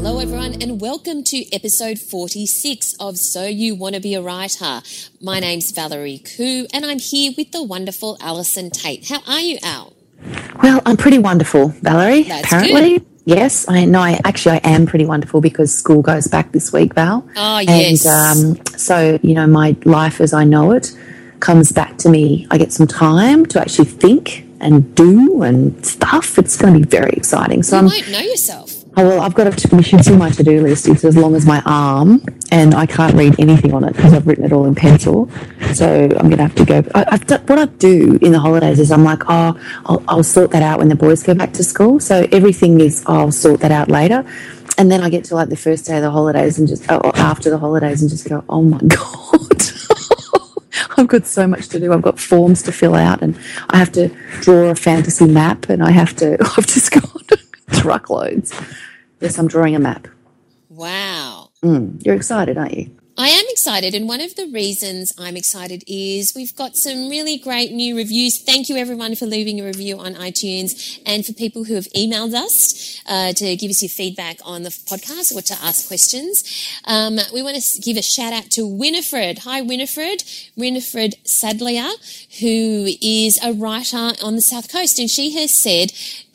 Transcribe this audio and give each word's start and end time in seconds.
Hello, 0.00 0.20
everyone, 0.20 0.62
and 0.62 0.80
welcome 0.80 1.24
to 1.24 1.44
episode 1.52 1.98
46 1.98 2.94
of 3.00 3.18
So 3.18 3.46
You 3.46 3.74
Want 3.74 3.96
to 3.96 4.00
Be 4.00 4.14
a 4.14 4.22
Writer. 4.22 4.80
My 5.20 5.40
name's 5.40 5.72
Valerie 5.72 6.20
Khoo, 6.24 6.66
and 6.72 6.86
I'm 6.86 7.00
here 7.00 7.32
with 7.36 7.50
the 7.50 7.64
wonderful 7.64 8.16
Allison 8.20 8.70
Tait. 8.70 9.08
How 9.08 9.18
are 9.26 9.40
you, 9.40 9.58
Al? 9.64 9.92
Well, 10.62 10.80
I'm 10.86 10.96
pretty 10.96 11.18
wonderful, 11.18 11.68
Valerie. 11.82 12.22
That's 12.22 12.46
apparently. 12.46 13.04
Yes, 13.24 13.68
I 13.68 13.86
know. 13.86 13.98
I 13.98 14.20
actually 14.24 14.60
I 14.62 14.70
am 14.70 14.86
pretty 14.86 15.04
wonderful 15.04 15.40
because 15.40 15.76
school 15.76 16.00
goes 16.00 16.28
back 16.28 16.52
this 16.52 16.72
week, 16.72 16.94
Val. 16.94 17.28
Oh, 17.36 17.58
yes. 17.58 18.06
And 18.06 18.56
um, 18.58 18.66
so 18.78 19.18
you 19.22 19.34
know, 19.34 19.48
my 19.48 19.76
life 19.84 20.20
as 20.20 20.32
I 20.32 20.44
know 20.44 20.70
it 20.70 20.96
comes 21.40 21.72
back 21.72 21.98
to 21.98 22.08
me. 22.08 22.46
I 22.52 22.58
get 22.58 22.72
some 22.72 22.86
time 22.86 23.46
to 23.46 23.60
actually 23.60 23.86
think 23.86 24.44
and 24.60 24.94
do 24.94 25.42
and 25.42 25.84
stuff. 25.84 26.38
It's 26.38 26.56
going 26.56 26.72
to 26.72 26.78
be 26.80 26.86
very 26.86 27.10
exciting. 27.12 27.62
So 27.64 27.76
You 27.76 27.80
I'm 27.80 27.86
won't 27.86 28.10
know 28.10 28.20
yourself. 28.20 28.67
Oh, 28.98 29.06
well, 29.06 29.20
I've 29.20 29.34
got 29.34 29.46
a 29.46 30.10
in 30.10 30.18
my 30.18 30.28
to-do 30.28 30.60
list. 30.60 30.88
It's 30.88 31.04
as 31.04 31.16
long 31.16 31.36
as 31.36 31.46
my 31.46 31.62
arm, 31.64 32.20
and 32.50 32.74
I 32.74 32.84
can't 32.84 33.14
read 33.14 33.38
anything 33.38 33.72
on 33.72 33.84
it 33.84 33.94
because 33.94 34.12
I've 34.12 34.26
written 34.26 34.44
it 34.44 34.52
all 34.52 34.66
in 34.66 34.74
pencil. 34.74 35.30
So 35.72 36.02
I'm 36.02 36.28
going 36.28 36.38
to 36.38 36.42
have 36.42 36.56
to 36.56 36.64
go. 36.64 36.82
I, 36.96 37.16
done, 37.18 37.40
what 37.46 37.60
I 37.60 37.66
do 37.66 38.18
in 38.20 38.32
the 38.32 38.40
holidays 38.40 38.80
is 38.80 38.90
I'm 38.90 39.04
like, 39.04 39.22
oh, 39.28 39.56
I'll, 39.86 40.02
I'll 40.08 40.24
sort 40.24 40.50
that 40.50 40.64
out 40.64 40.80
when 40.80 40.88
the 40.88 40.96
boys 40.96 41.22
go 41.22 41.32
back 41.32 41.52
to 41.52 41.62
school. 41.62 42.00
So 42.00 42.26
everything 42.32 42.80
is, 42.80 43.04
oh, 43.06 43.18
I'll 43.18 43.30
sort 43.30 43.60
that 43.60 43.70
out 43.70 43.88
later. 43.88 44.24
And 44.78 44.90
then 44.90 45.00
I 45.00 45.10
get 45.10 45.22
to 45.26 45.36
like 45.36 45.48
the 45.48 45.56
first 45.56 45.86
day 45.86 45.98
of 45.98 46.02
the 46.02 46.10
holidays 46.10 46.58
and 46.58 46.66
just, 46.66 46.90
oh, 46.90 47.00
oh 47.04 47.12
after 47.14 47.50
the 47.50 47.58
holidays 47.58 48.02
and 48.02 48.10
just 48.10 48.28
go, 48.28 48.42
oh 48.48 48.62
my 48.62 48.78
God. 48.88 49.62
I've 50.96 51.06
got 51.06 51.24
so 51.24 51.46
much 51.46 51.68
to 51.68 51.78
do. 51.78 51.92
I've 51.92 52.02
got 52.02 52.18
forms 52.18 52.64
to 52.64 52.72
fill 52.72 52.96
out, 52.96 53.22
and 53.22 53.38
I 53.70 53.76
have 53.76 53.92
to 53.92 54.08
draw 54.40 54.70
a 54.70 54.74
fantasy 54.74 55.26
map, 55.26 55.68
and 55.68 55.84
I 55.84 55.92
have 55.92 56.16
to. 56.16 56.36
I've 56.56 56.66
just 56.66 56.90
got 56.90 57.04
truckloads. 57.70 58.52
Yes, 59.20 59.38
I'm 59.38 59.48
drawing 59.48 59.74
a 59.74 59.80
map. 59.80 60.08
Wow. 60.68 61.50
Mm, 61.62 62.04
you're 62.04 62.14
excited, 62.14 62.56
aren't 62.56 62.74
you? 62.74 62.98
I 63.20 63.30
am 63.30 63.44
excited, 63.48 63.96
and 63.96 64.06
one 64.06 64.20
of 64.20 64.36
the 64.36 64.46
reasons 64.46 65.12
I'm 65.18 65.36
excited 65.36 65.82
is 65.88 66.32
we've 66.36 66.54
got 66.54 66.76
some 66.76 67.08
really 67.08 67.36
great 67.36 67.72
new 67.72 67.96
reviews. 67.96 68.40
Thank 68.40 68.68
you, 68.68 68.76
everyone, 68.76 69.16
for 69.16 69.26
leaving 69.26 69.60
a 69.60 69.64
review 69.64 69.98
on 69.98 70.14
iTunes 70.14 71.00
and 71.04 71.26
for 71.26 71.32
people 71.32 71.64
who 71.64 71.74
have 71.74 71.86
emailed 71.96 72.34
us 72.34 73.02
uh, 73.08 73.32
to 73.32 73.56
give 73.56 73.70
us 73.70 73.82
your 73.82 73.88
feedback 73.88 74.38
on 74.44 74.62
the 74.62 74.68
podcast 74.68 75.34
or 75.34 75.42
to 75.42 75.54
ask 75.54 75.88
questions. 75.88 76.44
Um, 76.84 77.18
we 77.34 77.42
want 77.42 77.60
to 77.60 77.80
give 77.80 77.96
a 77.96 78.02
shout 78.02 78.32
out 78.32 78.52
to 78.52 78.64
Winifred. 78.64 79.40
Hi, 79.40 79.62
Winifred. 79.62 80.22
Winifred 80.54 81.16
Sadlier, 81.24 81.90
who 82.38 82.86
is 83.02 83.40
a 83.42 83.52
writer 83.52 84.12
on 84.22 84.36
the 84.36 84.42
South 84.42 84.70
Coast, 84.70 85.00
and 85.00 85.10
she 85.10 85.32
has 85.32 85.58
said, 85.58 85.90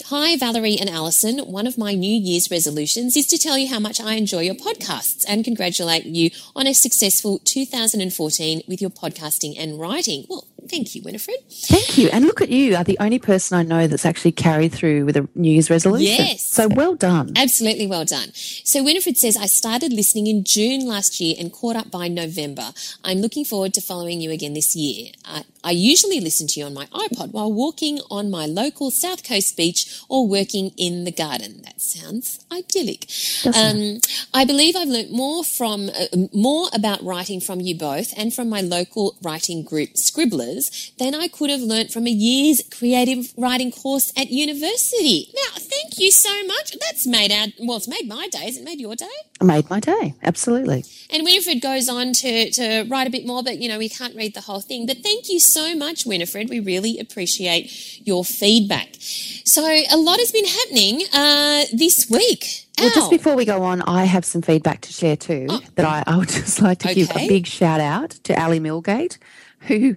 Hi, 0.08 0.36
Valerie 0.36 0.78
and 0.78 0.90
Alison. 0.90 1.40
One 1.40 1.66
of 1.66 1.78
my 1.78 1.94
New 1.94 2.14
Year's 2.14 2.52
resolutions 2.52 3.16
is 3.16 3.26
to 3.28 3.38
tell 3.38 3.58
you 3.58 3.70
how 3.70 3.80
much 3.80 4.02
I 4.02 4.16
enjoy 4.16 4.42
your 4.42 4.54
podcasts 4.54 5.24
and 5.26 5.46
congratulate 5.46 6.04
you 6.06 6.30
on 6.58 6.68
a 6.68 6.74
successful 6.74 7.40
2014 7.46 8.64
with 8.68 8.82
your 8.82 8.90
podcasting 8.90 9.56
and 9.58 9.80
writing. 9.80 10.26
Well, 10.30 10.46
thank 10.70 10.96
you, 10.96 11.02
Winifred. 11.04 11.36
Thank 11.50 11.98
you. 11.98 12.10
And 12.10 12.26
look 12.26 12.42
at 12.42 12.50
you, 12.50 12.76
are 12.76 12.84
the 12.84 12.98
only 13.00 13.20
person 13.20 13.58
I 13.58 13.64
know 13.64 13.88
that's 13.88 14.06
actually 14.06 14.32
carried 14.32 14.72
through 14.74 15.06
with 15.06 15.18
a 15.18 15.28
New 15.36 15.52
Year's 15.52 15.70
resolution. 15.70 16.26
Yes. 16.26 16.46
So 16.46 16.68
well 16.68 16.96
done. 16.96 17.34
Absolutely 17.36 17.88
well 17.88 18.06
done. 18.06 18.34
So 18.34 18.84
Winifred 18.84 19.18
says, 19.18 19.38
I 19.38 19.46
started 19.46 19.94
listening 19.94 20.28
in 20.28 20.44
June 20.44 20.88
last 20.88 21.20
year 21.20 21.36
and 21.40 21.52
caught 21.52 21.76
up 21.76 21.92
by 21.92 22.08
November. 22.08 22.72
I'm 23.04 23.20
looking 23.20 23.46
forward 23.46 23.74
to 23.76 23.82
following 23.82 24.22
you 24.22 24.32
again 24.32 24.54
this 24.54 24.76
year. 24.76 25.12
I, 25.26 25.44
I 25.64 25.72
usually 25.72 26.20
listen 26.20 26.48
to 26.48 26.60
you 26.60 26.66
on 26.66 26.74
my 26.74 26.86
iPod 26.88 27.32
while 27.32 27.52
walking 27.52 28.00
on 28.10 28.30
my 28.30 28.46
local 28.46 28.92
South 28.92 29.24
Coast 29.24 29.56
beach 29.56 30.02
or 30.10 30.28
working 30.28 30.72
in 30.78 31.04
the 31.04 31.12
garden. 31.12 31.62
That 31.64 31.82
sounds 31.82 32.46
idyllic. 32.52 33.08
Um, 33.46 34.00
I 34.34 34.46
believe 34.46 34.76
I've 34.76 34.88
learnt 34.88 35.12
more 35.12 35.44
from 35.44 35.90
uh, 35.90 36.28
more 36.34 36.68
about 36.74 37.04
writing 37.04 37.40
from 37.40 37.60
you 37.62 37.78
both 37.78 38.14
and 38.18 38.34
from 38.34 38.50
my 38.50 38.62
local 38.62 39.16
writing 39.22 39.64
group 39.64 39.98
Scribblers 39.98 40.53
than 41.00 41.16
I 41.16 41.28
could 41.28 41.50
have 41.50 41.62
learnt 41.62 41.92
from 41.92 42.08
a 42.08 42.12
year's 42.12 42.62
creative 42.78 43.34
writing 43.38 43.72
course 43.72 44.12
at 44.18 44.30
university. 44.30 45.30
Now, 45.34 45.60
thank 45.60 46.00
you 46.00 46.12
so 46.12 46.46
much. 46.46 46.76
That's 46.80 47.06
made 47.08 47.32
our 47.32 47.48
well, 47.60 47.78
it's 47.78 47.88
made 47.88 48.08
my 48.08 48.28
day. 48.30 48.46
Has 48.46 48.58
it 48.58 48.64
made 48.64 48.80
your 48.80 48.96
day? 48.96 49.06
Made 49.42 49.70
my 49.70 49.80
day. 49.80 50.16
Absolutely. 50.24 50.86
And 51.10 51.24
Winifred 51.24 51.62
goes 51.62 51.90
on 51.90 52.14
to, 52.14 52.52
to 52.52 52.84
write 52.90 53.08
a 53.08 53.10
bit 53.10 53.26
more, 53.26 53.44
but 53.44 53.60
you 53.60 53.68
know, 53.68 53.78
we 53.78 53.90
can't 53.90 54.16
read 54.16 54.34
the 54.34 54.42
whole 54.42 54.62
thing. 54.62 54.86
But 54.86 54.98
thank 54.98 55.30
you 55.30 55.40
so 55.40 55.76
much, 55.76 56.06
Winifred. 56.06 56.50
We 56.50 56.60
really 56.60 57.00
appreciate 57.00 58.06
your 58.06 58.24
feedback. 58.24 58.90
So 59.00 59.64
a 59.64 59.98
lot 59.98 60.20
has 60.20 60.32
been 60.32 60.46
happening 60.46 61.02
uh, 61.14 61.66
this 61.74 62.10
week. 62.10 62.68
Well, 62.80 62.90
just 62.90 63.12
before 63.12 63.36
we 63.36 63.46
go 63.46 63.64
on, 63.64 63.82
I 63.84 64.06
have 64.06 64.26
some 64.26 64.42
feedback 64.42 64.82
to 64.82 64.94
share 64.94 65.16
too 65.16 65.48
that 65.76 65.86
I, 65.86 66.04
I 66.08 66.18
would 66.18 66.30
just 66.30 66.62
like 66.62 66.80
to 66.80 66.94
give 66.94 67.12
a 67.12 67.28
big 67.28 67.46
shout 67.46 67.80
out 67.80 68.12
to 68.24 68.42
Ali 68.42 68.60
Millgate, 68.60 69.18
who, 69.62 69.96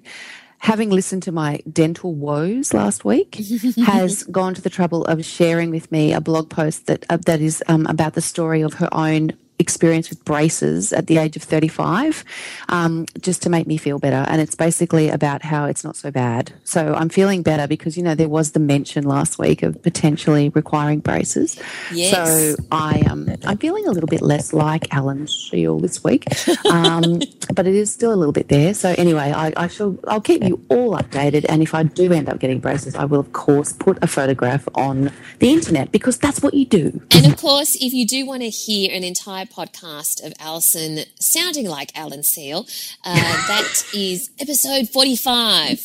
having 0.66 0.91
listened 0.91 1.22
to 1.22 1.31
my 1.31 1.60
dental 1.72 2.12
woes 2.12 2.75
last 2.75 3.04
week, 3.04 3.37
has 3.87 4.25
gone 4.25 4.53
to 4.53 4.60
the 4.60 4.69
trouble 4.69 5.04
of 5.04 5.25
sharing 5.25 5.71
with 5.71 5.93
me 5.93 6.12
a 6.12 6.21
blog 6.21 6.50
post 6.50 6.87
that 6.87 7.06
uh, 7.09 7.16
that 7.25 7.41
is 7.41 7.62
um, 7.69 7.87
about 7.87 8.15
the 8.15 8.21
story 8.21 8.62
of 8.62 8.75
her 8.75 8.88
own 8.93 9.31
experience 9.59 10.11
with 10.11 10.25
braces 10.25 10.93
at 10.93 11.06
the 11.06 11.17
age 11.19 11.37
of 11.37 11.43
35 11.43 12.25
um, 12.69 13.06
just 13.21 13.43
to 13.43 13.50
make 13.50 13.67
me 13.67 13.77
feel 13.77 13.99
better 13.99 14.25
and 14.28 14.41
it's 14.41 14.55
basically 14.55 15.09
about 15.09 15.43
how 15.43 15.65
it's 15.65 15.83
not 15.84 15.97
so 15.97 16.11
bad 16.11 16.53
so 16.65 16.94
i'm 16.94 17.09
feeling 17.09 17.43
better 17.43 17.67
because 17.67 17.97
you 17.97 18.03
know 18.03 18.15
there 18.15 18.28
was 18.28 18.53
the 18.53 18.61
mention 18.61 19.05
last 19.05 19.39
week 19.39 19.62
of 19.62 19.81
potentially 19.83 20.50
requiring 20.50 21.00
braces 21.00 21.59
Yes. 21.93 22.11
so 22.12 22.56
I 22.71 23.00
um 23.11 23.28
I'm 23.44 23.59
feeling 23.59 23.87
a 23.87 23.91
little 23.91 24.09
bit 24.09 24.22
less 24.22 24.53
like 24.53 24.93
Alan 24.94 25.27
Shield 25.27 25.83
this 25.83 26.03
week, 26.05 26.25
um, 26.71 27.21
but 27.55 27.67
it 27.67 27.75
is 27.75 27.93
still 27.93 28.12
a 28.12 28.17
little 28.17 28.33
bit 28.33 28.49
there. 28.49 28.75
So 28.75 28.94
anyway, 28.99 29.33
I, 29.34 29.53
I 29.56 29.69
shall 29.69 29.97
I'll 30.09 30.21
keep 30.21 30.43
you 30.44 30.61
all 30.69 30.97
updated, 30.97 31.47
and 31.49 31.62
if 31.62 31.75
I 31.75 31.83
do 31.84 32.12
end 32.12 32.28
up 32.28 32.38
getting 32.38 32.59
braces, 32.61 32.94
I 32.94 33.05
will 33.05 33.21
of 33.21 33.33
course 33.33 33.73
put 33.73 33.99
a 34.03 34.06
photograph 34.06 34.69
on 34.75 35.11
the 35.38 35.50
internet 35.53 35.93
because 35.93 36.19
that's 36.19 36.43
what 36.43 36.55
you 36.55 36.67
do. 36.67 37.00
And 37.12 37.27
of 37.27 37.37
course, 37.38 37.77
if 37.81 37.93
you 37.93 38.06
do 38.06 38.27
want 38.27 38.43
to 38.43 38.50
hear 38.50 38.91
an 38.93 39.05
entire 39.05 39.46
podcast 39.47 40.25
of 40.25 40.33
Alison 40.39 41.01
sounding 41.21 41.67
like 41.67 41.97
Alan 41.99 42.23
Seal, 42.23 42.67
uh, 43.05 43.15
that 43.15 43.84
is 43.95 44.31
episode 44.41 44.89
45. 44.89 45.81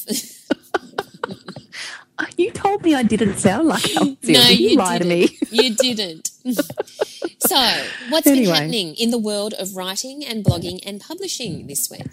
You 2.38 2.52
told 2.52 2.84
me 2.84 2.94
I 2.94 3.04
didn't 3.04 3.38
sound 3.38 3.68
like 3.68 3.96
Alan 3.96 4.18
Seal. 4.24 4.34
no, 4.34 4.50
you, 4.50 4.70
you 4.70 4.78
lie 4.78 5.00
didn't. 5.00 5.10
to 5.10 5.16
me. 5.16 5.38
you 5.70 5.76
didn't. 5.76 6.28
so, 7.40 7.84
what's 8.10 8.26
been 8.30 8.46
happening 8.46 8.96
in 8.96 9.10
the 9.12 9.18
world 9.18 9.54
of 9.58 9.76
writing 9.76 10.24
and 10.26 10.44
blogging 10.44 10.80
and 10.86 11.02
publishing 11.02 11.68
this 11.68 11.90
week? 11.90 12.08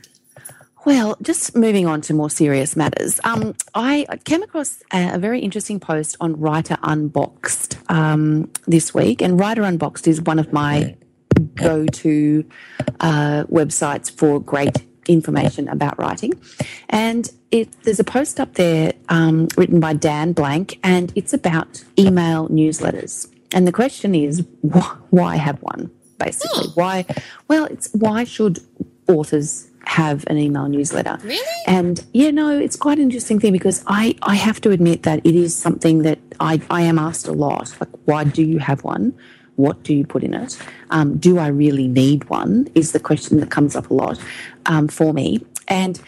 Well, 0.84 1.17
just 1.20 1.55
moving 1.55 1.87
on 1.87 2.00
to 2.02 2.14
more 2.14 2.31
serious 2.31 2.75
matters. 2.76 3.20
Um, 3.25 3.55
I 3.75 4.06
came 4.25 4.43
across 4.43 4.82
a, 4.93 5.14
a 5.14 5.19
very 5.19 5.40
interesting 5.40 5.81
post 5.81 6.17
on 6.20 6.40
Writer 6.40 6.78
Unboxed 6.82 7.76
um, 7.90 8.50
this 8.67 8.94
week, 8.94 9.20
and 9.20 9.38
Writer 9.38 9.62
Unboxed 9.62 10.08
is 10.08 10.22
one 10.22 10.38
of 10.38 10.52
my 10.52 10.96
go-to 11.38 12.44
uh, 13.00 13.44
websites 13.44 14.11
for 14.11 14.40
great 14.40 14.76
information 15.06 15.69
about 15.69 15.99
writing. 15.99 16.32
And 16.88 17.31
it, 17.50 17.69
there's 17.82 18.00
a 18.00 18.05
post 18.05 18.38
up 18.38 18.55
there 18.55 18.93
um, 19.08 19.49
written 19.56 19.81
by 19.81 19.94
Dan 19.94 20.32
Blank, 20.32 20.79
and 20.82 21.12
it's 21.17 21.32
about 21.32 21.82
email 21.99 22.49
newsletters. 22.49 23.32
And 23.55 23.67
the 23.67 23.73
question 23.73 24.14
is, 24.14 24.44
wh- 24.70 24.96
why 25.11 25.37
have 25.37 25.58
one? 25.62 25.90
Basically, 26.19 26.69
why? 26.75 27.06
Well, 27.46 27.67
it's 27.67 27.88
why 27.93 28.25
should 28.25 28.58
authors 29.08 29.69
have 29.88 30.25
an 30.26 30.37
email 30.37 30.69
newsletter. 30.69 31.19
Really? 31.23 31.62
And 31.67 32.05
yeah, 32.12 32.31
no, 32.31 32.56
it's 32.58 32.76
quite 32.76 32.99
an 32.99 33.05
interesting 33.05 33.41
thing 33.41 33.52
because 33.52 33.82
I, 33.87 34.17
I 34.23 34.34
have 34.34 34.61
to 34.61 34.70
admit 34.70 35.05
that 35.05 35.25
it 35.25 35.34
is 35.34 35.56
something 35.56 36.02
that 36.02 36.19
I, 36.41 36.61
I 36.70 36.82
am 36.82 36.99
asked 36.99 37.26
a 37.26 37.32
lot. 37.32 37.75
Like, 37.81 37.88
why 38.05 38.25
do 38.25 38.43
you 38.43 38.58
have 38.58 38.84
one? 38.84 39.19
What 39.58 39.82
do 39.82 39.93
you 39.93 40.06
put 40.06 40.22
in 40.22 40.34
it? 40.34 40.56
Um, 40.90 41.19
do 41.19 41.38
I 41.38 41.49
really 41.49 41.88
need 41.88 42.31
one? 42.31 42.69
Is 42.75 42.93
the 42.93 43.00
question 43.00 43.40
that 43.40 43.50
comes 43.50 43.75
up 43.75 43.90
a 43.90 43.94
lot 43.94 44.19
um, 44.66 44.87
for 44.87 45.12
me. 45.12 45.44
And 45.66 46.00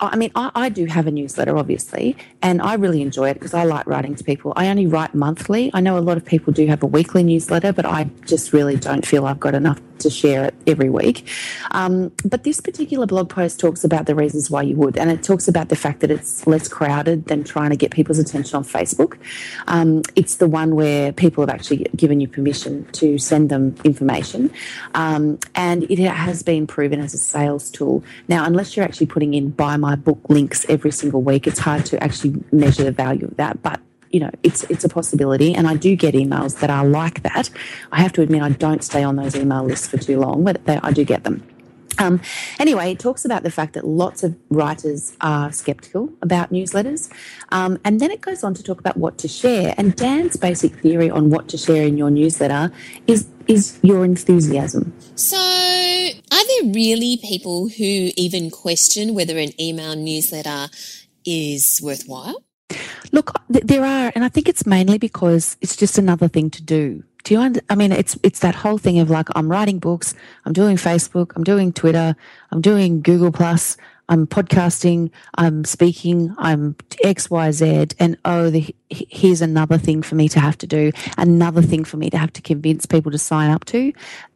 I 0.00 0.16
mean, 0.16 0.30
I, 0.34 0.50
I, 0.54 0.68
do 0.68 0.86
have 0.86 1.06
a 1.06 1.10
newsletter, 1.10 1.56
obviously, 1.56 2.16
and 2.42 2.60
I 2.60 2.74
really 2.74 3.02
enjoy 3.02 3.30
it 3.30 3.34
because 3.34 3.54
I 3.54 3.64
like 3.64 3.86
writing 3.86 4.14
to 4.14 4.24
people. 4.24 4.52
I 4.56 4.68
only 4.68 4.86
write 4.86 5.14
monthly. 5.14 5.70
I 5.72 5.80
know 5.80 5.98
a 5.98 6.00
lot 6.00 6.16
of 6.16 6.24
people 6.24 6.52
do 6.52 6.66
have 6.66 6.82
a 6.82 6.86
weekly 6.86 7.22
newsletter, 7.22 7.72
but 7.72 7.86
I 7.86 8.10
just 8.26 8.52
really 8.52 8.76
don't 8.76 9.06
feel 9.06 9.26
I've 9.26 9.40
got 9.40 9.54
enough 9.54 9.80
to 10.00 10.10
share 10.10 10.44
it 10.44 10.54
every 10.66 10.90
week. 10.90 11.28
Um, 11.70 12.12
but 12.24 12.44
this 12.44 12.60
particular 12.60 13.06
blog 13.06 13.28
post 13.28 13.60
talks 13.60 13.84
about 13.84 14.06
the 14.06 14.14
reasons 14.14 14.50
why 14.50 14.62
you 14.62 14.76
would, 14.76 14.96
and 14.96 15.10
it 15.10 15.22
talks 15.22 15.48
about 15.48 15.68
the 15.68 15.76
fact 15.76 16.00
that 16.00 16.10
it's 16.10 16.46
less 16.46 16.68
crowded 16.68 17.26
than 17.26 17.44
trying 17.44 17.70
to 17.70 17.76
get 17.76 17.90
people's 17.90 18.18
attention 18.18 18.56
on 18.56 18.64
Facebook. 18.64 19.18
Um, 19.66 20.02
it's 20.14 20.36
the 20.36 20.48
one 20.48 20.74
where 20.74 21.12
people 21.12 21.42
have 21.42 21.50
actually 21.50 21.86
given 21.96 22.20
you 22.20 22.28
permission 22.28 22.86
to 22.92 23.18
send 23.18 23.50
them 23.50 23.74
information, 23.84 24.50
um, 24.94 25.38
and 25.54 25.84
it 25.90 25.98
has 25.98 26.42
been 26.42 26.66
proven 26.66 27.00
as 27.00 27.14
a 27.14 27.18
sales 27.18 27.70
tool. 27.70 28.02
Now, 28.28 28.44
unless 28.44 28.76
you're 28.76 28.84
actually 28.84 29.06
putting 29.06 29.34
in 29.34 29.50
buy 29.50 29.76
my 29.76 29.96
book 29.96 30.20
links 30.28 30.66
every 30.68 30.90
single 30.90 31.22
week, 31.22 31.46
it's 31.46 31.58
hard 31.58 31.86
to 31.86 32.02
actually 32.02 32.42
measure 32.52 32.84
the 32.84 32.92
value 32.92 33.26
of 33.26 33.36
that. 33.36 33.62
But 33.62 33.80
you 34.10 34.20
know, 34.20 34.30
it's 34.42 34.64
it's 34.64 34.84
a 34.84 34.88
possibility, 34.88 35.54
and 35.54 35.66
I 35.66 35.74
do 35.74 35.96
get 35.96 36.14
emails 36.14 36.60
that 36.60 36.70
are 36.70 36.86
like 36.86 37.22
that. 37.22 37.50
I 37.92 38.00
have 38.00 38.12
to 38.14 38.22
admit, 38.22 38.42
I 38.42 38.50
don't 38.50 38.82
stay 38.82 39.02
on 39.02 39.16
those 39.16 39.36
email 39.36 39.64
lists 39.64 39.88
for 39.88 39.98
too 39.98 40.18
long, 40.18 40.44
but 40.44 40.64
they, 40.64 40.78
I 40.82 40.92
do 40.92 41.04
get 41.04 41.24
them. 41.24 41.42
Um, 41.98 42.20
anyway, 42.58 42.92
it 42.92 42.98
talks 42.98 43.24
about 43.24 43.42
the 43.42 43.50
fact 43.50 43.74
that 43.74 43.86
lots 43.86 44.22
of 44.22 44.36
writers 44.50 45.16
are 45.20 45.50
skeptical 45.52 46.12
about 46.22 46.52
newsletters. 46.52 47.10
Um, 47.50 47.78
and 47.84 48.00
then 48.00 48.10
it 48.10 48.20
goes 48.20 48.44
on 48.44 48.54
to 48.54 48.62
talk 48.62 48.80
about 48.80 48.96
what 48.96 49.18
to 49.18 49.28
share. 49.28 49.74
And 49.78 49.96
Dan's 49.96 50.36
basic 50.36 50.74
theory 50.76 51.10
on 51.10 51.30
what 51.30 51.48
to 51.48 51.56
share 51.56 51.86
in 51.86 51.96
your 51.96 52.10
newsletter 52.10 52.72
is, 53.06 53.26
is 53.46 53.78
your 53.82 54.04
enthusiasm. 54.04 54.92
So, 55.14 55.38
are 55.38 56.46
there 56.46 56.72
really 56.72 57.18
people 57.22 57.68
who 57.68 58.10
even 58.16 58.50
question 58.50 59.14
whether 59.14 59.38
an 59.38 59.58
email 59.60 59.96
newsletter 59.96 60.68
is 61.24 61.80
worthwhile? 61.82 62.45
Look, 63.12 63.32
there 63.48 63.84
are, 63.84 64.12
and 64.14 64.24
I 64.24 64.28
think 64.28 64.48
it's 64.48 64.66
mainly 64.66 64.98
because 64.98 65.56
it's 65.60 65.76
just 65.76 65.98
another 65.98 66.28
thing 66.28 66.50
to 66.50 66.62
do. 66.62 67.02
Do 67.24 67.34
you? 67.34 67.40
Under, 67.40 67.60
I 67.70 67.74
mean, 67.74 67.92
it's 67.92 68.18
it's 68.22 68.40
that 68.40 68.54
whole 68.54 68.78
thing 68.78 68.98
of 68.98 69.10
like 69.10 69.28
I'm 69.34 69.50
writing 69.50 69.78
books, 69.78 70.14
I'm 70.44 70.52
doing 70.52 70.76
Facebook, 70.76 71.32
I'm 71.34 71.44
doing 71.44 71.72
Twitter, 71.72 72.14
I'm 72.52 72.60
doing 72.60 73.02
Google 73.02 73.32
Plus, 73.32 73.76
I'm 74.08 74.26
podcasting, 74.26 75.10
I'm 75.36 75.64
speaking, 75.64 76.34
I'm 76.38 76.76
X, 77.02 77.28
Y, 77.30 77.50
Z, 77.50 77.86
and 77.98 78.16
oh, 78.24 78.50
the, 78.50 78.74
here's 78.90 79.42
another 79.42 79.78
thing 79.78 80.02
for 80.02 80.14
me 80.14 80.28
to 80.28 80.38
have 80.38 80.56
to 80.58 80.66
do, 80.66 80.92
another 81.18 81.62
thing 81.62 81.84
for 81.84 81.96
me 81.96 82.10
to 82.10 82.18
have 82.18 82.32
to 82.34 82.42
convince 82.42 82.86
people 82.86 83.10
to 83.10 83.18
sign 83.18 83.50
up 83.50 83.64
to, 83.66 83.92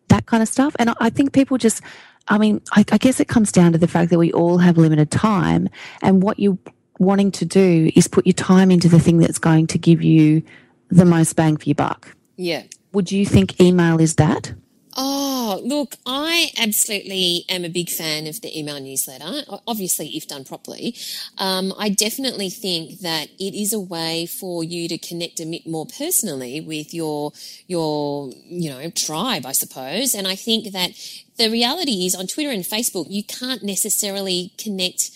that 0.09 0.27
kind 0.27 0.43
of 0.43 0.49
stuff. 0.49 0.75
And 0.79 0.93
I 1.01 1.11
think 1.11 1.33
people 1.33 1.59
just, 1.59 1.83
I 2.27 2.39
mean, 2.39 2.61
I, 2.73 2.85
I 2.91 2.99
guess 2.99 3.21
it 3.21 3.29
comes 3.29 3.53
down 3.53 3.73
to 3.73 3.79
the 3.79 3.89
fact 3.89 4.11
that 4.11 4.19
we 4.19 4.33
all 4.33 4.59
have 4.59 4.77
limited 4.77 5.11
time, 5.13 5.69
and 6.03 6.23
what 6.23 6.41
you 6.41 6.59
wanting 7.01 7.33
to 7.33 7.45
do 7.45 7.91
is 7.97 8.07
put 8.07 8.27
your 8.27 8.35
time 8.35 8.71
into 8.71 8.89
the 8.89 9.01
thing 9.01 9.19
that's 9.19 9.39
going 9.39 9.67
to 9.67 9.79
give 9.79 10.03
you 10.03 10.43
the 10.91 11.05
most 11.05 11.35
bang 11.35 11.57
for 11.57 11.65
your 11.65 11.75
buck. 11.75 12.15
Yeah. 12.37 12.63
Would 12.93 13.11
you 13.11 13.25
think 13.27 13.61
email 13.61 14.01
is 14.01 14.17
that? 14.17 14.53
Oh, 14.97 15.61
look, 15.65 15.97
I 16.05 16.51
absolutely 16.59 17.45
am 17.49 17.65
a 17.65 17.69
big 17.69 17.89
fan 17.89 18.27
of 18.27 18.41
the 18.41 18.57
email 18.59 18.81
newsletter, 18.81 19.45
obviously, 19.67 20.09
if 20.09 20.27
done 20.27 20.45
properly. 20.45 20.95
Um, 21.39 21.73
I 21.79 21.89
definitely 21.89 22.51
think 22.51 22.99
that 23.01 23.29
it 23.39 23.55
is 23.55 23.73
a 23.73 23.81
way 23.81 24.27
for 24.27 24.63
you 24.63 24.89
to 24.89 24.99
connect 24.99 25.41
a 25.41 25.47
bit 25.47 25.67
more 25.67 25.87
personally 25.87 26.61
with 26.61 26.93
your, 26.93 27.33
your, 27.67 28.31
you 28.47 28.69
know, 28.69 28.91
tribe, 28.91 29.47
I 29.47 29.53
suppose. 29.53 30.15
And 30.15 30.27
I 30.27 30.35
think 30.35 30.73
that 30.73 30.91
the 31.39 31.49
reality 31.49 32.05
is 32.05 32.15
on 32.15 32.27
Twitter 32.27 32.51
and 32.51 32.65
Facebook, 32.65 33.07
you 33.09 33.23
can't 33.23 33.63
necessarily 33.63 34.53
connect 34.59 35.11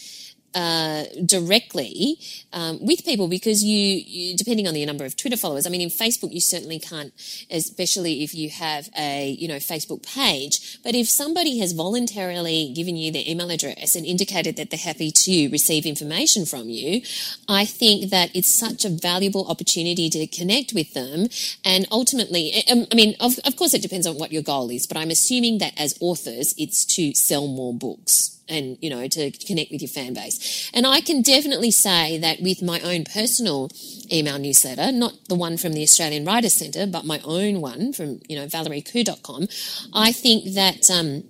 uh, 0.55 1.05
directly 1.25 2.19
um, 2.53 2.79
with 2.85 3.05
people 3.05 3.29
because 3.29 3.63
you, 3.63 4.03
you, 4.07 4.37
depending 4.37 4.67
on 4.67 4.75
the 4.75 4.85
number 4.87 5.05
of 5.05 5.17
Twitter 5.17 5.37
followers. 5.37 5.67
I 5.67 5.71
mean, 5.71 5.81
in 5.81 5.89
Facebook, 5.89 6.33
you 6.33 6.41
certainly 6.41 6.79
can't, 6.79 7.13
especially 7.51 8.23
if 8.23 8.35
you 8.35 8.51
have 8.51 8.89
a 8.99 9.31
you 9.39 9.49
know 9.49 9.57
Facebook 9.57 10.07
page. 10.07 10.79
But 10.83 10.95
if 10.95 11.09
somebody 11.09 11.59
has 11.59 11.73
voluntarily 11.73 12.73
given 12.75 12.97
you 12.97 13.13
their 13.13 13.25
email 13.27 13.51
address 13.51 13.95
and 13.95 14.07
indicated 14.07 14.57
that 14.57 14.71
they're 14.71 14.79
happy 14.79 15.11
to 15.11 15.49
receive 15.49 15.87
information 15.87 16.47
from 16.47 16.69
you, 16.69 17.03
I 17.49 17.65
think 17.65 18.11
that 18.11 18.35
it's 18.35 18.57
such 18.59 18.85
a 18.85 18.91
valuable 18.91 19.47
opportunity 19.49 20.09
to 20.11 20.27
connect 20.27 20.73
with 20.73 20.95
them. 20.95 21.29
And 21.65 21.87
ultimately, 21.91 22.53
um, 22.71 22.87
I 22.93 22.95
mean, 22.95 23.17
of, 23.21 23.39
of 23.45 23.57
course, 23.57 23.75
it 23.75 23.83
depends 23.83 24.07
on 24.07 24.17
what 24.17 24.33
your 24.33 24.43
goal 24.43 24.71
is. 24.71 24.87
But 24.87 24.97
I'm 24.97 25.11
assuming 25.11 25.59
that 25.59 25.79
as 25.79 25.97
authors, 26.01 26.55
it's 26.57 26.85
to 26.97 27.15
sell 27.15 27.47
more 27.47 27.75
books 27.75 28.35
and 28.49 28.77
you 28.81 28.91
know 28.91 29.07
to 29.09 29.31
connect 29.31 29.71
with 29.71 29.81
your 29.81 29.89
fan 29.89 30.15
base 30.15 30.71
and 30.75 30.87
i 30.87 31.01
can 31.01 31.23
definitely 31.23 31.71
say 31.71 32.19
that 32.19 32.41
with 32.41 32.63
my 32.63 32.81
own 32.81 33.05
personal 33.05 33.71
email 34.13 34.39
newsletter 34.39 34.93
not 34.93 35.13
the 35.29 35.35
one 35.35 35.57
from 35.57 35.73
the 35.73 35.83
australian 35.83 36.25
writers 36.25 36.55
centre 36.55 36.87
but 36.87 37.05
my 37.05 37.21
own 37.25 37.61
one 37.61 37.93
from 37.93 38.21
you 38.29 38.37
know 38.37 38.47
valeriekhoo.com 38.47 39.47
i 39.93 40.13
think 40.13 40.55
that 40.55 40.91
um, 40.91 41.25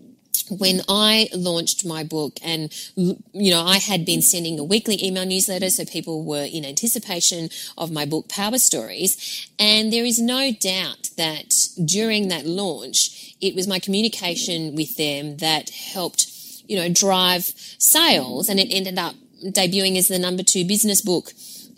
when 0.51 0.81
I 0.89 1.29
launched 1.35 1.87
my 1.87 2.05
book 2.05 2.39
and, 2.43 2.73
you 2.97 3.51
know, 3.51 3.65
I 3.65 3.79
had 3.79 4.05
been 4.05 4.23
sending 4.23 4.59
a 4.59 4.65
weekly 4.65 5.03
email 5.03 5.25
newsletter, 5.25 5.71
so 5.71 5.85
people 5.85 6.25
were 6.25 6.45
in 6.45 6.65
anticipation 6.65 7.49
of 7.79 7.91
my 7.91 8.05
book, 8.05 8.29
Power 8.29 8.59
Stories. 8.59 9.49
And 9.59 9.93
there 9.93 10.05
is 10.05 10.21
no 10.21 10.53
doubt 10.53 11.11
that 11.17 11.55
during 11.85 12.29
that 12.29 12.47
launch, 12.47 13.37
it 13.41 13.55
was 13.55 13.67
my 13.67 13.79
communication 13.79 14.75
with 14.75 14.97
them 14.97 15.39
that 15.39 15.71
helped 15.71 16.34
you 16.67 16.77
know, 16.77 16.89
drive 16.89 17.45
sales, 17.79 18.49
and 18.49 18.59
it 18.59 18.69
ended 18.71 18.99
up 18.99 19.15
debuting 19.45 19.97
as 19.97 20.09
the 20.09 20.19
number 20.19 20.43
two 20.43 20.67
business 20.67 21.03
book 21.03 21.33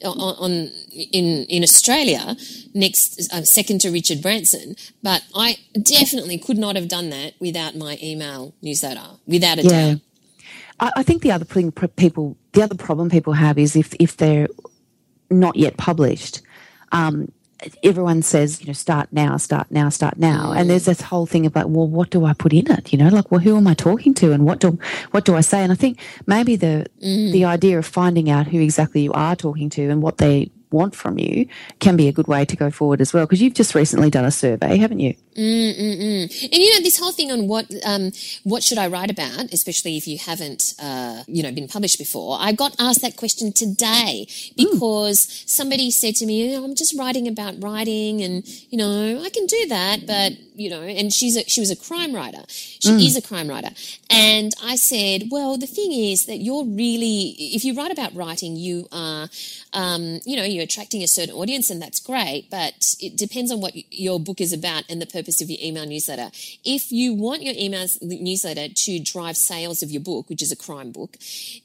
on, 0.04 0.18
on 0.18 0.50
in 1.12 1.44
in 1.48 1.62
Australia, 1.62 2.36
next 2.74 3.32
uh, 3.32 3.42
second 3.42 3.80
to 3.82 3.90
Richard 3.90 4.22
Branson. 4.22 4.76
But 5.02 5.22
I 5.34 5.58
definitely 5.80 6.38
could 6.38 6.58
not 6.58 6.76
have 6.76 6.88
done 6.88 7.10
that 7.10 7.34
without 7.40 7.76
my 7.76 7.98
email 8.02 8.54
newsletter, 8.62 9.06
without 9.26 9.58
a 9.58 9.62
yeah. 9.62 9.90
doubt. 9.92 10.00
I 10.78 11.02
think 11.02 11.22
the 11.22 11.32
other 11.32 11.46
thing 11.46 11.72
people, 11.72 12.36
the 12.52 12.62
other 12.62 12.74
problem 12.74 13.08
people 13.08 13.32
have 13.32 13.58
is 13.58 13.76
if 13.76 13.94
if 13.94 14.18
they're 14.18 14.48
not 15.30 15.56
yet 15.56 15.78
published, 15.78 16.42
um, 16.92 17.32
everyone 17.82 18.22
says, 18.22 18.60
you 18.60 18.66
know, 18.66 18.72
start 18.72 19.08
now, 19.12 19.36
start 19.36 19.70
now, 19.70 19.88
start 19.88 20.18
now. 20.18 20.52
And 20.52 20.70
there's 20.70 20.84
this 20.84 21.00
whole 21.00 21.26
thing 21.26 21.46
about, 21.46 21.66
like 21.66 21.76
well, 21.76 21.88
what 21.88 22.10
do 22.10 22.24
I 22.24 22.32
put 22.32 22.52
in 22.52 22.70
it? 22.70 22.92
You 22.92 22.98
know, 22.98 23.08
like, 23.08 23.30
well, 23.30 23.40
who 23.40 23.56
am 23.56 23.66
I 23.66 23.74
talking 23.74 24.14
to 24.14 24.32
and 24.32 24.44
what 24.44 24.60
do, 24.60 24.78
what 25.10 25.24
do 25.24 25.34
I 25.34 25.40
say? 25.40 25.62
And 25.62 25.72
I 25.72 25.74
think 25.74 26.00
maybe 26.26 26.56
the, 26.56 26.86
mm. 27.02 27.32
the 27.32 27.44
idea 27.44 27.78
of 27.78 27.86
finding 27.86 28.30
out 28.30 28.46
who 28.46 28.60
exactly 28.60 29.02
you 29.02 29.12
are 29.12 29.36
talking 29.36 29.70
to 29.70 29.90
and 29.90 30.02
what 30.02 30.18
they 30.18 30.50
want 30.70 30.94
from 30.94 31.18
you 31.18 31.46
can 31.80 31.96
be 31.96 32.08
a 32.08 32.12
good 32.12 32.28
way 32.28 32.44
to 32.44 32.56
go 32.56 32.70
forward 32.70 33.00
as 33.00 33.12
well. 33.12 33.24
Because 33.24 33.40
you've 33.40 33.54
just 33.54 33.74
recently 33.74 34.10
done 34.10 34.24
a 34.24 34.30
survey, 34.30 34.76
haven't 34.76 35.00
you? 35.00 35.14
Mm-mm-mm. 35.36 36.44
And 36.44 36.54
you 36.54 36.74
know 36.74 36.80
this 36.80 36.98
whole 36.98 37.12
thing 37.12 37.30
on 37.30 37.46
what 37.46 37.66
um, 37.84 38.10
what 38.44 38.62
should 38.62 38.78
I 38.78 38.86
write 38.88 39.10
about, 39.10 39.52
especially 39.52 39.98
if 39.98 40.08
you 40.08 40.16
haven't 40.16 40.74
uh, 40.82 41.24
you 41.26 41.42
know 41.42 41.52
been 41.52 41.68
published 41.68 41.98
before. 41.98 42.38
I 42.40 42.52
got 42.52 42.74
asked 42.78 43.02
that 43.02 43.16
question 43.16 43.52
today 43.52 44.26
because 44.56 45.26
mm. 45.26 45.48
somebody 45.48 45.90
said 45.90 46.14
to 46.16 46.26
me, 46.26 46.54
"I'm 46.54 46.74
just 46.74 46.98
writing 46.98 47.28
about 47.28 47.62
writing, 47.62 48.22
and 48.22 48.46
you 48.70 48.78
know 48.78 49.22
I 49.22 49.28
can 49.28 49.44
do 49.46 49.66
that, 49.68 50.06
but 50.06 50.32
you 50.54 50.70
know." 50.70 50.80
And 50.80 51.12
she's 51.12 51.36
a, 51.36 51.44
she 51.44 51.60
was 51.60 51.70
a 51.70 51.76
crime 51.76 52.14
writer. 52.14 52.42
She 52.48 52.88
mm. 52.88 53.06
is 53.06 53.16
a 53.16 53.22
crime 53.22 53.48
writer, 53.48 53.70
and 54.08 54.54
I 54.64 54.76
said, 54.76 55.24
"Well, 55.30 55.58
the 55.58 55.66
thing 55.66 55.92
is 55.92 56.24
that 56.26 56.38
you're 56.38 56.64
really 56.64 57.36
if 57.38 57.62
you 57.62 57.74
write 57.74 57.92
about 57.92 58.14
writing, 58.14 58.56
you 58.56 58.88
are 58.90 59.28
um, 59.74 60.20
you 60.24 60.36
know 60.36 60.44
you're 60.44 60.64
attracting 60.64 61.02
a 61.02 61.08
certain 61.08 61.34
audience, 61.34 61.68
and 61.68 61.82
that's 61.82 62.00
great, 62.00 62.48
but 62.50 62.94
it 63.00 63.16
depends 63.16 63.52
on 63.52 63.60
what 63.60 63.74
your 63.92 64.18
book 64.18 64.40
is 64.40 64.54
about 64.54 64.84
and 64.88 65.02
the 65.02 65.06
purpose." 65.06 65.25
Purpose 65.26 65.42
of 65.42 65.50
your 65.50 65.58
email 65.60 65.84
newsletter. 65.84 66.30
If 66.64 66.92
you 66.92 67.12
want 67.12 67.42
your 67.42 67.54
email 67.58 67.86
newsletter 68.00 68.68
to 68.72 69.00
drive 69.00 69.36
sales 69.36 69.82
of 69.82 69.90
your 69.90 70.00
book, 70.00 70.30
which 70.30 70.40
is 70.40 70.52
a 70.52 70.56
crime 70.56 70.92
book, 70.92 71.16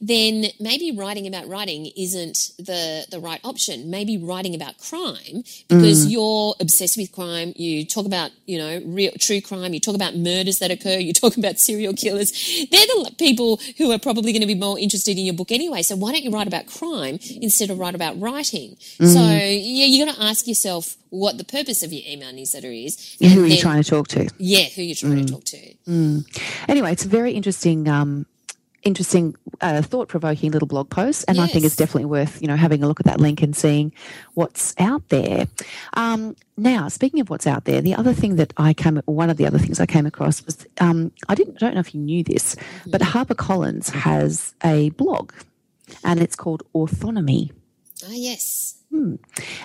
then 0.02 0.46
maybe 0.60 0.92
writing 0.92 1.28
about 1.28 1.48
writing 1.48 1.92
isn't 1.96 2.38
the, 2.58 3.06
the 3.12 3.20
right 3.20 3.40
option. 3.44 3.92
Maybe 3.92 4.18
writing 4.18 4.56
about 4.56 4.80
crime 4.80 5.44
because 5.70 6.08
mm. 6.08 6.12
you're 6.12 6.56
obsessed 6.60 6.98
with 6.98 7.12
crime. 7.12 7.54
You 7.56 7.86
talk 7.86 8.08
about, 8.08 8.32
you 8.48 8.58
know, 8.58 8.82
real, 8.84 9.12
true 9.20 9.42
crime. 9.42 9.74
You 9.74 9.80
talk 9.80 9.96
about 9.96 10.16
murders 10.16 10.58
that 10.58 10.72
occur. 10.72 10.98
You 10.98 11.14
talk 11.14 11.38
about 11.38 11.60
serial 11.60 11.94
killers. 11.94 12.32
They're 12.72 12.88
the 12.88 13.14
people 13.20 13.60
who 13.78 13.92
are 13.92 14.00
probably 14.00 14.32
going 14.32 14.42
to 14.42 14.48
be 14.48 14.56
more 14.56 14.80
interested 14.80 15.20
in 15.20 15.26
your 15.26 15.36
book 15.36 15.52
anyway. 15.52 15.84
So 15.84 15.96
why 15.96 16.12
don't 16.14 16.24
you 16.24 16.32
write 16.32 16.48
about 16.48 16.66
crime 16.66 17.20
instead 17.40 17.70
of 17.70 17.78
write 17.78 17.94
about 17.94 18.20
writing? 18.20 18.76
Mm. 18.98 19.14
So 19.14 19.22
yeah, 19.22 19.86
you 19.86 20.04
got 20.04 20.16
to 20.16 20.24
ask 20.24 20.48
yourself, 20.48 20.98
what 21.12 21.38
the 21.38 21.44
purpose 21.44 21.84
of 21.84 21.94
your 21.94 22.02
email 22.08 22.34
newsletter 22.34 22.72
is. 22.72 23.18
And 23.22 23.32
who 23.32 23.44
are 23.44 23.48
you 23.48 23.58
trying 23.58 23.84
to 23.84 23.88
talk 23.88 24.08
to? 24.10 24.30
Yeah, 24.40 24.64
who 24.64 24.82
you're 24.82 24.96
trying 24.96 25.18
mm. 25.18 25.28
to 25.28 25.34
talk 25.34 25.44
to. 25.44 25.74
Mm. 25.88 26.50
Anyway, 26.68 26.92
it's 26.92 27.06
a 27.06 27.10
very 27.10 27.34
interesting 27.34 27.88
um, 27.88 28.26
interesting, 28.84 29.36
uh, 29.62 29.82
thought-provoking 29.82 30.52
little 30.52 30.68
blog 30.68 30.90
post, 30.90 31.26
and 31.28 31.40
I 31.40 31.46
think 31.46 31.66
it's 31.66 31.76
definitely 31.76 32.06
worth 32.06 32.42
you 32.42 32.48
know 32.48 32.56
having 32.56 32.82
a 32.82 32.88
look 32.88 33.00
at 33.00 33.06
that 33.06 33.20
link 33.20 33.42
and 33.42 33.56
seeing 33.56 33.94
what's 34.34 34.74
out 34.80 35.08
there. 35.10 35.48
Um, 35.94 36.36
now, 36.58 36.88
speaking 36.88 37.20
of 37.20 37.30
what's 37.30 37.46
out 37.46 37.66
there, 37.66 37.82
the 37.82 37.96
other 37.96 38.14
thing 38.14 38.38
that 38.38 38.54
I 38.58 38.74
came, 38.74 39.02
one 39.06 39.30
of 39.30 39.38
the 39.38 39.46
other 39.46 39.60
things 39.60 39.80
I 39.80 39.86
came 39.86 40.06
across 40.06 40.46
was 40.46 40.66
um, 40.80 41.12
I 41.30 41.36
didn't 41.36 41.60
don't 41.60 41.74
know 41.76 41.82
if 41.82 41.94
you 41.94 42.02
knew 42.02 42.24
this, 42.24 42.56
but 42.88 43.02
HarperCollins 43.02 43.92
has 43.92 44.56
a 44.64 44.90
blog, 44.92 45.34
and 46.04 46.20
it's 46.20 46.36
called 46.36 46.64
Authonomy. 46.74 47.52
Ah, 48.04 48.14
yes. 48.14 48.81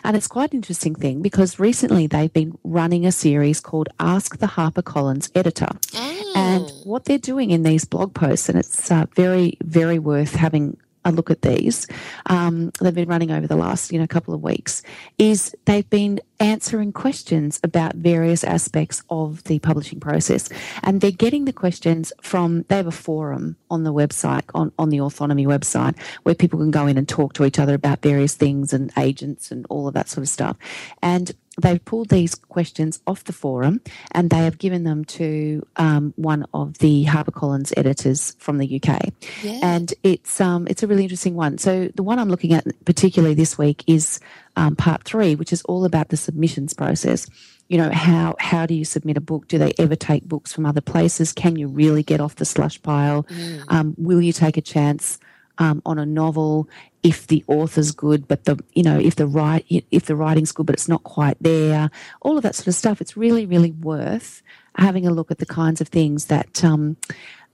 And 0.04 0.16
it's 0.16 0.28
quite 0.28 0.52
an 0.52 0.59
interesting 0.59 0.95
thing 0.95 1.23
because 1.23 1.59
recently 1.59 2.06
they've 2.06 2.33
been 2.33 2.56
running 2.64 3.06
a 3.06 3.12
series 3.12 3.61
called 3.61 3.88
Ask 3.99 4.38
the 4.38 4.47
HarperCollins 4.47 5.30
Editor. 5.35 5.68
Oh. 5.95 6.33
And 6.37 6.71
what 6.85 7.04
they're 7.04 7.18
doing 7.18 7.50
in 7.50 7.62
these 7.62 7.85
blog 7.85 8.14
posts, 8.14 8.49
and 8.49 8.59
it's 8.59 8.90
uh, 8.90 9.06
very, 9.14 9.56
very 9.62 9.99
worth 9.99 10.35
having 10.35 10.76
a 11.06 11.12
look 11.12 11.30
at 11.30 11.42
these. 11.42 11.86
Um, 12.26 12.72
they've 12.80 12.94
been 12.94 13.08
running 13.08 13.30
over 13.30 13.46
the 13.46 13.56
last, 13.56 13.92
you 13.92 13.98
know, 13.98 14.06
couple 14.06 14.34
of 14.34 14.42
weeks. 14.42 14.82
Is 15.18 15.54
they've 15.64 15.88
been 15.88 16.20
answering 16.38 16.92
questions 16.92 17.58
about 17.62 17.94
various 17.94 18.44
aspects 18.44 19.02
of 19.08 19.42
the 19.44 19.58
publishing 19.60 20.00
process, 20.00 20.48
and 20.82 21.00
they're 21.00 21.10
getting 21.10 21.44
the 21.44 21.52
questions 21.52 22.12
from. 22.20 22.64
They 22.68 22.76
have 22.76 22.86
a 22.86 22.92
forum 22.92 23.56
on 23.70 23.84
the 23.84 23.94
website 23.94 24.44
on 24.54 24.72
on 24.78 24.90
the 24.90 24.98
Authonomy 24.98 25.46
website 25.46 25.98
where 26.25 26.34
people 26.34 26.58
can 26.58 26.70
go 26.70 26.86
in 26.86 26.98
and 26.98 27.08
talk 27.08 27.32
to 27.34 27.44
each 27.44 27.58
other 27.58 27.75
about 27.75 28.02
various 28.02 28.34
things 28.34 28.72
and 28.72 28.92
agents 28.98 29.50
and 29.50 29.66
all 29.70 29.88
of 29.88 29.94
that 29.94 30.08
sort 30.08 30.22
of 30.22 30.28
stuff, 30.28 30.56
and 31.02 31.32
they've 31.60 31.84
pulled 31.84 32.08
these 32.08 32.34
questions 32.34 33.00
off 33.06 33.25
the 33.25 33.32
forum 33.32 33.80
and 34.12 34.30
they 34.30 34.44
have 34.44 34.58
given 34.58 34.84
them 34.84 35.04
to 35.04 35.66
um, 35.76 36.12
one 36.16 36.46
of 36.52 36.78
the 36.78 37.04
HarperCollins 37.06 37.72
editors 37.76 38.36
from 38.38 38.58
the 38.58 38.80
UK. 38.80 39.12
Yeah. 39.42 39.60
And 39.62 39.92
it's 40.02 40.40
um, 40.40 40.66
it's 40.68 40.82
a 40.82 40.86
really 40.86 41.04
interesting 41.04 41.34
one. 41.34 41.58
So 41.58 41.88
the 41.94 42.02
one 42.02 42.18
I'm 42.18 42.28
looking 42.28 42.52
at 42.52 42.66
particularly 42.84 43.34
this 43.34 43.56
week 43.56 43.84
is 43.86 44.20
um, 44.56 44.76
part 44.76 45.04
three, 45.04 45.34
which 45.34 45.52
is 45.52 45.62
all 45.62 45.84
about 45.84 46.08
the 46.08 46.16
submissions 46.16 46.75
process. 46.75 47.26
You 47.68 47.78
know 47.78 47.90
how 47.90 48.36
how 48.38 48.66
do 48.66 48.75
you 48.75 48.84
submit 48.84 49.16
a 49.16 49.20
book? 49.20 49.48
Do 49.48 49.58
they 49.58 49.72
ever 49.78 49.96
take 49.96 50.25
books 50.25 50.52
from 50.52 50.66
other 50.66 50.80
places? 50.80 51.32
Can 51.32 51.56
you 51.56 51.68
really 51.68 52.02
get 52.02 52.20
off 52.20 52.36
the 52.36 52.44
slush 52.44 52.80
pile? 52.82 53.26
Um, 53.68 53.94
will 53.98 54.20
you 54.20 54.32
take 54.32 54.56
a 54.56 54.62
chance? 54.62 55.18
Um, 55.58 55.82
on 55.86 55.98
a 55.98 56.06
novel 56.06 56.68
if 57.02 57.26
the 57.28 57.44
author's 57.46 57.92
good, 57.92 58.26
but 58.26 58.44
the 58.44 58.58
you 58.75 58.82
know 58.82 58.98
if 58.98 59.16
the 59.16 59.26
write 59.26 59.64
if 59.68 60.06
the 60.06 60.16
writing's 60.16 60.52
good, 60.52 60.66
but 60.66 60.75
it's 60.75 60.88
not 60.88 61.02
quite 61.04 61.36
there. 61.40 61.90
All 62.22 62.36
of 62.36 62.42
that 62.42 62.54
sort 62.54 62.68
of 62.68 62.75
stuff. 62.75 63.00
It's 63.00 63.16
really 63.16 63.46
really 63.46 63.70
worth 63.72 64.42
having 64.76 65.06
a 65.06 65.12
look 65.12 65.30
at 65.30 65.38
the 65.38 65.46
kinds 65.46 65.80
of 65.80 65.88
things 65.88 66.26
that. 66.26 66.64
Um, 66.64 66.96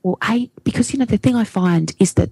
well, 0.03 0.19
I 0.21 0.51
because 0.65 0.93
you 0.93 0.99
know 0.99 1.05
the 1.05 1.17
thing 1.17 1.37
I 1.37 1.45
find 1.45 1.95
is 2.01 2.15
that 2.15 2.31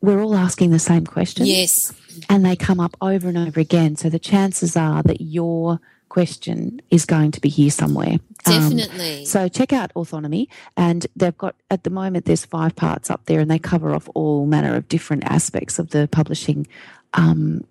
we're 0.00 0.20
all 0.22 0.34
asking 0.36 0.70
the 0.70 0.78
same 0.78 1.04
questions 1.06 1.48
Yes. 1.48 1.92
and 2.28 2.44
they 2.44 2.54
come 2.56 2.78
up 2.78 2.96
over 3.00 3.28
and 3.28 3.38
over 3.38 3.58
again. 3.58 3.96
So 3.96 4.08
the 4.08 4.18
chances 4.18 4.76
are 4.76 5.02
that 5.04 5.20
your 5.20 5.80
question 6.08 6.80
is 6.90 7.04
going 7.04 7.30
to 7.32 7.40
be 7.40 7.48
here 7.48 7.70
somewhere. 7.70 8.18
Um, 8.48 8.76
Definitely. 8.76 9.24
so 9.24 9.48
check 9.48 9.72
out 9.72 9.92
Authonomy, 9.94 10.48
and 10.76 11.06
they've 11.16 11.36
got 11.36 11.56
at 11.70 11.84
the 11.84 11.90
moment 11.90 12.24
there's 12.24 12.44
five 12.44 12.74
parts 12.76 13.10
up 13.10 13.24
there, 13.26 13.40
and 13.40 13.50
they 13.50 13.58
cover 13.58 13.94
off 13.94 14.08
all 14.14 14.46
manner 14.46 14.74
of 14.74 14.88
different 14.88 15.24
aspects 15.24 15.78
of 15.78 15.90
the 15.90 16.08
publishing. 16.08 16.66
Um, 17.14 17.64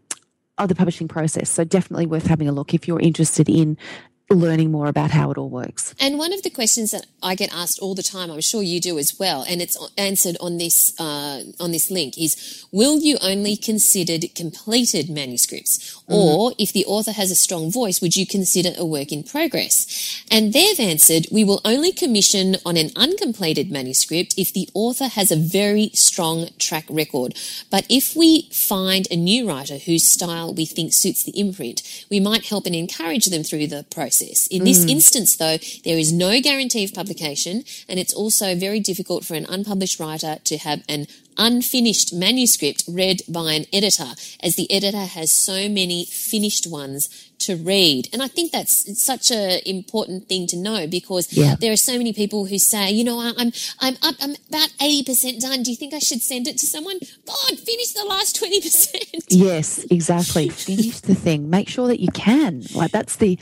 of 0.57 0.69
the 0.69 0.75
publishing 0.75 1.07
process. 1.07 1.51
So 1.51 1.63
definitely 1.63 2.07
worth 2.07 2.25
having 2.25 2.47
a 2.47 2.51
look 2.51 2.73
if 2.73 2.87
you're 2.87 2.99
interested 2.99 3.47
in 3.47 3.77
learning 4.29 4.71
more 4.71 4.87
about 4.87 5.11
how 5.11 5.31
it 5.31 5.37
all 5.37 5.49
works. 5.49 5.95
And 5.99 6.17
one 6.17 6.33
of 6.33 6.43
the 6.43 6.49
questions 6.49 6.91
that 6.91 7.05
I 7.23 7.35
get 7.35 7.53
asked 7.53 7.79
all 7.81 7.95
the 7.95 8.03
time, 8.03 8.29
I'm 8.29 8.41
sure 8.41 8.61
you 8.61 8.81
do 8.81 8.99
as 8.99 9.17
well, 9.17 9.43
and 9.47 9.61
it's 9.61 9.77
answered 9.97 10.37
on 10.41 10.57
this 10.57 10.93
uh, 10.99 11.43
on 11.59 11.71
this 11.71 11.89
link 11.89 12.17
is: 12.17 12.65
Will 12.71 12.99
you 12.99 13.17
only 13.21 13.55
consider 13.55 14.17
completed 14.35 15.09
manuscripts, 15.09 16.01
or 16.07 16.53
if 16.57 16.73
the 16.73 16.85
author 16.85 17.11
has 17.11 17.31
a 17.31 17.35
strong 17.35 17.71
voice, 17.71 18.01
would 18.01 18.15
you 18.15 18.25
consider 18.25 18.71
a 18.77 18.85
work 18.85 19.11
in 19.11 19.23
progress? 19.23 20.25
And 20.29 20.53
they've 20.53 20.79
answered: 20.79 21.27
We 21.31 21.43
will 21.43 21.61
only 21.63 21.91
commission 21.91 22.57
on 22.65 22.75
an 22.75 22.91
uncompleted 22.95 23.71
manuscript 23.71 24.35
if 24.37 24.53
the 24.53 24.69
author 24.73 25.07
has 25.07 25.31
a 25.31 25.35
very 25.37 25.91
strong 25.93 26.49
track 26.59 26.85
record. 26.89 27.33
But 27.71 27.85
if 27.89 28.15
we 28.15 28.49
find 28.51 29.07
a 29.09 29.15
new 29.15 29.47
writer 29.47 29.77
whose 29.77 30.11
style 30.11 30.53
we 30.53 30.65
think 30.65 30.91
suits 30.93 31.23
the 31.23 31.39
imprint, 31.39 32.05
we 32.09 32.19
might 32.19 32.45
help 32.47 32.65
and 32.65 32.75
encourage 32.75 33.25
them 33.25 33.43
through 33.43 33.67
the 33.67 33.85
process. 33.89 34.16
In 34.21 34.63
this 34.63 34.85
mm. 34.85 34.89
instance, 34.89 35.37
though, 35.37 35.57
there 35.83 35.97
is 35.97 36.11
no 36.11 36.39
guarantee 36.41 36.83
of 36.83 36.93
publication, 36.93 37.63
and 37.87 37.99
it's 37.99 38.13
also 38.13 38.55
very 38.55 38.79
difficult 38.79 39.25
for 39.25 39.35
an 39.35 39.45
unpublished 39.49 39.99
writer 39.99 40.37
to 40.43 40.57
have 40.57 40.83
an 40.89 41.07
unfinished 41.37 42.13
manuscript 42.13 42.83
read 42.87 43.21
by 43.27 43.53
an 43.53 43.65
editor, 43.71 44.13
as 44.41 44.55
the 44.55 44.71
editor 44.71 45.05
has 45.05 45.31
so 45.33 45.69
many 45.69 46.05
finished 46.05 46.67
ones 46.67 47.26
to 47.39 47.55
read. 47.55 48.09
And 48.13 48.21
I 48.23 48.27
think 48.27 48.51
that's 48.51 48.83
such 49.03 49.31
an 49.31 49.59
important 49.65 50.27
thing 50.27 50.47
to 50.47 50.57
know 50.57 50.87
because 50.87 51.31
Yeah. 51.31 51.55
there 51.59 51.71
are 51.71 51.77
so 51.77 51.97
many 51.97 52.13
people 52.13 52.45
who 52.45 52.57
say, 52.57 52.91
you 52.91 53.03
know, 53.03 53.19
I'm 53.19 53.51
I'm 53.79 53.95
up, 54.01 54.15
I'm 54.21 54.35
about 54.49 54.69
eighty 54.81 55.03
percent 55.03 55.41
done. 55.41 55.63
Do 55.63 55.71
you 55.71 55.77
think 55.77 55.93
I 55.93 55.99
should 55.99 56.21
send 56.21 56.47
it 56.47 56.57
to 56.57 56.65
someone? 56.65 56.99
God, 57.25 57.59
finish 57.59 57.93
the 57.93 58.05
last 58.07 58.35
twenty 58.37 58.61
percent. 58.61 59.03
Yes, 59.29 59.83
exactly. 59.91 60.49
Finish 60.49 61.01
the 61.01 61.13
thing. 61.15 61.49
Make 61.49 61.67
sure 61.69 61.87
that 61.87 61.99
you 61.99 62.07
can. 62.13 62.63
Like 62.73 62.91
that's 62.91 63.17
the 63.17 63.37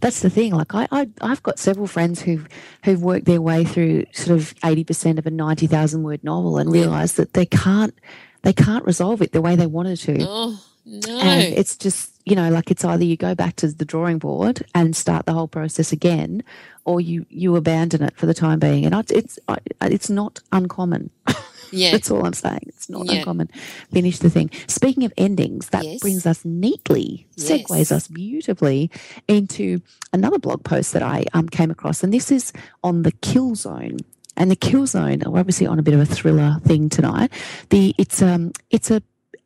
that's 0.00 0.20
the 0.20 0.30
thing. 0.30 0.52
Like 0.54 0.74
I, 0.74 0.86
I 0.90 1.08
I've 1.20 1.42
got 1.42 1.58
several 1.58 1.86
friends 1.86 2.22
who've 2.22 2.46
who've 2.84 3.02
worked 3.02 3.26
their 3.26 3.40
way 3.42 3.64
through 3.64 4.04
sort 4.12 4.38
of 4.38 4.54
eighty 4.64 4.84
percent 4.84 5.18
of 5.18 5.26
a 5.26 5.30
ninety 5.30 5.66
thousand 5.66 6.02
word 6.02 6.22
novel 6.24 6.56
and 6.58 6.70
realised 6.72 7.16
that 7.16 7.32
they 7.34 7.46
can't 7.46 7.94
they 8.42 8.52
can't 8.52 8.84
resolve 8.84 9.22
it 9.22 9.32
the 9.32 9.40
way 9.42 9.56
they 9.56 9.66
wanted 9.66 9.96
to. 10.00 10.16
Oh 10.20 10.64
no. 10.86 11.18
And 11.18 11.54
it's 11.54 11.76
just, 11.76 12.13
you 12.24 12.34
know, 12.36 12.48
like 12.50 12.70
it's 12.70 12.84
either 12.84 13.04
you 13.04 13.16
go 13.16 13.34
back 13.34 13.56
to 13.56 13.68
the 13.68 13.84
drawing 13.84 14.18
board 14.18 14.64
and 14.74 14.96
start 14.96 15.26
the 15.26 15.32
whole 15.34 15.48
process 15.48 15.92
again, 15.92 16.42
or 16.84 17.00
you 17.00 17.26
you 17.28 17.54
abandon 17.56 18.02
it 18.02 18.16
for 18.16 18.26
the 18.26 18.34
time 18.34 18.58
being. 18.58 18.84
And 18.86 18.94
I- 18.94 19.04
it's 19.10 19.38
I- 19.48 19.58
it's 19.82 20.08
not 20.08 20.40
uncommon. 20.52 21.10
yeah. 21.70 21.90
That's 21.92 22.10
all 22.10 22.24
I'm 22.24 22.32
saying. 22.32 22.60
It's 22.68 22.88
not 22.88 23.06
Yeah. 23.06 23.18
uncommon. 23.18 23.48
Finish 23.92 24.20
the 24.20 24.30
thing. 24.30 24.50
Speaking 24.68 25.04
of 25.04 25.12
endings, 25.18 25.68
that 25.68 25.84
Yes. 25.84 26.00
brings 26.00 26.24
us 26.26 26.44
neatly, 26.44 27.26
segues 27.36 27.66
Yes. 27.78 27.92
us 27.92 28.08
beautifully 28.08 28.90
into 29.28 29.80
another 30.12 30.38
blog 30.38 30.64
post 30.64 30.92
that 30.94 31.02
I 31.02 31.24
um, 31.34 31.48
came 31.48 31.70
across, 31.70 32.02
and 32.02 32.12
this 32.14 32.30
is 32.30 32.52
on 32.82 33.02
the 33.02 33.12
Kill 33.12 33.54
Zone. 33.54 33.98
And 34.36 34.50
the 34.50 34.56
Kill 34.56 34.86
Zone, 34.86 35.22
we're 35.26 35.38
obviously 35.38 35.66
on 35.66 35.78
a 35.78 35.82
bit 35.82 35.94
of 35.94 36.00
a 36.00 36.06
thriller 36.06 36.56
thing 36.64 36.88
tonight. 36.88 37.30
The 37.70 37.94
it's 37.98 38.20
um 38.22 38.50
it's 38.70 38.90
a 38.90 39.00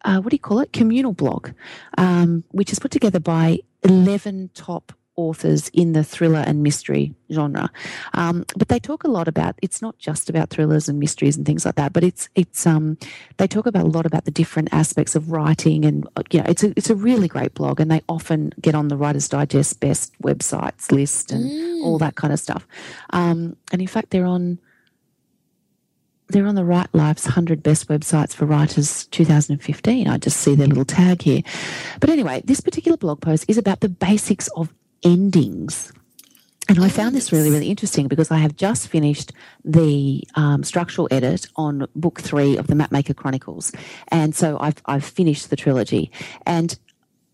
uh, 0.04 0.20
what 0.20 0.30
do 0.30 0.34
you 0.34 0.40
call 0.40 0.60
it? 0.60 0.72
Communal 0.72 1.12
blog, 1.12 1.50
um, 1.96 2.44
which 2.50 2.72
is 2.72 2.78
put 2.78 2.90
together 2.90 3.20
by 3.20 3.58
eleven 3.82 4.50
top 4.54 4.92
authors 5.18 5.68
in 5.70 5.92
the 5.92 6.04
thriller 6.04 6.44
and 6.46 6.62
mystery 6.62 7.12
genre. 7.32 7.70
Um, 8.14 8.44
but 8.56 8.68
they 8.68 8.78
talk 8.78 9.02
a 9.02 9.10
lot 9.10 9.26
about 9.26 9.56
it's 9.60 9.82
not 9.82 9.98
just 9.98 10.30
about 10.30 10.50
thrillers 10.50 10.88
and 10.88 10.98
mysteries 11.00 11.36
and 11.36 11.44
things 11.44 11.66
like 11.66 11.74
that, 11.74 11.92
but 11.92 12.04
it's 12.04 12.28
it's 12.36 12.66
um, 12.66 12.96
they 13.36 13.48
talk 13.48 13.66
about 13.66 13.84
a 13.84 13.88
lot 13.88 14.06
about 14.06 14.24
the 14.24 14.30
different 14.30 14.72
aspects 14.72 15.16
of 15.16 15.32
writing 15.32 15.84
and 15.84 16.08
uh, 16.16 16.22
you 16.30 16.40
know 16.40 16.46
it's 16.48 16.62
a 16.62 16.72
it's 16.76 16.88
a 16.88 16.94
really 16.94 17.28
great 17.28 17.52
blog 17.54 17.80
and 17.80 17.90
they 17.90 18.00
often 18.08 18.52
get 18.60 18.74
on 18.74 18.88
the 18.88 18.96
Writers 18.96 19.28
Digest 19.28 19.80
best 19.80 20.16
websites 20.22 20.92
list 20.92 21.32
and 21.32 21.82
all 21.82 21.98
that 21.98 22.14
kind 22.14 22.32
of 22.32 22.38
stuff. 22.38 22.66
Um, 23.10 23.56
and 23.72 23.82
in 23.82 23.88
fact, 23.88 24.10
they're 24.10 24.24
on 24.24 24.58
they're 26.28 26.46
on 26.46 26.54
the 26.54 26.64
Write 26.64 26.92
Life's 26.92 27.24
100 27.24 27.62
Best 27.62 27.88
Websites 27.88 28.34
for 28.34 28.44
Writers 28.44 29.06
2015. 29.06 30.08
I 30.08 30.18
just 30.18 30.38
see 30.38 30.54
their 30.54 30.66
little 30.66 30.84
tag 30.84 31.22
here. 31.22 31.42
But 32.00 32.10
anyway, 32.10 32.42
this 32.44 32.60
particular 32.60 32.96
blog 32.96 33.20
post 33.20 33.46
is 33.48 33.58
about 33.58 33.80
the 33.80 33.88
basics 33.88 34.48
of 34.48 34.72
endings. 35.02 35.92
And 36.68 36.84
I 36.84 36.90
found 36.90 37.14
this 37.14 37.32
really, 37.32 37.50
really 37.50 37.70
interesting 37.70 38.08
because 38.08 38.30
I 38.30 38.36
have 38.38 38.54
just 38.54 38.88
finished 38.88 39.32
the 39.64 40.22
um, 40.34 40.64
structural 40.64 41.08
edit 41.10 41.46
on 41.56 41.86
book 41.96 42.20
three 42.20 42.58
of 42.58 42.66
the 42.66 42.74
Mapmaker 42.74 43.16
Chronicles. 43.16 43.72
And 44.08 44.34
so 44.34 44.58
I've, 44.60 44.82
I've 44.84 45.04
finished 45.04 45.48
the 45.48 45.56
trilogy. 45.56 46.12
And 46.44 46.78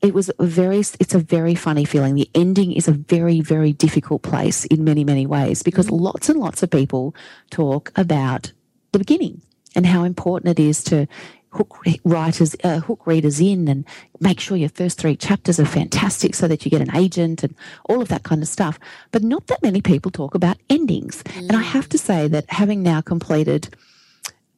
it 0.02 0.14
was 0.14 0.30
a 0.38 0.46
very 0.46 0.78
it's 0.78 1.14
a 1.14 1.18
very 1.18 1.54
funny 1.54 1.86
feeling 1.86 2.14
the 2.14 2.28
ending 2.34 2.72
is 2.72 2.88
a 2.88 2.92
very 2.92 3.40
very 3.40 3.72
difficult 3.72 4.20
place 4.20 4.66
in 4.66 4.84
many 4.84 5.02
many 5.02 5.24
ways 5.24 5.62
because 5.62 5.90
lots 5.90 6.28
and 6.28 6.38
lots 6.38 6.62
of 6.62 6.70
people 6.70 7.14
talk 7.50 7.90
about 7.96 8.52
the 8.94 9.04
beginning 9.04 9.42
and 9.76 9.86
how 9.86 10.04
important 10.04 10.58
it 10.58 10.62
is 10.62 10.82
to 10.84 11.06
hook 11.50 11.84
writers 12.04 12.56
uh, 12.64 12.80
hook 12.80 13.06
readers 13.06 13.40
in 13.40 13.68
and 13.68 13.84
make 14.18 14.40
sure 14.40 14.56
your 14.56 14.68
first 14.68 14.98
three 14.98 15.14
chapters 15.16 15.60
are 15.60 15.66
fantastic 15.66 16.34
so 16.34 16.48
that 16.48 16.64
you 16.64 16.70
get 16.70 16.80
an 16.80 16.94
agent 16.96 17.44
and 17.44 17.54
all 17.88 18.00
of 18.02 18.08
that 18.08 18.24
kind 18.24 18.42
of 18.42 18.48
stuff. 18.48 18.78
But 19.12 19.22
not 19.22 19.46
that 19.46 19.62
many 19.62 19.80
people 19.80 20.10
talk 20.10 20.34
about 20.34 20.56
endings. 20.68 21.22
And 21.36 21.52
i 21.52 21.62
have 21.62 21.88
to 21.90 21.98
say 21.98 22.26
that 22.28 22.44
having 22.48 22.82
now 22.82 23.00
completed 23.00 23.68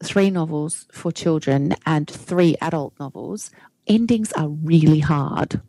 three 0.02 0.30
novels 0.30 0.86
for 0.90 1.12
children 1.12 1.74
and 1.84 2.08
three 2.10 2.56
adult 2.62 2.94
novels, 2.98 3.50
endings 3.86 4.32
are 4.32 4.48
really 4.48 5.00
hard. 5.00 5.60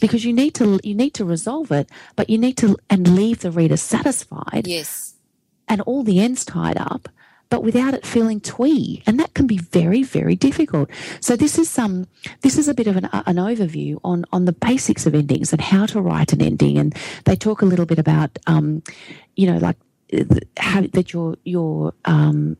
Because 0.00 0.24
you 0.24 0.32
need 0.32 0.54
to 0.54 0.78
you 0.82 0.94
need 0.94 1.14
to 1.14 1.24
resolve 1.24 1.70
it, 1.72 1.90
but 2.16 2.30
you 2.30 2.38
need 2.38 2.56
to 2.58 2.76
and 2.88 3.16
leave 3.16 3.40
the 3.40 3.50
reader 3.50 3.76
satisfied. 3.76 4.66
Yes. 4.66 5.14
and 5.68 5.80
all 5.82 6.02
the 6.02 6.20
ends 6.20 6.44
tied 6.44 6.76
up. 6.78 7.08
But 7.50 7.64
without 7.64 7.94
it 7.94 8.06
feeling 8.06 8.40
twee, 8.40 9.02
and 9.06 9.18
that 9.18 9.34
can 9.34 9.46
be 9.46 9.58
very, 9.58 10.04
very 10.04 10.36
difficult. 10.36 10.88
So 11.20 11.36
this 11.36 11.58
is 11.58 11.68
some, 11.68 11.90
um, 11.90 12.06
this 12.42 12.56
is 12.56 12.68
a 12.68 12.74
bit 12.74 12.86
of 12.86 12.96
an, 12.96 13.06
an 13.12 13.36
overview 13.36 13.98
on 14.04 14.24
on 14.32 14.44
the 14.44 14.52
basics 14.52 15.04
of 15.04 15.14
endings 15.14 15.52
and 15.52 15.60
how 15.60 15.86
to 15.86 16.00
write 16.00 16.32
an 16.32 16.40
ending, 16.40 16.78
and 16.78 16.96
they 17.24 17.36
talk 17.36 17.60
a 17.60 17.66
little 17.66 17.86
bit 17.86 17.98
about, 17.98 18.38
um, 18.46 18.82
you 19.36 19.50
know, 19.50 19.58
like 19.58 19.76
how 20.56 20.82
that 20.92 21.12
your 21.12 21.36
your 21.44 21.92
um, 22.04 22.56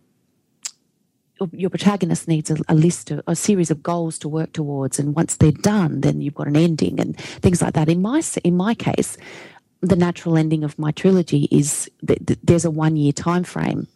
your 1.52 1.70
protagonist 1.70 2.28
needs 2.28 2.50
a, 2.50 2.56
a 2.68 2.74
list 2.74 3.10
of 3.10 3.22
a 3.26 3.34
series 3.36 3.70
of 3.70 3.82
goals 3.82 4.18
to 4.18 4.28
work 4.28 4.52
towards, 4.52 4.98
and 4.98 5.14
once 5.14 5.36
they're 5.36 5.52
done, 5.52 6.00
then 6.00 6.20
you've 6.20 6.34
got 6.34 6.48
an 6.48 6.56
ending 6.56 6.98
and 6.98 7.16
things 7.16 7.62
like 7.62 7.74
that. 7.74 7.88
In 7.88 8.02
my 8.02 8.22
in 8.42 8.56
my 8.56 8.74
case, 8.74 9.16
the 9.80 9.96
natural 9.96 10.36
ending 10.36 10.64
of 10.64 10.76
my 10.78 10.90
trilogy 10.90 11.46
is 11.52 11.88
that 12.02 12.38
there's 12.42 12.64
a 12.64 12.70
one 12.70 12.96
year 12.96 13.12
time 13.12 13.44
frame 13.44 13.86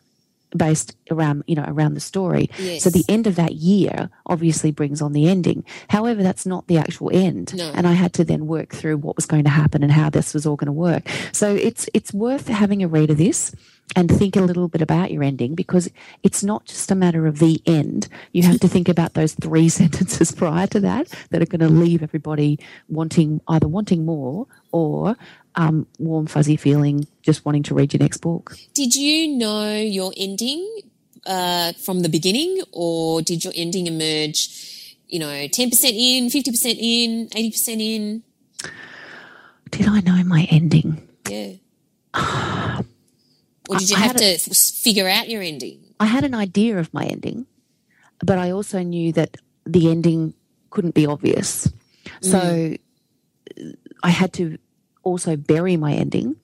based 0.57 0.97
around 1.11 1.43
you 1.47 1.55
know 1.55 1.65
around 1.67 1.95
the 1.95 2.01
story 2.01 2.51
yes. 2.59 2.83
so 2.83 2.91
the 2.91 3.05
end 3.09 3.27
of 3.27 3.37
that 3.37 3.55
year 3.55 4.11
obviously 4.27 4.71
brings 4.71 5.03
on 5.03 5.13
the 5.13 5.29
ending 5.29 5.65
however 5.89 6.23
that's 6.23 6.47
not 6.47 6.67
the 6.67 6.79
actual 6.79 7.11
end 7.13 7.55
no. 7.57 7.71
and 7.75 7.87
i 7.87 7.93
had 7.93 8.13
to 8.13 8.25
then 8.25 8.47
work 8.47 8.73
through 8.75 8.97
what 8.97 9.17
was 9.17 9.27
going 9.27 9.45
to 9.45 9.51
happen 9.51 9.83
and 9.83 9.93
how 9.93 10.09
this 10.09 10.33
was 10.33 10.47
all 10.47 10.57
going 10.57 10.67
to 10.67 10.73
work 10.73 11.09
so 11.33 11.55
it's 11.55 11.89
it's 11.95 12.13
worth 12.13 12.49
having 12.49 12.83
a 12.83 12.89
read 12.89 13.11
of 13.11 13.19
this 13.19 13.55
and 13.97 14.11
think 14.11 14.37
a 14.37 14.41
little 14.41 14.69
bit 14.69 14.83
about 14.83 15.11
your 15.11 15.23
ending 15.23 15.55
because 15.55 15.91
it's 16.23 16.43
not 16.43 16.65
just 16.65 16.91
a 16.91 16.95
matter 16.95 17.27
of 17.27 17.39
the 17.39 17.61
end. 17.67 18.09
You 18.33 18.43
have 18.45 18.61
to 18.61 18.69
think 18.69 18.89
about 18.89 19.15
those 19.15 19.35
three 19.35 19.69
sentences 19.81 20.33
prior 20.33 20.67
to 20.69 20.81
that 20.81 21.09
that 21.31 21.43
are 21.43 21.47
going 21.47 21.61
to 21.61 21.69
leave 21.69 22.03
everybody 22.03 22.59
wanting 22.89 23.41
either 23.49 23.69
wanting 23.69 24.05
more 24.05 24.47
or 24.73 25.17
um, 25.57 25.87
warm, 25.99 26.27
fuzzy 26.27 26.57
feeling, 26.57 27.07
just 27.23 27.45
wanting 27.45 27.63
to 27.65 27.75
read 27.75 27.93
your 27.93 28.01
next 28.01 28.19
book. 28.19 28.57
Did 28.75 28.95
you 28.95 29.29
know 29.37 29.77
your 29.77 30.13
ending 30.17 30.81
uh, 31.27 31.73
from 31.73 32.01
the 32.01 32.09
beginning, 32.09 32.63
or 32.73 33.23
did 33.23 33.45
your 33.45 33.53
ending 33.57 33.87
emerge, 33.87 34.97
you 35.09 35.19
know, 35.19 35.27
10% 35.27 35.85
in, 35.85 36.29
50% 36.29 36.77
in, 36.79 37.29
80% 37.29 37.69
in? 37.81 38.23
Did 39.71 39.89
I 39.89 40.01
know 40.01 40.23
my 40.25 40.47
ending? 40.51 41.09
Yeah. 41.29 41.55
or 43.69 43.77
did 43.79 43.91
you 43.91 43.97
I 43.97 44.01
have 44.01 44.17
to 44.17 44.25
a, 44.25 44.39
figure 44.39 45.09
out 45.09 45.29
your 45.29 45.43
ending? 45.43 45.81
I 45.99 46.07
had 46.07 46.25
an 46.25 46.35
idea 46.35 46.79
of 46.79 46.93
my 46.93 47.05
ending, 47.05 47.47
but 48.21 48.39
I 48.39 48.51
also 48.51 48.81
knew 48.81 49.13
that 49.13 49.37
the 49.65 49.91
ending 49.91 50.35
couldn't 50.71 50.95
be 50.95 51.07
obvious. 51.07 51.73
So 52.21 52.39
mm. 52.39 52.79
I 54.03 54.11
had 54.11 54.33
to 54.35 54.59
also 55.05 55.37
bury 55.37 55.77
my 55.77 55.93
ending, 55.93 56.37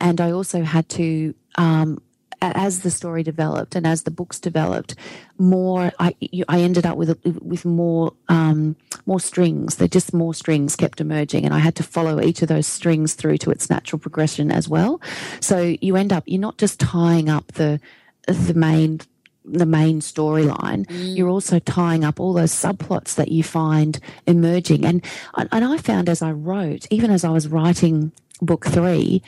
and 0.00 0.20
I 0.20 0.32
also 0.32 0.62
had 0.62 0.88
to, 0.90 1.34
um, 1.56 2.02
as 2.42 2.80
the 2.80 2.90
story 2.90 3.22
developed 3.22 3.74
and 3.74 3.86
as 3.86 4.02
the 4.02 4.10
books 4.10 4.38
developed, 4.38 4.94
more 5.38 5.92
I 5.98 6.14
I 6.48 6.60
ended 6.60 6.86
up 6.86 6.96
with 6.96 7.18
with 7.40 7.64
more 7.64 8.12
um, 8.28 8.76
more 9.06 9.20
strings. 9.20 9.76
There 9.76 9.88
just 9.88 10.12
more 10.12 10.34
strings 10.34 10.76
kept 10.76 11.00
emerging, 11.00 11.44
and 11.44 11.54
I 11.54 11.58
had 11.58 11.76
to 11.76 11.82
follow 11.82 12.20
each 12.20 12.42
of 12.42 12.48
those 12.48 12.66
strings 12.66 13.14
through 13.14 13.38
to 13.38 13.50
its 13.50 13.70
natural 13.70 13.98
progression 13.98 14.50
as 14.50 14.68
well. 14.68 15.00
So 15.40 15.76
you 15.80 15.96
end 15.96 16.12
up 16.12 16.24
you're 16.26 16.40
not 16.40 16.58
just 16.58 16.80
tying 16.80 17.28
up 17.28 17.52
the 17.52 17.80
the 18.26 18.54
main 18.54 19.00
the 19.46 19.66
main 19.66 20.00
storyline, 20.00 20.86
mm. 20.86 21.16
you're 21.16 21.28
also 21.28 21.58
tying 21.58 22.04
up 22.04 22.20
all 22.20 22.32
those 22.32 22.52
subplots 22.52 23.14
that 23.14 23.30
you 23.30 23.42
find 23.42 23.98
emerging. 24.26 24.84
And 24.84 25.04
and 25.36 25.64
I 25.64 25.78
found 25.78 26.08
as 26.08 26.22
I 26.22 26.32
wrote, 26.32 26.86
even 26.90 27.10
as 27.10 27.24
I 27.24 27.30
was 27.30 27.48
writing 27.48 28.12
book 28.42 28.66
three, 28.66 29.22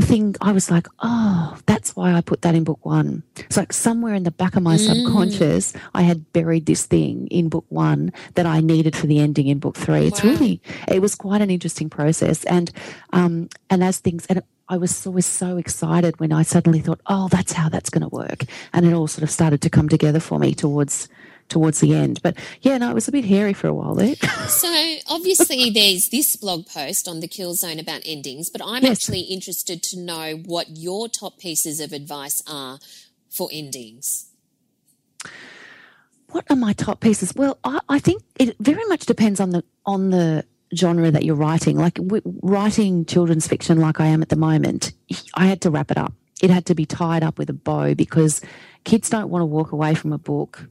thing 0.00 0.34
I 0.40 0.52
was 0.52 0.70
like, 0.70 0.88
oh, 1.00 1.56
that's 1.66 1.94
why 1.94 2.14
I 2.14 2.20
put 2.20 2.42
that 2.42 2.54
in 2.54 2.64
book 2.64 2.84
one. 2.84 3.22
It's 3.36 3.56
like 3.56 3.72
somewhere 3.72 4.14
in 4.14 4.24
the 4.24 4.30
back 4.30 4.56
of 4.56 4.62
my 4.62 4.76
mm. 4.76 4.86
subconscious, 4.86 5.72
I 5.94 6.02
had 6.02 6.32
buried 6.32 6.66
this 6.66 6.84
thing 6.86 7.28
in 7.28 7.48
book 7.48 7.66
one 7.68 8.12
that 8.34 8.46
I 8.46 8.60
needed 8.60 8.96
for 8.96 9.06
the 9.06 9.20
ending 9.20 9.46
in 9.46 9.58
book 9.58 9.76
three. 9.76 10.00
Wow. 10.00 10.06
It's 10.06 10.24
really, 10.24 10.60
it 10.88 11.00
was 11.00 11.14
quite 11.14 11.42
an 11.42 11.50
interesting 11.50 11.90
process. 11.90 12.44
And, 12.44 12.72
um, 13.12 13.48
and 13.70 13.84
as 13.84 13.98
things, 13.98 14.26
and 14.26 14.42
I 14.68 14.78
was 14.78 15.06
always 15.06 15.26
so 15.26 15.58
excited 15.58 16.18
when 16.18 16.32
I 16.32 16.42
suddenly 16.42 16.80
thought, 16.80 17.00
oh, 17.06 17.28
that's 17.28 17.52
how 17.52 17.68
that's 17.68 17.90
going 17.90 18.02
to 18.02 18.08
work. 18.08 18.44
And 18.72 18.86
it 18.86 18.94
all 18.94 19.06
sort 19.06 19.22
of 19.22 19.30
started 19.30 19.60
to 19.62 19.70
come 19.70 19.88
together 19.88 20.20
for 20.20 20.38
me 20.38 20.54
towards 20.54 21.08
towards 21.48 21.80
the 21.80 21.94
end. 21.94 22.22
But 22.22 22.38
yeah, 22.62 22.78
no, 22.78 22.90
it 22.90 22.94
was 22.94 23.06
a 23.06 23.12
bit 23.12 23.26
hairy 23.26 23.52
for 23.52 23.68
a 23.68 23.74
while 23.74 23.94
there. 23.94 24.14
so 24.48 24.96
obviously 25.08 25.68
there's 25.68 26.08
this 26.08 26.36
blog 26.36 26.66
post 26.66 27.06
on 27.06 27.20
the 27.20 27.28
Kill 27.28 27.54
Zone 27.54 27.78
about 27.78 28.00
endings, 28.06 28.48
but 28.48 28.62
I'm 28.64 28.82
yes. 28.82 28.92
actually 28.92 29.20
interested 29.22 29.82
to 29.82 29.98
know 29.98 30.36
what 30.44 30.78
your 30.78 31.08
top 31.08 31.38
pieces 31.38 31.80
of 31.80 31.92
advice 31.92 32.42
are 32.46 32.78
for 33.28 33.50
endings. 33.52 34.30
What 36.30 36.46
are 36.50 36.56
my 36.56 36.72
top 36.72 37.00
pieces? 37.00 37.34
Well, 37.34 37.58
I, 37.62 37.78
I 37.88 37.98
think 37.98 38.22
it 38.36 38.56
very 38.58 38.84
much 38.86 39.06
depends 39.06 39.38
on 39.38 39.50
the 39.50 39.62
on 39.86 40.10
the 40.10 40.44
genre 40.74 41.10
that 41.10 41.24
you're 41.24 41.36
writing. 41.36 41.76
Like 41.76 41.94
w- 41.94 42.22
writing 42.42 43.04
children's 43.04 43.46
fiction, 43.46 43.80
like 43.80 44.00
I 44.00 44.06
am 44.06 44.22
at 44.22 44.28
the 44.28 44.36
moment, 44.36 44.92
I 45.34 45.46
had 45.46 45.60
to 45.62 45.70
wrap 45.70 45.90
it 45.90 45.98
up. 45.98 46.12
It 46.42 46.50
had 46.50 46.66
to 46.66 46.74
be 46.74 46.84
tied 46.84 47.22
up 47.22 47.38
with 47.38 47.48
a 47.50 47.54
bow 47.54 47.94
because 47.94 48.40
kids 48.84 49.08
don't 49.08 49.30
want 49.30 49.42
to 49.42 49.46
walk 49.46 49.72
away 49.72 49.94
from 49.94 50.12
a 50.12 50.18
book 50.18 50.68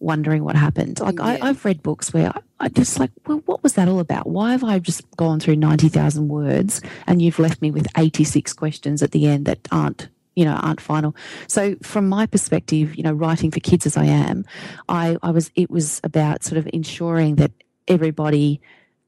wondering 0.00 0.44
what 0.44 0.56
happened. 0.56 1.00
Like 1.00 1.18
yeah. 1.18 1.38
I, 1.40 1.46
have 1.46 1.64
read 1.64 1.82
books 1.82 2.12
where 2.12 2.28
I, 2.28 2.40
I, 2.60 2.68
just 2.68 3.00
like, 3.00 3.10
well, 3.26 3.42
what 3.46 3.62
was 3.62 3.74
that 3.74 3.88
all 3.88 4.00
about? 4.00 4.26
Why 4.26 4.52
have 4.52 4.62
I 4.62 4.78
just 4.78 5.02
gone 5.16 5.40
through 5.40 5.56
ninety 5.56 5.88
thousand 5.88 6.28
words 6.28 6.80
and 7.06 7.22
you've 7.22 7.38
left 7.38 7.62
me 7.62 7.70
with 7.70 7.86
eighty 7.96 8.24
six 8.24 8.52
questions 8.52 9.02
at 9.02 9.12
the 9.12 9.26
end 9.26 9.46
that 9.46 9.66
aren't 9.72 10.08
you 10.34 10.44
know 10.44 10.54
aren't 10.54 10.80
final 10.80 11.14
so 11.46 11.76
from 11.82 12.08
my 12.08 12.26
perspective 12.26 12.96
you 12.96 13.04
know 13.04 13.12
writing 13.12 13.52
for 13.52 13.60
kids 13.60 13.86
as 13.86 13.96
i 13.96 14.04
am 14.04 14.44
i 14.88 15.16
i 15.22 15.30
was 15.30 15.52
it 15.54 15.70
was 15.70 16.00
about 16.02 16.42
sort 16.42 16.58
of 16.58 16.68
ensuring 16.72 17.36
that 17.36 17.52
everybody 17.86 18.60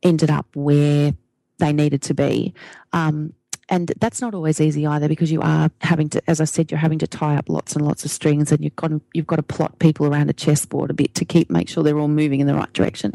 ended 0.02 0.30
up 0.30 0.46
where 0.54 1.14
they 1.58 1.72
needed 1.72 2.02
to 2.02 2.14
be. 2.14 2.54
Um, 2.92 3.32
and 3.68 3.92
that's 3.98 4.20
not 4.20 4.32
always 4.32 4.60
easy 4.60 4.86
either 4.86 5.08
because 5.08 5.32
you 5.32 5.40
are 5.42 5.70
having 5.80 6.08
to, 6.10 6.22
as 6.30 6.40
I 6.40 6.44
said, 6.44 6.70
you're 6.70 6.78
having 6.78 7.00
to 7.00 7.06
tie 7.06 7.34
up 7.34 7.48
lots 7.48 7.74
and 7.74 7.84
lots 7.84 8.04
of 8.04 8.12
strings, 8.12 8.52
and 8.52 8.62
you've 8.62 8.76
got 8.76 8.88
to, 8.88 9.00
you've 9.12 9.26
got 9.26 9.36
to 9.36 9.42
plot 9.42 9.78
people 9.80 10.06
around 10.06 10.30
a 10.30 10.32
chessboard 10.32 10.90
a 10.90 10.94
bit 10.94 11.14
to 11.16 11.24
keep 11.24 11.50
make 11.50 11.68
sure 11.68 11.82
they're 11.82 11.98
all 11.98 12.06
moving 12.06 12.38
in 12.38 12.46
the 12.46 12.54
right 12.54 12.72
direction. 12.72 13.12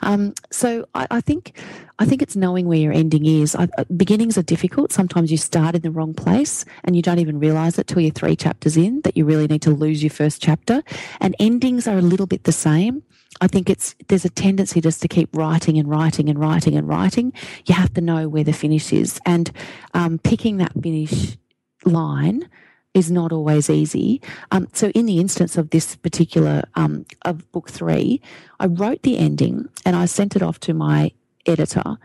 Um, 0.00 0.32
so 0.50 0.86
I, 0.94 1.06
I, 1.10 1.20
think 1.20 1.60
I 1.98 2.06
think 2.06 2.22
it's 2.22 2.36
knowing 2.36 2.66
where 2.66 2.78
your 2.78 2.92
ending 2.92 3.26
is. 3.26 3.54
I, 3.54 3.68
uh, 3.76 3.84
beginnings 3.94 4.38
are 4.38 4.42
difficult. 4.42 4.92
Sometimes 4.92 5.30
you 5.30 5.36
start 5.36 5.74
in 5.74 5.82
the 5.82 5.90
wrong 5.90 6.14
place 6.14 6.64
and 6.84 6.96
you 6.96 7.02
don't 7.02 7.18
even 7.18 7.38
realize 7.38 7.78
it 7.78 7.86
till 7.86 8.00
you're 8.00 8.12
three 8.12 8.36
chapters 8.36 8.78
in 8.78 9.02
that 9.02 9.16
you 9.16 9.26
really 9.26 9.46
need 9.46 9.62
to 9.62 9.70
lose 9.70 10.02
your 10.02 10.10
first 10.10 10.40
chapter. 10.40 10.82
And 11.20 11.36
endings 11.38 11.86
are 11.86 11.98
a 11.98 12.02
little 12.02 12.26
bit 12.26 12.44
the 12.44 12.52
same. 12.52 13.02
I 13.42 13.48
think 13.48 13.68
it's 13.68 13.96
there's 14.06 14.24
a 14.24 14.30
tendency 14.30 14.80
just 14.80 15.02
to 15.02 15.08
keep 15.08 15.28
writing 15.36 15.76
and 15.76 15.90
writing 15.90 16.28
and 16.28 16.38
writing 16.38 16.76
and 16.76 16.86
writing. 16.86 17.32
You 17.66 17.74
have 17.74 17.92
to 17.94 18.00
know 18.00 18.28
where 18.28 18.44
the 18.44 18.52
finish 18.52 18.92
is, 18.92 19.18
and 19.26 19.50
um, 19.94 20.18
picking 20.20 20.58
that 20.58 20.72
finish 20.80 21.36
line 21.84 22.48
is 22.94 23.10
not 23.10 23.32
always 23.32 23.68
easy. 23.68 24.22
Um, 24.52 24.68
so, 24.72 24.90
in 24.90 25.06
the 25.06 25.18
instance 25.18 25.56
of 25.56 25.70
this 25.70 25.96
particular 25.96 26.62
um, 26.76 27.04
of 27.22 27.50
book 27.50 27.68
three, 27.68 28.20
I 28.60 28.66
wrote 28.66 29.02
the 29.02 29.18
ending 29.18 29.68
and 29.84 29.96
I 29.96 30.04
sent 30.04 30.36
it 30.36 30.42
off 30.42 30.60
to 30.60 30.72
my 30.72 31.10
editor. 31.44 31.96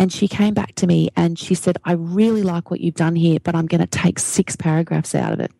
And 0.00 0.10
she 0.10 0.26
came 0.26 0.54
back 0.54 0.74
to 0.76 0.86
me 0.86 1.10
and 1.16 1.38
she 1.38 1.54
said, 1.54 1.76
I 1.84 1.92
really 1.92 2.44
like 2.44 2.70
what 2.70 2.80
you've 2.80 2.94
done 2.94 3.16
here, 3.16 3.40
but 3.42 3.56
I'm 3.56 3.66
going 3.66 3.80
to 3.80 3.86
take 3.86 4.20
six 4.20 4.54
paragraphs 4.54 5.12
out 5.12 5.32
of 5.32 5.40
it. 5.40 5.50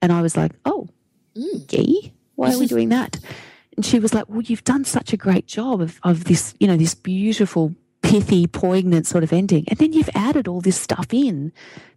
And 0.00 0.12
I 0.12 0.22
was 0.22 0.36
like, 0.36 0.52
oh, 0.64 0.88
mm. 1.36 1.66
gee, 1.66 2.12
why 2.36 2.54
are 2.54 2.58
we 2.58 2.66
doing 2.68 2.90
that? 2.90 3.18
And 3.76 3.84
she 3.84 3.98
was 3.98 4.14
like, 4.14 4.28
Well, 4.28 4.42
you've 4.42 4.64
done 4.64 4.84
such 4.84 5.12
a 5.12 5.16
great 5.16 5.46
job 5.46 5.80
of, 5.80 5.98
of 6.02 6.24
this, 6.24 6.54
you 6.58 6.66
know, 6.66 6.76
this 6.76 6.94
beautiful, 6.94 7.74
pithy, 8.02 8.46
poignant 8.46 9.06
sort 9.06 9.24
of 9.24 9.32
ending. 9.32 9.64
And 9.68 9.78
then 9.78 9.92
you've 9.92 10.10
added 10.14 10.48
all 10.48 10.60
this 10.60 10.80
stuff 10.80 11.12
in 11.12 11.52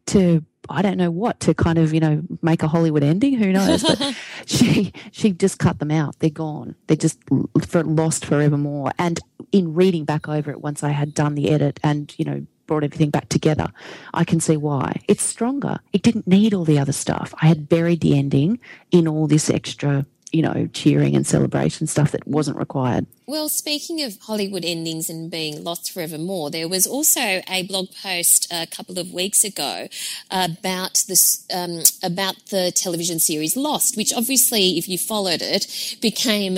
to 0.08 0.44
I 0.70 0.82
don't 0.82 0.98
know 0.98 1.12
what 1.12 1.40
to 1.42 1.54
kind 1.54 1.78
of 1.78 1.94
you 1.94 2.00
know 2.00 2.24
make 2.42 2.64
a 2.64 2.68
Hollywood 2.68 3.04
ending. 3.04 3.38
Who 3.38 3.52
knows? 3.52 3.84
But 3.84 4.16
she 4.46 4.92
she 5.12 5.32
just 5.32 5.60
cut 5.60 5.80
them 5.80 5.92
out. 5.92 6.20
They're 6.20 6.30
gone. 6.30 6.76
They're 6.88 6.98
just 6.98 7.20
for, 7.68 7.84
lost 7.84 8.26
forevermore. 8.26 8.92
And 8.98 9.20
in 9.52 9.74
reading 9.74 10.06
back 10.06 10.28
over 10.28 10.52
it, 10.52 10.62
once 10.62 10.84
I 10.84 10.90
had 10.90 11.14
done 11.14 11.36
the 11.36 11.50
edit 11.50 11.80
and 11.84 12.14
you 12.18 12.26
know 12.26 12.46
brought 12.66 12.84
everything 12.84 13.10
back 13.10 13.30
together, 13.30 13.68
I 14.14 14.24
can 14.24 14.40
see 14.40 14.58
why 14.58 15.02
it's 15.08 15.24
stronger. 15.24 15.80
It 15.94 16.02
didn't 16.02 16.28
need 16.28 16.54
all 16.54 16.66
the 16.66 16.80
other 16.80 16.92
stuff. 16.92 17.34
I 17.42 17.48
had 17.48 17.70
buried 17.70 18.02
the 18.02 18.18
ending 18.18 18.60
in 18.92 19.08
all 19.08 19.28
this 19.28 19.50
extra 19.50 20.06
you 20.32 20.42
know, 20.42 20.68
cheering 20.74 21.16
and 21.16 21.26
celebration 21.26 21.88
stuff 21.88 22.12
that 22.12 22.28
wasn't 22.28 22.58
required. 22.58 23.06
Well, 23.30 23.50
speaking 23.50 24.02
of 24.04 24.18
Hollywood 24.22 24.64
endings 24.64 25.10
and 25.10 25.30
being 25.30 25.62
lost 25.62 25.92
forevermore, 25.92 26.50
there 26.50 26.70
was 26.70 26.88
also 26.88 27.42
a 27.50 27.64
blog 27.68 27.88
post 28.02 28.48
a 28.50 28.66
couple 28.66 28.98
of 28.98 29.12
weeks 29.12 29.44
ago 29.44 29.90
about 30.32 31.04
this 31.10 31.46
um, 31.54 31.84
about 32.02 32.38
the 32.52 32.72
television 32.74 33.20
series 33.20 33.58
Lost, 33.58 33.98
which 33.98 34.14
obviously, 34.14 34.78
if 34.78 34.88
you 34.88 34.98
followed 34.98 35.42
it, 35.42 35.98
became 36.02 36.56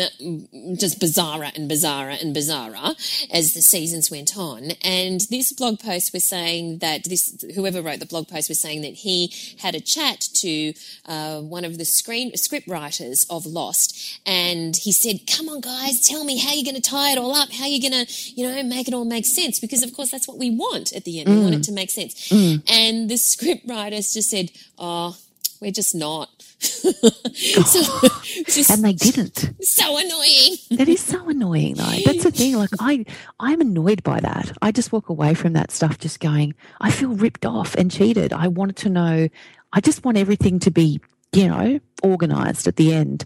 just 0.77 0.99
bizarrer 0.99 1.51
and 1.55 1.71
bizarrer 1.71 2.21
and 2.21 2.35
bizarrer 2.35 2.95
as 3.33 3.55
the 3.55 3.63
seasons 3.63 4.11
went 4.11 4.37
on. 4.37 4.73
And 4.83 5.21
this 5.31 5.51
blog 5.53 5.79
post 5.79 6.13
was 6.13 6.29
saying 6.29 6.77
that 6.81 7.05
this 7.05 7.43
whoever 7.55 7.81
wrote 7.81 7.99
the 7.99 8.05
blog 8.05 8.27
post 8.27 8.47
was 8.47 8.61
saying 8.61 8.81
that 8.83 8.93
he 8.93 9.33
had 9.57 9.73
a 9.73 9.79
chat 9.79 10.21
to 10.41 10.73
uh, 11.07 11.41
one 11.41 11.65
of 11.65 11.79
the 11.79 11.85
screen 11.85 12.29
script 12.37 12.67
writers 12.67 13.25
of 13.27 13.47
Lost, 13.47 14.21
and 14.23 14.75
he 14.75 14.91
said, 14.91 15.21
"Come 15.25 15.49
on, 15.49 15.61
guys, 15.61 15.99
tell 16.05 16.23
me 16.23 16.37
how." 16.37 16.58
You 16.59 16.65
going 16.65 16.81
to 16.81 16.89
tie 16.89 17.11
it 17.11 17.17
all 17.17 17.33
up? 17.33 17.51
How 17.51 17.65
are 17.65 17.69
you 17.69 17.81
going 17.81 18.05
to, 18.05 18.11
you 18.35 18.47
know, 18.47 18.61
make 18.63 18.87
it 18.87 18.93
all 18.93 19.05
make 19.05 19.25
sense? 19.25 19.59
Because 19.59 19.83
of 19.83 19.93
course 19.93 20.11
that's 20.11 20.27
what 20.27 20.37
we 20.37 20.51
want 20.51 20.93
at 20.93 21.05
the 21.05 21.19
end. 21.19 21.29
Mm. 21.29 21.35
We 21.35 21.41
want 21.41 21.55
it 21.55 21.63
to 21.63 21.71
make 21.71 21.89
sense. 21.89 22.29
Mm. 22.29 22.69
And 22.69 23.09
the 23.09 23.17
script 23.17 23.67
writers 23.67 24.13
just 24.13 24.29
said, 24.29 24.51
"Oh, 24.77 25.17
we're 25.61 25.71
just 25.71 25.95
not." 25.95 26.29
so, 26.59 28.09
just 28.45 28.69
and 28.69 28.83
they 28.83 28.93
didn't. 28.93 29.53
So 29.63 29.97
annoying. 29.97 30.57
that 30.71 30.89
is 30.89 31.01
so 31.01 31.29
annoying, 31.29 31.75
though. 31.75 31.95
That's 32.05 32.23
the 32.23 32.31
thing. 32.31 32.55
Like 32.55 32.69
I, 32.79 33.05
I'm 33.39 33.61
annoyed 33.61 34.03
by 34.03 34.19
that. 34.19 34.51
I 34.61 34.71
just 34.71 34.91
walk 34.91 35.09
away 35.09 35.33
from 35.33 35.53
that 35.53 35.71
stuff, 35.71 35.97
just 35.97 36.19
going, 36.19 36.53
I 36.81 36.91
feel 36.91 37.09
ripped 37.09 37.45
off 37.45 37.75
and 37.75 37.89
cheated. 37.89 38.33
I 38.33 38.49
wanted 38.49 38.75
to 38.77 38.89
know. 38.89 39.29
I 39.71 39.81
just 39.81 40.03
want 40.03 40.17
everything 40.17 40.59
to 40.59 40.71
be, 40.71 40.99
you 41.31 41.47
know, 41.47 41.79
organized 42.03 42.67
at 42.67 42.75
the 42.75 42.93
end 42.93 43.25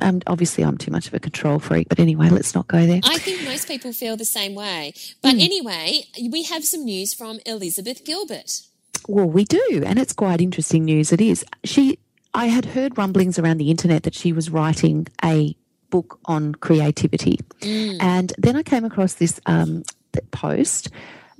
um, 0.00 0.22
obviously 0.26 0.64
I'm 0.64 0.78
too 0.78 0.90
much 0.90 1.06
of 1.06 1.14
a 1.14 1.20
control 1.20 1.58
freak, 1.58 1.88
but 1.88 1.98
anyway, 1.98 2.28
let's 2.30 2.54
not 2.54 2.66
go 2.66 2.86
there. 2.86 3.00
I 3.04 3.18
think 3.18 3.44
most 3.44 3.68
people 3.68 3.92
feel 3.92 4.16
the 4.16 4.24
same 4.24 4.54
way. 4.54 4.94
But 5.22 5.34
mm. 5.34 5.44
anyway, 5.44 6.04
we 6.30 6.44
have 6.44 6.64
some 6.64 6.84
news 6.84 7.12
from 7.12 7.40
Elizabeth 7.44 8.04
Gilbert. 8.04 8.62
Well, 9.08 9.26
we 9.26 9.44
do, 9.44 9.82
and 9.84 9.98
it's 9.98 10.12
quite 10.12 10.40
interesting 10.40 10.84
news. 10.84 11.12
It 11.12 11.20
is. 11.20 11.44
She, 11.64 11.98
I 12.34 12.46
had 12.46 12.64
heard 12.64 12.96
rumblings 12.96 13.38
around 13.38 13.58
the 13.58 13.70
internet 13.70 14.04
that 14.04 14.14
she 14.14 14.32
was 14.32 14.48
writing 14.48 15.08
a 15.24 15.56
book 15.90 16.18
on 16.24 16.54
creativity, 16.54 17.38
mm. 17.60 17.96
and 18.00 18.32
then 18.38 18.56
I 18.56 18.62
came 18.62 18.84
across 18.84 19.14
this 19.14 19.40
um, 19.46 19.82
post 20.30 20.88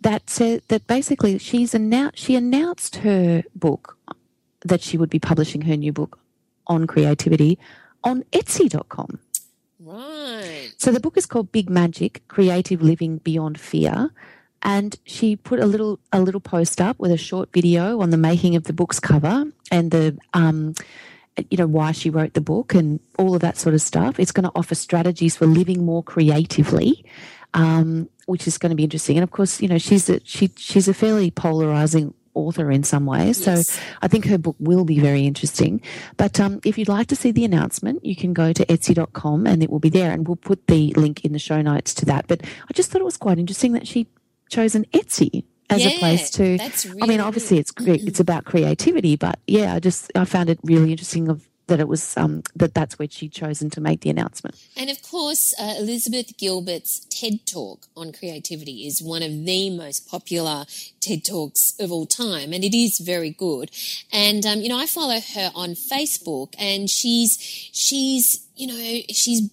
that 0.00 0.28
said 0.28 0.62
that 0.68 0.86
basically 0.86 1.38
she's 1.38 1.74
announced 1.74 2.18
she 2.18 2.34
announced 2.34 2.96
her 2.96 3.44
book 3.54 3.96
that 4.64 4.82
she 4.82 4.98
would 4.98 5.10
be 5.10 5.18
publishing 5.18 5.62
her 5.62 5.76
new 5.76 5.92
book 5.92 6.18
on 6.66 6.86
creativity 6.86 7.58
on 8.04 8.22
Etsy.com. 8.32 9.18
Right. 9.84 10.72
So 10.78 10.92
the 10.92 11.00
book 11.00 11.16
is 11.16 11.26
called 11.26 11.50
Big 11.52 11.68
Magic: 11.68 12.22
Creative 12.28 12.80
Living 12.80 13.18
Beyond 13.18 13.58
Fear, 13.58 14.10
and 14.62 14.96
she 15.04 15.34
put 15.36 15.58
a 15.58 15.66
little 15.66 15.98
a 16.12 16.20
little 16.20 16.40
post 16.40 16.80
up 16.80 16.98
with 16.98 17.10
a 17.10 17.16
short 17.16 17.52
video 17.52 18.00
on 18.00 18.10
the 18.10 18.16
making 18.16 18.54
of 18.54 18.64
the 18.64 18.72
book's 18.72 19.00
cover 19.00 19.44
and 19.70 19.90
the 19.90 20.16
um, 20.34 20.74
you 21.50 21.58
know 21.58 21.66
why 21.66 21.90
she 21.92 22.10
wrote 22.10 22.34
the 22.34 22.40
book 22.40 22.74
and 22.74 23.00
all 23.18 23.34
of 23.34 23.40
that 23.40 23.56
sort 23.56 23.74
of 23.74 23.82
stuff. 23.82 24.20
It's 24.20 24.32
going 24.32 24.44
to 24.44 24.52
offer 24.54 24.74
strategies 24.74 25.36
for 25.36 25.46
living 25.46 25.84
more 25.84 26.02
creatively. 26.02 27.04
Um, 27.54 28.08
which 28.24 28.46
is 28.46 28.56
going 28.56 28.70
to 28.70 28.76
be 28.76 28.84
interesting, 28.84 29.18
and 29.18 29.24
of 29.24 29.30
course, 29.30 29.60
you 29.60 29.68
know 29.68 29.76
she's 29.76 30.08
a, 30.08 30.20
she 30.24 30.50
she's 30.56 30.88
a 30.88 30.94
fairly 30.94 31.30
polarizing 31.30 32.14
author 32.34 32.70
in 32.70 32.82
some 32.82 33.06
ways. 33.06 33.44
Yes. 33.46 33.68
So 33.68 33.82
I 34.00 34.08
think 34.08 34.26
her 34.26 34.38
book 34.38 34.56
will 34.58 34.84
be 34.84 34.98
very 35.00 35.26
interesting. 35.26 35.80
But 36.16 36.40
um, 36.40 36.60
if 36.64 36.78
you'd 36.78 36.88
like 36.88 37.08
to 37.08 37.16
see 37.16 37.32
the 37.32 37.44
announcement, 37.44 38.04
you 38.04 38.16
can 38.16 38.32
go 38.32 38.52
to 38.52 38.64
etsy.com 38.66 39.46
and 39.46 39.62
it 39.62 39.70
will 39.70 39.80
be 39.80 39.90
there. 39.90 40.12
And 40.12 40.26
we'll 40.26 40.36
put 40.36 40.66
the 40.66 40.92
link 40.96 41.24
in 41.24 41.32
the 41.32 41.38
show 41.38 41.60
notes 41.62 41.94
to 41.94 42.04
that. 42.06 42.26
But 42.28 42.42
I 42.44 42.72
just 42.72 42.90
thought 42.90 43.00
it 43.00 43.04
was 43.04 43.16
quite 43.16 43.38
interesting 43.38 43.72
that 43.72 43.86
she 43.86 44.06
chose 44.50 44.74
an 44.74 44.84
Etsy 44.92 45.44
as 45.70 45.84
yeah, 45.84 45.90
a 45.90 45.98
place 45.98 46.30
to. 46.30 46.42
Really 46.42 47.02
I 47.02 47.06
mean, 47.06 47.20
obviously 47.20 47.58
it's 47.58 47.72
it's 47.78 48.20
about 48.20 48.44
creativity, 48.44 49.16
but 49.16 49.38
yeah, 49.46 49.74
I 49.74 49.80
just 49.80 50.12
I 50.14 50.24
found 50.24 50.50
it 50.50 50.58
really 50.62 50.92
interesting 50.92 51.28
of 51.28 51.48
that 51.72 51.80
it 51.80 51.88
was 51.88 52.18
um, 52.18 52.42
that 52.54 52.74
that's 52.74 52.98
where 52.98 53.08
she'd 53.10 53.32
chosen 53.32 53.70
to 53.70 53.80
make 53.80 54.02
the 54.02 54.10
announcement. 54.10 54.54
And 54.76 54.90
of 54.90 55.02
course, 55.02 55.54
uh, 55.58 55.76
Elizabeth 55.78 56.36
Gilbert's 56.36 57.06
TED 57.08 57.46
Talk 57.46 57.86
on 57.96 58.12
creativity 58.12 58.86
is 58.86 59.02
one 59.02 59.22
of 59.22 59.30
the 59.46 59.70
most 59.70 60.06
popular 60.06 60.66
TED 61.00 61.24
Talks 61.24 61.72
of 61.80 61.90
all 61.90 62.04
time, 62.04 62.52
and 62.52 62.62
it 62.62 62.76
is 62.76 62.98
very 62.98 63.30
good. 63.30 63.70
And 64.12 64.44
um, 64.44 64.60
you 64.60 64.68
know, 64.68 64.78
I 64.78 64.84
follow 64.84 65.18
her 65.18 65.50
on 65.54 65.70
Facebook, 65.70 66.54
and 66.58 66.90
she's 66.90 67.38
she's 67.40 68.46
you 68.54 68.66
know 68.66 69.00
she's 69.08 69.48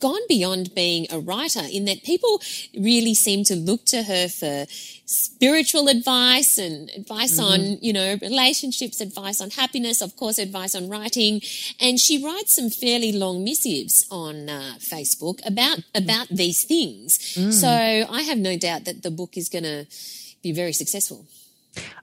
gone 0.00 0.20
beyond 0.28 0.74
being 0.74 1.06
a 1.10 1.18
writer 1.18 1.62
in 1.70 1.84
that 1.86 2.02
people 2.02 2.40
really 2.78 3.14
seem 3.14 3.44
to 3.44 3.54
look 3.54 3.84
to 3.86 4.02
her 4.02 4.28
for 4.28 4.66
spiritual 5.06 5.88
advice 5.88 6.58
and 6.58 6.90
advice 6.90 7.38
mm-hmm. 7.38 7.74
on, 7.74 7.78
you 7.80 7.92
know, 7.92 8.16
relationships, 8.22 9.00
advice 9.00 9.40
on 9.40 9.50
happiness, 9.50 10.00
of 10.00 10.16
course, 10.16 10.38
advice 10.38 10.74
on 10.74 10.88
writing. 10.88 11.40
And 11.80 11.98
she 11.98 12.24
writes 12.24 12.56
some 12.56 12.70
fairly 12.70 13.12
long 13.12 13.44
missives 13.44 14.06
on 14.10 14.48
uh, 14.48 14.74
Facebook 14.78 15.44
about, 15.46 15.80
about 15.94 16.28
these 16.28 16.64
things. 16.64 17.18
Mm. 17.36 17.52
So 17.52 17.68
I 17.68 18.22
have 18.22 18.38
no 18.38 18.56
doubt 18.56 18.84
that 18.84 19.02
the 19.02 19.10
book 19.10 19.36
is 19.36 19.48
going 19.48 19.64
to 19.64 19.86
be 20.42 20.52
very 20.52 20.72
successful. 20.72 21.26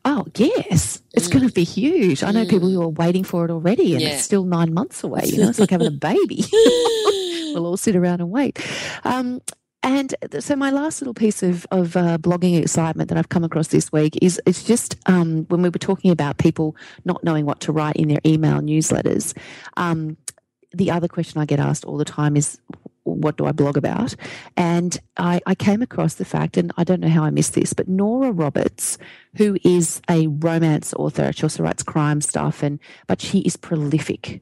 Oh, 0.05 0.25
yes. 0.35 1.01
It's 1.13 1.27
mm. 1.27 1.33
going 1.33 1.47
to 1.47 1.53
be 1.53 1.63
huge. 1.63 2.23
I 2.23 2.31
know 2.31 2.45
mm. 2.45 2.49
people 2.49 2.69
who 2.69 2.81
are 2.81 2.89
waiting 2.89 3.23
for 3.23 3.45
it 3.45 3.51
already 3.51 3.93
and 3.93 4.01
yeah. 4.01 4.09
it's 4.09 4.23
still 4.23 4.43
nine 4.43 4.73
months 4.73 5.03
away. 5.03 5.23
You 5.25 5.43
know, 5.43 5.49
it's 5.49 5.59
like 5.59 5.69
having 5.69 5.87
a 5.87 5.91
baby. 5.91 6.43
we'll 7.53 7.65
all 7.65 7.77
sit 7.77 7.95
around 7.95 8.21
and 8.21 8.29
wait. 8.29 8.59
Um, 9.03 9.41
and 9.81 10.13
so 10.39 10.55
my 10.55 10.71
last 10.71 11.01
little 11.01 11.13
piece 11.13 11.41
of, 11.41 11.65
of 11.71 11.95
uh, 11.95 12.17
blogging 12.17 12.59
excitement 12.59 13.07
that 13.09 13.17
I've 13.17 13.29
come 13.29 13.45
across 13.45 13.69
this 13.69 13.91
week 13.91 14.17
is 14.21 14.41
it's 14.45 14.63
just 14.63 14.97
um, 15.05 15.45
when 15.45 15.61
we 15.61 15.69
were 15.69 15.79
talking 15.79 16.11
about 16.11 16.37
people 16.37 16.75
not 17.05 17.23
knowing 17.23 17.45
what 17.45 17.61
to 17.61 17.71
write 17.71 17.95
in 17.95 18.09
their 18.09 18.19
email 18.25 18.59
newsletters. 18.59 19.37
Um, 19.77 20.17
the 20.73 20.91
other 20.91 21.07
question 21.07 21.39
I 21.39 21.45
get 21.45 21.59
asked 21.59 21.85
all 21.85 21.97
the 21.97 22.05
time 22.05 22.35
is, 22.35 22.59
what 23.03 23.37
do 23.37 23.45
I 23.45 23.51
blog 23.51 23.77
about? 23.77 24.15
And 24.55 24.99
I, 25.17 25.39
I, 25.47 25.55
came 25.55 25.81
across 25.81 26.15
the 26.15 26.25
fact, 26.25 26.57
and 26.57 26.71
I 26.77 26.83
don't 26.83 26.99
know 26.99 27.09
how 27.09 27.23
I 27.23 27.31
missed 27.31 27.55
this, 27.55 27.73
but 27.73 27.87
Nora 27.87 28.31
Roberts, 28.31 28.97
who 29.35 29.57
is 29.63 30.01
a 30.09 30.27
romance 30.27 30.93
author, 30.93 31.31
she 31.33 31.43
also 31.43 31.63
writes 31.63 31.81
crime 31.81 32.21
stuff, 32.21 32.61
and 32.61 32.79
but 33.07 33.19
she 33.21 33.39
is 33.39 33.57
prolific 33.57 34.41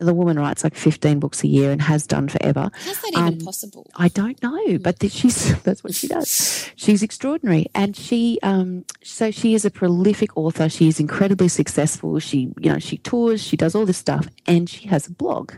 the 0.00 0.14
woman 0.14 0.38
writes 0.38 0.64
like 0.64 0.74
15 0.74 1.20
books 1.20 1.44
a 1.44 1.46
year 1.46 1.70
and 1.70 1.80
has 1.82 2.06
done 2.06 2.28
forever. 2.28 2.70
How's 2.72 3.00
that 3.02 3.12
even 3.12 3.24
um, 3.24 3.38
possible? 3.38 3.86
I 3.96 4.08
don't 4.08 4.42
know, 4.42 4.78
but 4.78 4.96
she's 5.10 5.60
that's 5.62 5.84
what 5.84 5.94
she 5.94 6.08
does. 6.08 6.70
She's 6.76 7.02
extraordinary, 7.02 7.66
and 7.74 7.94
she 7.94 8.38
um, 8.42 8.84
so 9.02 9.30
she 9.30 9.54
is 9.54 9.64
a 9.64 9.70
prolific 9.70 10.36
author. 10.36 10.68
She 10.68 10.88
is 10.88 10.98
incredibly 10.98 11.48
successful. 11.48 12.18
She 12.18 12.52
you 12.58 12.72
know 12.72 12.78
she 12.78 12.96
tours, 12.98 13.42
she 13.42 13.56
does 13.56 13.74
all 13.74 13.84
this 13.84 13.98
stuff, 13.98 14.28
and 14.46 14.68
she 14.68 14.88
has 14.88 15.06
a 15.06 15.12
blog. 15.12 15.52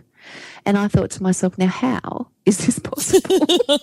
And 0.65 0.79
I 0.79 0.89
thought 0.89 1.11
to 1.13 1.23
myself, 1.23 1.59
now 1.59 1.67
how 1.67 2.29
is 2.47 2.65
this 2.65 2.79
possible? 2.79 3.39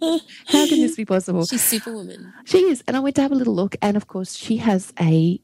how 0.00 0.66
can 0.68 0.80
this 0.80 0.96
be 0.96 1.04
possible? 1.04 1.46
She's 1.46 1.62
superwoman. 1.62 2.32
She 2.44 2.58
is, 2.58 2.82
and 2.86 2.96
I 2.96 3.00
went 3.00 3.16
to 3.16 3.22
have 3.22 3.32
a 3.32 3.34
little 3.34 3.54
look, 3.54 3.76
and 3.82 3.96
of 3.96 4.06
course 4.06 4.36
she 4.36 4.58
has 4.58 4.92
a 5.00 5.40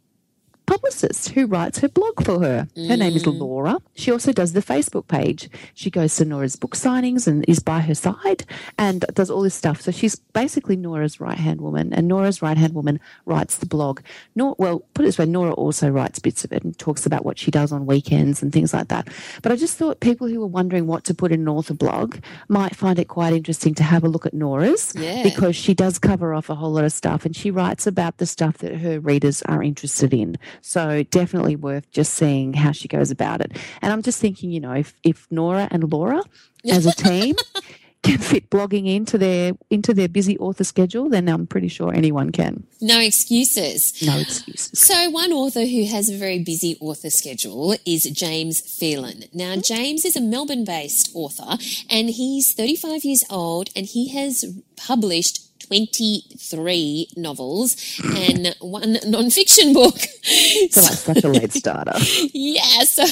publicist 0.71 1.31
who 1.31 1.47
writes 1.47 1.81
her 1.81 1.89
blog 1.89 2.25
for 2.25 2.39
her. 2.41 2.69
Her 2.77 2.95
mm. 2.95 2.99
name 2.99 3.17
is 3.17 3.25
mm. 3.25 3.37
Laura. 3.37 3.79
She 3.97 4.13
also 4.13 4.33
does 4.33 4.53
the 4.53 4.63
Facebook 4.63 5.09
page. 5.09 5.51
She 5.75 5.91
goes 5.91 6.15
to 6.17 6.25
Nora's 6.25 6.55
book 6.55 6.77
signings 6.77 7.27
and 7.27 7.45
is 7.49 7.59
by 7.59 7.81
her 7.81 7.95
side 7.95 8.45
and 8.79 9.01
does 9.13 9.31
all 9.31 9.43
this 9.43 9.55
stuff. 9.57 9.81
So 9.81 9.91
she's 9.91 10.15
basically 10.15 10.77
Nora's 10.77 11.19
right 11.21 11.39
hand 11.39 11.61
woman, 11.61 11.93
and 11.93 12.07
Nora's 12.07 12.41
right 12.41 12.57
hand 12.57 12.75
woman 12.75 13.01
writes 13.27 13.59
the 13.59 13.67
blog. 13.67 14.01
Nor, 14.37 14.55
well, 14.59 14.81
put 14.95 15.03
it 15.03 15.09
this 15.09 15.19
way, 15.19 15.27
Nora 15.27 15.53
also 15.55 15.89
writes 15.89 16.21
bits 16.21 16.45
of 16.45 16.53
it 16.53 16.63
and 16.63 16.79
talks 16.79 17.05
about 17.05 17.25
what 17.25 17.37
she 17.37 17.51
does 17.51 17.73
on 17.73 17.85
weekends 17.85 18.41
and 18.41 18.53
things 18.53 18.73
like 18.73 18.89
that. 18.89 19.09
But 19.43 19.51
I 19.51 19.57
just 19.57 19.77
thought 19.77 19.99
people 19.99 20.29
who 20.29 20.39
were 20.39 20.47
wondering 20.47 20.87
what 20.87 21.03
to 21.05 21.15
put 21.15 21.33
in 21.33 21.41
an 21.41 21.49
author 21.49 21.75
blog 21.75 22.19
might 22.49 22.77
find 22.77 23.01
it 23.01 23.09
quite 23.09 23.33
interesting 23.33 23.75
to 23.75 23.83
have 23.83 24.05
a 24.05 24.09
look 24.09 24.25
at 24.25 24.35
Nora's 24.35 24.95
yeah. 24.97 25.25
because 25.25 25.57
she 25.57 25.75
does 25.75 25.99
cover 25.99 26.33
off 26.33 26.49
a 26.49 26.55
whole 26.55 26.71
lot 26.71 26.85
of 26.85 26.93
stuff 26.93 27.25
and 27.25 27.35
she 27.35 27.51
writes 27.51 27.89
about 27.89 28.19
the 28.19 28.27
stuff 28.27 28.59
that 28.59 28.77
her 28.77 29.01
readers 29.01 29.43
are 29.43 29.63
interested 29.63 30.15
in. 30.15 30.39
So 30.63 31.03
definitely 31.05 31.57
worth 31.57 31.91
just 31.91 32.15
seeing 32.15 32.55
how 32.55 32.73
she 32.73 32.89
goes 32.89 33.11
about 33.11 33.41
it. 33.41 33.57
And 33.83 33.93
I'm 33.93 34.03
just 34.03 34.21
thinking, 34.21 34.51
you 34.51 34.61
know, 34.61 34.73
if, 34.73 34.95
if 35.03 35.27
Nora 35.31 35.69
and 35.71 35.91
Laura 35.91 36.23
as 36.69 36.87
a 36.87 36.93
team 36.93 37.37
can 38.03 38.19
fit 38.19 38.49
blogging 38.49 38.93
into 38.93 39.19
their 39.19 39.53
into 39.69 39.93
their 39.93 40.09
busy 40.09 40.39
author 40.39 40.65
schedule, 40.65 41.09
then 41.09 41.29
I'm 41.29 41.47
pretty 41.47 41.69
sure 41.69 41.93
anyone 41.93 42.31
can. 42.33 42.65
No 42.81 42.99
excuses. 42.99 44.03
No 44.03 44.19
excuses. 44.19 44.79
So 44.79 45.11
one 45.11 45.33
author 45.33 45.67
who 45.67 45.85
has 45.87 46.09
a 46.09 46.17
very 46.17 46.43
busy 46.43 46.79
author 46.81 47.11
schedule 47.11 47.77
is 47.85 48.05
James 48.05 48.61
Phelan. 48.61 49.25
Now 49.35 49.55
hmm. 49.55 49.61
James 49.61 50.05
is 50.05 50.17
a 50.17 50.21
Melbourne-based 50.21 51.11
author 51.15 51.59
and 51.91 52.11
he's 52.11 52.55
35 52.55 53.05
years 53.05 53.25
old 53.29 53.71
and 53.77 53.87
he 53.87 54.09
has 54.09 54.45
published 54.77 55.50
23 55.67 57.09
novels 57.17 58.01
and 58.17 58.55
one 58.61 58.99
non-fiction 59.07 59.73
book. 59.73 59.99
so 60.71 60.81
like 60.81 60.93
such 60.93 61.25
a 61.25 61.29
late 61.29 61.53
starter. 61.53 61.99
yeah, 62.33 62.85
so 62.85 63.05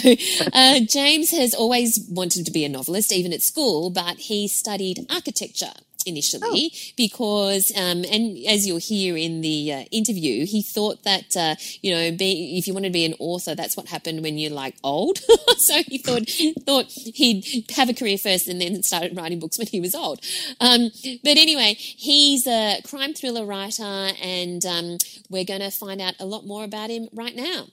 uh, 0.52 0.80
James 0.80 1.30
has 1.30 1.54
always 1.54 2.06
wanted 2.10 2.44
to 2.46 2.52
be 2.52 2.64
a 2.64 2.68
novelist, 2.68 3.12
even 3.12 3.32
at 3.32 3.42
school, 3.42 3.90
but 3.90 4.16
he 4.18 4.48
studied 4.48 5.06
architecture 5.10 5.72
initially 6.08 6.72
oh. 6.72 6.92
because, 6.96 7.72
um, 7.76 8.04
and 8.10 8.38
as 8.46 8.66
you'll 8.66 8.78
hear 8.78 9.16
in 9.16 9.40
the 9.40 9.72
uh, 9.72 9.84
interview, 9.90 10.46
he 10.46 10.62
thought 10.62 11.04
that 11.04 11.36
uh, 11.36 11.54
you 11.82 11.94
know, 11.94 12.10
be, 12.16 12.58
if 12.58 12.66
you 12.66 12.72
want 12.72 12.86
to 12.86 12.90
be 12.90 13.04
an 13.04 13.14
author, 13.18 13.54
that's 13.54 13.76
what 13.76 13.88
happened 13.88 14.22
when 14.22 14.38
you're 14.38 14.52
like 14.52 14.74
old. 14.82 15.18
so 15.58 15.82
he 15.86 15.98
thought 15.98 16.28
thought 16.66 16.86
he'd 16.90 17.70
have 17.76 17.88
a 17.88 17.94
career 17.94 18.18
first 18.18 18.48
and 18.48 18.60
then 18.60 18.82
started 18.82 19.16
writing 19.16 19.38
books 19.38 19.58
when 19.58 19.66
he 19.66 19.80
was 19.80 19.94
old. 19.94 20.20
Um, 20.60 20.90
but 21.22 21.36
anyway, 21.36 21.74
he's 21.74 22.46
a 22.46 22.80
crime 22.82 23.14
thriller 23.14 23.44
writer, 23.44 24.10
and 24.22 24.64
um, 24.64 24.98
we're 25.28 25.44
going 25.44 25.60
to 25.60 25.70
find 25.70 26.00
out 26.00 26.14
a 26.18 26.26
lot 26.26 26.46
more 26.46 26.64
about 26.64 26.90
him 26.90 27.08
right 27.12 27.36
now. 27.36 27.66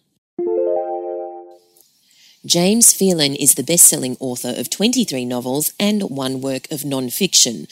James 2.45 2.93
Phelan 2.93 3.33
is 3.33 3.55
the 3.55 3.63
best 3.63 3.87
selling 3.87 4.15
author 4.19 4.53
of 4.55 4.69
23 4.69 5.25
novels 5.25 5.73
and 5.79 6.03
one 6.03 6.41
work 6.41 6.69
of 6.71 6.85
non 6.85 7.09
fiction. 7.09 7.65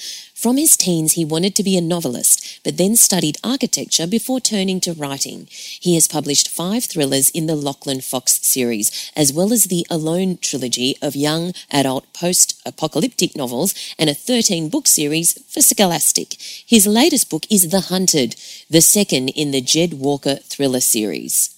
From 0.44 0.58
his 0.58 0.76
teens, 0.76 1.14
he 1.14 1.24
wanted 1.24 1.56
to 1.56 1.64
be 1.64 1.78
a 1.78 1.82
novelist, 1.82 2.60
but 2.66 2.76
then 2.76 2.98
studied 2.98 3.38
architecture 3.46 4.06
before 4.06 4.42
turning 4.42 4.82
to 4.82 4.92
writing. 4.92 5.48
He 5.50 5.96
has 5.96 6.06
published 6.06 6.50
five 6.50 6.84
thrillers 6.84 7.30
in 7.30 7.48
the 7.48 7.56
Lachlan 7.56 8.02
Fox 8.02 8.46
series, 8.46 9.10
as 9.16 9.32
well 9.32 9.54
as 9.54 9.64
the 9.64 9.88
Alone 9.90 10.36
trilogy 10.36 10.98
of 11.02 11.16
young 11.16 11.54
adult 11.72 12.12
post 12.12 12.62
apocalyptic 12.66 13.38
novels 13.38 13.74
and 13.98 14.10
a 14.10 14.14
13 14.14 14.68
book 14.68 14.86
series 14.86 15.42
for 15.48 15.62
Scholastic. 15.62 16.34
His 16.68 16.86
latest 16.86 17.30
book 17.30 17.46
is 17.50 17.70
The 17.70 17.88
Hunted, 17.88 18.36
the 18.70 18.82
second 18.82 19.30
in 19.30 19.52
the 19.52 19.62
Jed 19.62 19.94
Walker 19.94 20.36
thriller 20.36 20.82
series. 20.82 21.56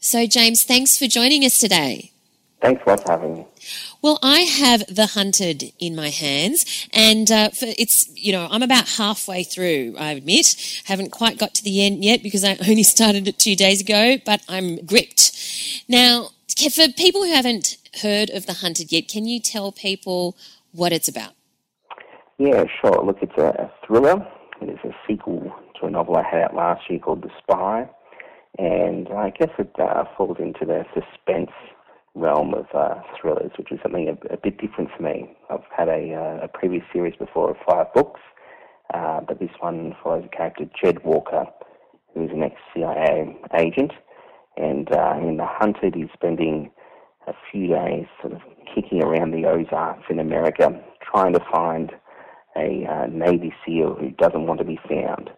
So, 0.00 0.24
James, 0.26 0.64
thanks 0.64 0.96
for 0.96 1.08
joining 1.08 1.44
us 1.44 1.58
today. 1.58 2.12
Thanks 2.62 2.82
for 2.82 2.96
having 3.06 3.34
me. 3.34 3.46
Well, 4.02 4.18
I 4.22 4.40
have 4.40 4.84
The 4.86 5.06
Hunted 5.06 5.72
in 5.78 5.96
my 5.96 6.10
hands, 6.10 6.88
and 6.92 7.30
uh, 7.30 7.50
it's, 7.62 8.08
you 8.14 8.32
know, 8.32 8.48
I'm 8.50 8.62
about 8.62 8.88
halfway 8.88 9.42
through, 9.42 9.96
I 9.98 10.12
admit. 10.12 10.82
Haven't 10.84 11.10
quite 11.10 11.38
got 11.38 11.54
to 11.54 11.64
the 11.64 11.84
end 11.84 12.04
yet 12.04 12.22
because 12.22 12.44
I 12.44 12.56
only 12.68 12.82
started 12.94 13.26
it 13.26 13.38
two 13.38 13.56
days 13.56 13.80
ago, 13.80 14.16
but 14.24 14.42
I'm 14.48 14.84
gripped. 14.84 15.32
Now, 15.88 16.30
for 16.74 16.88
people 16.96 17.24
who 17.24 17.32
haven't 17.32 17.76
heard 18.02 18.30
of 18.30 18.46
The 18.46 18.54
Hunted 18.54 18.92
yet, 18.92 19.08
can 19.08 19.26
you 19.26 19.40
tell 19.40 19.72
people 19.72 20.36
what 20.72 20.92
it's 20.92 21.08
about? 21.08 21.32
Yeah, 22.38 22.64
sure. 22.80 23.02
Look, 23.04 23.18
it's 23.22 23.36
a 23.38 23.70
thriller. 23.86 24.26
It 24.60 24.68
is 24.68 24.78
a 24.84 24.94
sequel 25.06 25.52
to 25.80 25.86
a 25.86 25.90
novel 25.90 26.16
I 26.16 26.22
had 26.22 26.42
out 26.42 26.54
last 26.54 26.88
year 26.88 26.98
called 26.98 27.22
The 27.22 27.30
Spy 27.38 27.88
and 28.58 29.08
I 29.08 29.30
guess 29.30 29.50
it 29.58 29.70
uh, 29.78 30.04
falls 30.16 30.38
into 30.38 30.64
the 30.64 30.84
suspense 30.94 31.50
realm 32.16 32.54
of 32.54 32.66
uh, 32.74 33.00
thrillers, 33.20 33.52
which 33.58 33.70
is 33.70 33.78
something 33.82 34.08
a, 34.08 34.34
a, 34.34 34.36
bit 34.36 34.58
different 34.58 34.90
for 34.96 35.02
me. 35.02 35.36
I've 35.50 35.60
had 35.76 35.88
a, 35.88 36.14
uh, 36.14 36.44
a 36.44 36.48
previous 36.48 36.82
series 36.92 37.14
before 37.16 37.50
of 37.50 37.56
five 37.68 37.92
books, 37.94 38.20
uh, 38.94 39.20
but 39.20 39.38
this 39.38 39.50
one 39.60 39.94
follows 40.02 40.24
a 40.24 40.36
character, 40.36 40.64
Jed 40.82 41.04
Walker, 41.04 41.44
who's 42.14 42.30
an 42.30 42.42
ex-CIA 42.42 43.36
agent, 43.58 43.92
and 44.56 44.90
uh, 44.92 45.14
in 45.18 45.36
The 45.36 45.46
Hunted, 45.46 45.94
he's 45.94 46.08
spending 46.14 46.70
a 47.28 47.34
few 47.52 47.68
days 47.68 48.06
sort 48.22 48.32
of 48.32 48.40
kicking 48.74 49.02
around 49.02 49.32
the 49.32 49.46
Ozarks 49.46 50.04
in 50.08 50.18
America, 50.18 50.70
trying 51.02 51.34
to 51.34 51.40
find 51.52 51.92
a 52.56 52.86
uh, 52.90 53.06
Navy 53.08 53.54
SEAL 53.64 53.96
who 54.00 54.10
doesn't 54.12 54.46
want 54.46 54.58
to 54.60 54.64
be 54.64 54.80
found 54.88 55.30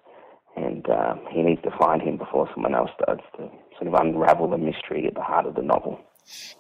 and 0.65 0.89
um, 0.91 1.21
he 1.31 1.43
needs 1.43 1.63
to 1.63 1.71
find 1.79 2.03
him 2.03 2.17
before 2.17 2.49
someone 2.55 2.75
else 2.75 2.91
does 3.07 3.19
to 3.37 3.49
sort 3.79 3.87
of 3.87 3.95
unravel 3.95 4.51
the 4.51 4.59
mystery 4.59 5.07
at 5.07 5.15
the 5.15 5.23
heart 5.23 5.47
of 5.47 5.55
the 5.55 5.63
novel. 5.63 6.01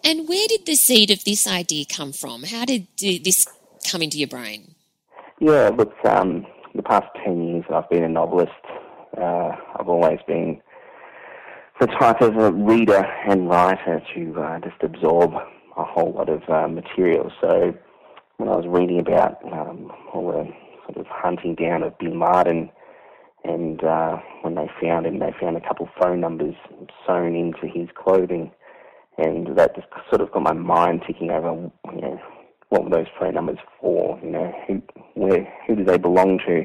And 0.05 0.29
where 0.29 0.47
did 0.49 0.67
the 0.67 0.77
seed 0.77 1.11
of 1.11 1.25
this 1.25 1.47
idea 1.47 1.85
come 1.85 2.13
from? 2.13 2.45
How 2.45 2.65
did 2.65 2.87
this 2.99 3.47
come 3.91 4.03
into 4.03 4.19
your 4.19 4.29
brain? 4.29 4.75
Yeah, 5.41 5.69
look, 5.69 5.93
um, 6.05 6.47
the 6.75 6.83
past 6.83 7.07
10 7.25 7.49
years 7.49 7.65
that 7.69 7.77
I've 7.77 7.91
been 7.91 8.05
a 8.05 8.09
novelist. 8.09 8.53
Uh, 9.17 9.51
I've 9.79 9.89
always 9.89 10.21
been 10.27 10.61
the 11.81 11.87
type 11.87 12.21
of 12.21 12.37
a 12.37 12.53
reader 12.53 13.05
and 13.27 13.49
writer 13.49 14.03
to 14.15 14.41
uh, 14.41 14.59
just 14.61 14.83
absorb 14.83 15.33
a 15.77 15.85
whole 15.85 16.13
lot 16.13 16.29
of 16.29 16.43
uh, 16.49 16.69
material. 16.69 17.31
So 17.41 17.75
when 18.37 18.49
I 18.49 18.57
was 18.57 18.67
reading 18.67 18.99
about 18.99 19.43
um, 19.45 19.93
all 20.13 20.29
the 20.33 20.53
sort 20.87 20.97
of 20.97 21.07
hunting 21.09 21.55
down 21.55 21.83
of 21.83 21.97
Bin 21.99 22.21
Laden, 22.21 22.71
and 23.45 23.83
uh, 23.85 24.17
when 24.43 24.57
they 24.57 24.69
found 24.83 25.07
him, 25.07 25.21
they 25.21 25.33
found 25.41 25.57
a 25.57 25.61
couple 25.61 25.89
phone 26.01 26.21
numbers 26.21 26.55
sewn 27.07 27.37
into 27.37 27.67
his 27.67 27.89
clothing, 27.95 28.51
and 29.19 29.57
that 29.57 29.75
just 29.75 29.89
sort 30.09 30.21
of 30.21 30.33
got 30.33 30.43
my 30.43 30.53
mind 30.53 31.03
ticking 31.07 31.31
over. 31.31 31.71
You 31.95 32.01
know, 32.01 32.21
what 32.69 32.85
were 32.85 32.91
those 32.91 33.07
phone 33.19 33.35
numbers 33.35 33.59
for? 33.81 34.19
You 34.23 34.31
know, 34.31 34.55
who, 34.67 34.83
where, 35.15 35.53
who 35.67 35.77
do 35.77 35.85
they 35.85 35.99
belong 35.99 36.39
to? 36.47 36.65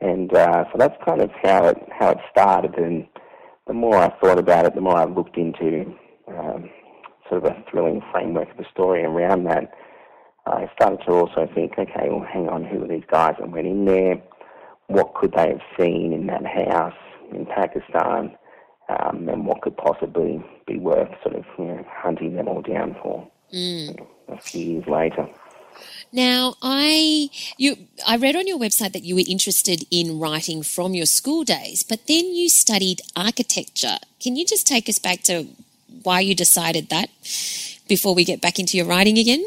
And 0.00 0.34
uh, 0.34 0.64
so 0.72 0.78
that's 0.78 0.96
kind 1.04 1.20
of 1.20 1.30
how 1.42 1.66
it 1.66 1.78
how 1.98 2.10
it 2.10 2.18
started. 2.30 2.76
And 2.76 3.06
the 3.66 3.74
more 3.74 3.96
I 3.96 4.10
thought 4.20 4.38
about 4.38 4.66
it, 4.66 4.74
the 4.74 4.80
more 4.80 4.96
I 4.96 5.04
looked 5.04 5.36
into 5.36 5.94
um, 6.28 6.70
sort 7.28 7.44
of 7.44 7.52
a 7.52 7.64
thrilling 7.70 8.02
framework 8.10 8.50
of 8.50 8.56
the 8.56 8.66
story 8.72 9.04
around 9.04 9.44
that. 9.44 9.72
I 10.44 10.68
started 10.74 10.98
to 11.06 11.12
also 11.12 11.48
think, 11.54 11.74
okay, 11.78 12.08
well, 12.08 12.26
hang 12.28 12.48
on, 12.48 12.64
who 12.64 12.82
are 12.82 12.88
these 12.88 13.04
guys 13.08 13.34
that 13.38 13.48
went 13.52 13.68
in 13.68 13.84
there? 13.84 14.20
what 14.92 15.14
could 15.14 15.32
they 15.32 15.48
have 15.48 15.60
seen 15.78 16.12
in 16.12 16.26
that 16.26 16.44
house 16.46 16.94
in 17.32 17.46
Pakistan, 17.46 18.36
um, 18.88 19.28
and 19.28 19.46
what 19.46 19.62
could 19.62 19.76
possibly 19.76 20.42
be 20.66 20.78
worth 20.78 21.10
sort 21.22 21.36
of 21.36 21.44
you 21.58 21.64
know, 21.64 21.86
hunting 21.88 22.34
them 22.34 22.48
all 22.48 22.62
down 22.62 22.96
for 23.02 23.28
mm. 23.52 24.06
a 24.28 24.40
few 24.40 24.72
years 24.72 24.86
later. 24.86 25.28
Now, 26.12 26.54
I 26.62 27.30
you 27.56 27.76
I 28.06 28.16
read 28.16 28.36
on 28.36 28.46
your 28.46 28.58
website 28.58 28.92
that 28.92 29.04
you 29.04 29.14
were 29.14 29.24
interested 29.26 29.84
in 29.90 30.18
writing 30.18 30.62
from 30.62 30.94
your 30.94 31.06
school 31.06 31.44
days, 31.44 31.82
but 31.82 32.06
then 32.06 32.26
you 32.34 32.50
studied 32.50 33.00
architecture. 33.16 33.96
Can 34.20 34.36
you 34.36 34.44
just 34.44 34.66
take 34.66 34.88
us 34.88 34.98
back 34.98 35.22
to 35.22 35.46
why 36.02 36.20
you 36.20 36.34
decided 36.34 36.90
that 36.90 37.08
before 37.88 38.14
we 38.14 38.24
get 38.24 38.40
back 38.40 38.58
into 38.58 38.76
your 38.76 38.86
writing 38.86 39.18
again? 39.18 39.44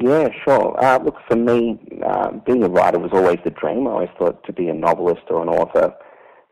Yeah, 0.00 0.28
sure. 0.44 0.82
Uh, 0.82 0.98
look, 1.02 1.16
for 1.28 1.36
me, 1.36 1.78
uh, 2.02 2.30
being 2.32 2.62
a 2.62 2.68
writer 2.68 2.98
was 2.98 3.10
always 3.12 3.38
the 3.44 3.50
dream. 3.50 3.86
I 3.86 3.90
always 3.90 4.08
thought 4.18 4.42
to 4.44 4.52
be 4.52 4.68
a 4.68 4.74
novelist 4.74 5.22
or 5.28 5.42
an 5.42 5.48
author 5.48 5.94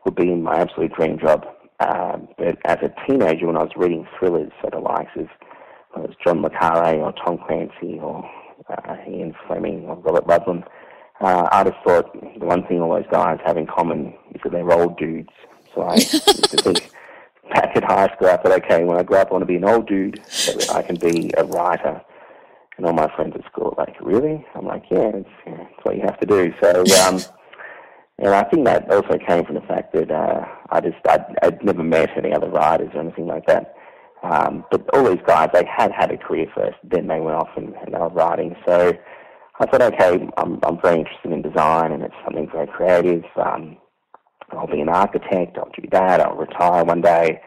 would 0.05 0.15
be 0.15 0.33
my 0.35 0.59
absolute 0.59 0.93
dream 0.93 1.17
job. 1.19 1.45
Uh, 1.79 2.17
but 2.37 2.57
as 2.65 2.77
a 2.81 2.93
teenager, 3.07 3.47
when 3.47 3.55
I 3.57 3.63
was 3.63 3.71
reading 3.75 4.07
thrillers 4.17 4.51
for 4.61 4.69
the 4.69 4.79
likes 4.79 5.11
of 5.15 5.27
whether 5.93 6.13
John 6.23 6.41
Le 6.41 6.49
Carre 6.49 6.99
or 6.99 7.13
Tom 7.13 7.39
Clancy 7.47 7.99
or 7.99 8.29
uh, 8.69 8.95
Ian 9.07 9.33
Fleming 9.47 9.85
or 9.85 9.95
Robert 9.95 10.27
Ludlum, 10.27 10.63
uh, 11.21 11.47
I 11.51 11.63
just 11.63 11.77
thought 11.83 12.13
the 12.13 12.45
one 12.45 12.65
thing 12.67 12.81
all 12.81 12.95
those 12.95 13.09
guys 13.11 13.39
have 13.45 13.57
in 13.57 13.67
common 13.67 14.13
is 14.33 14.41
that 14.43 14.51
they're 14.51 14.71
old 14.71 14.97
dudes. 14.97 15.29
So 15.73 15.81
I 15.81 15.95
used 15.95 16.11
to 16.11 16.57
think 16.57 16.91
back 17.49 17.75
at 17.75 17.83
high 17.83 18.07
school, 18.15 18.27
I 18.27 18.37
thought, 18.37 18.63
okay, 18.63 18.83
when 18.83 18.97
I 18.97 19.03
grow 19.03 19.19
up, 19.19 19.29
I 19.29 19.33
want 19.33 19.41
to 19.43 19.45
be 19.45 19.55
an 19.55 19.65
old 19.65 19.87
dude 19.87 20.21
so 20.27 20.53
that 20.53 20.71
I 20.71 20.81
can 20.81 20.95
be 20.95 21.31
a 21.37 21.43
writer. 21.43 22.01
And 22.77 22.85
all 22.85 22.93
my 22.93 23.13
friends 23.15 23.35
at 23.35 23.45
school 23.45 23.75
were 23.77 23.83
like, 23.85 23.99
really? 23.99 24.45
I'm 24.55 24.65
like, 24.65 24.83
yeah, 24.89 25.11
it's, 25.13 25.29
yeah, 25.45 25.65
it's 25.69 25.83
what 25.83 25.95
you 25.97 26.01
have 26.03 26.19
to 26.19 26.25
do. 26.25 26.53
So, 26.61 26.83
um, 27.01 27.19
and 28.21 28.33
I 28.35 28.43
think 28.43 28.65
that 28.65 28.91
also 28.91 29.17
came 29.17 29.45
from 29.45 29.55
the 29.55 29.61
fact 29.61 29.93
that 29.93 30.11
uh, 30.11 30.45
I 30.69 30.81
just, 30.81 30.97
I'd, 31.07 31.25
I'd 31.41 31.63
never 31.63 31.83
met 31.83 32.09
any 32.17 32.33
other 32.33 32.49
writers 32.49 32.89
or 32.93 33.01
anything 33.01 33.27
like 33.27 33.45
that. 33.47 33.75
Um, 34.23 34.65
but 34.69 34.83
all 34.93 35.09
these 35.09 35.23
guys, 35.25 35.49
they 35.53 35.65
had 35.65 35.91
had 35.91 36.11
a 36.11 36.17
career 36.17 36.47
first, 36.53 36.77
then 36.83 37.07
they 37.07 37.19
went 37.19 37.37
off 37.37 37.49
and, 37.55 37.73
and 37.75 37.93
they 37.93 37.97
were 37.97 38.09
writing. 38.09 38.55
So 38.67 38.93
I 39.59 39.65
thought, 39.65 39.81
okay, 39.81 40.27
I'm, 40.37 40.59
I'm 40.63 40.81
very 40.81 40.99
interested 40.99 41.31
in 41.31 41.41
design 41.41 41.93
and 41.93 42.03
it's 42.03 42.15
something 42.25 42.49
very 42.51 42.67
creative. 42.67 43.23
Um, 43.37 43.77
I'll 44.51 44.67
be 44.67 44.81
an 44.81 44.89
architect, 44.89 45.57
I'll 45.57 45.71
do 45.75 45.87
that, 45.91 46.19
I'll 46.19 46.35
retire 46.35 46.83
one 46.83 47.01
day 47.01 47.41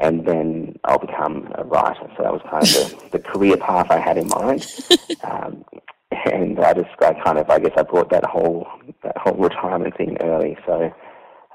and 0.00 0.26
then 0.26 0.78
I'll 0.84 0.98
become 0.98 1.52
a 1.56 1.64
writer. 1.64 2.10
So 2.16 2.22
that 2.22 2.32
was 2.32 2.42
kind 2.50 2.62
of 2.64 3.10
the, 3.12 3.18
the 3.18 3.22
career 3.22 3.56
path 3.56 3.86
I 3.90 3.98
had 3.98 4.18
in 4.18 4.28
mind. 4.28 4.66
Um, 5.22 5.64
and 6.10 6.58
I 6.60 6.74
just, 6.74 6.90
I 7.00 7.14
kind 7.24 7.38
of, 7.38 7.48
I 7.50 7.58
guess 7.58 7.72
I 7.76 7.82
brought 7.82 8.10
that 8.10 8.24
whole, 8.24 8.66
that 9.02 9.16
whole 9.16 9.36
retirement 9.36 9.96
thing 9.96 10.16
early. 10.20 10.56
So 10.66 10.92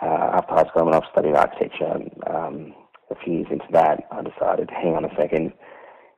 uh, 0.01 0.05
after 0.05 0.53
high 0.53 0.67
school, 0.69 0.81
I 0.81 0.83
went 0.83 0.95
off 0.95 1.05
architecture. 1.15 1.99
Um, 2.27 2.73
a 3.11 3.15
few 3.23 3.33
years 3.33 3.47
into 3.51 3.67
that, 3.71 4.07
I 4.11 4.21
decided, 4.23 4.69
hang 4.71 4.95
on 4.95 5.05
a 5.05 5.15
second, 5.15 5.53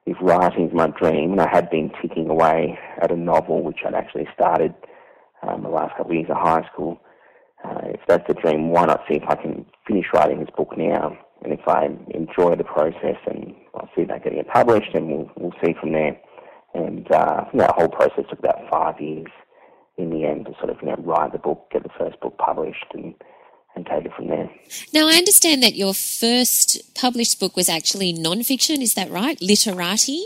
if 0.05 0.15
writing's 0.21 0.73
my 0.73 0.87
dream, 0.87 1.33
and 1.33 1.41
I 1.41 1.49
had 1.51 1.69
been 1.69 1.91
ticking 2.01 2.29
away 2.29 2.79
at 3.01 3.11
a 3.11 3.17
novel 3.17 3.61
which 3.61 3.79
I'd 3.85 3.93
actually 3.93 4.27
started 4.33 4.73
um, 5.41 5.63
the 5.63 5.69
last 5.69 5.97
couple 5.97 6.11
of 6.11 6.15
years 6.15 6.29
of 6.29 6.37
high 6.37 6.65
school, 6.71 6.99
uh, 7.65 7.81
if 7.85 7.99
that's 8.07 8.25
the 8.27 8.33
dream, 8.35 8.69
why 8.69 8.85
not 8.85 9.01
see 9.09 9.17
if 9.17 9.23
I 9.27 9.35
can 9.35 9.65
finish 9.85 10.05
writing 10.13 10.39
this 10.39 10.49
book 10.55 10.77
now? 10.77 11.17
And 11.43 11.51
if 11.53 11.67
I 11.67 11.89
enjoy 12.13 12.55
the 12.55 12.63
process 12.63 13.17
and 13.29 13.53
I'll 13.75 13.89
see 13.95 14.05
that 14.05 14.23
getting 14.23 14.39
it 14.39 14.47
published 14.47 14.93
and 14.93 15.07
we'll, 15.07 15.31
we'll 15.35 15.53
see 15.63 15.73
from 15.79 15.91
there. 15.91 16.17
And 16.77 17.11
uh, 17.11 17.45
that 17.55 17.71
whole 17.71 17.89
process 17.89 18.25
took 18.29 18.39
about 18.39 18.59
five 18.69 19.01
years 19.01 19.31
in 19.97 20.11
the 20.11 20.25
end 20.25 20.45
to 20.45 20.53
sort 20.59 20.69
of, 20.69 20.77
you 20.81 20.89
know, 20.89 20.95
write 20.99 21.31
the 21.31 21.39
book, 21.39 21.67
get 21.71 21.81
the 21.81 21.89
first 21.97 22.19
book 22.19 22.37
published 22.37 22.85
and, 22.93 23.15
and 23.75 23.85
take 23.87 24.05
it 24.05 24.13
from 24.15 24.27
there. 24.27 24.49
Now, 24.93 25.07
I 25.07 25.13
understand 25.13 25.63
that 25.63 25.75
your 25.75 25.95
first 25.95 26.93
published 26.93 27.39
book 27.39 27.55
was 27.55 27.67
actually 27.67 28.13
non-fiction. 28.13 28.83
Is 28.83 28.93
that 28.93 29.09
right? 29.09 29.41
Literati. 29.41 30.23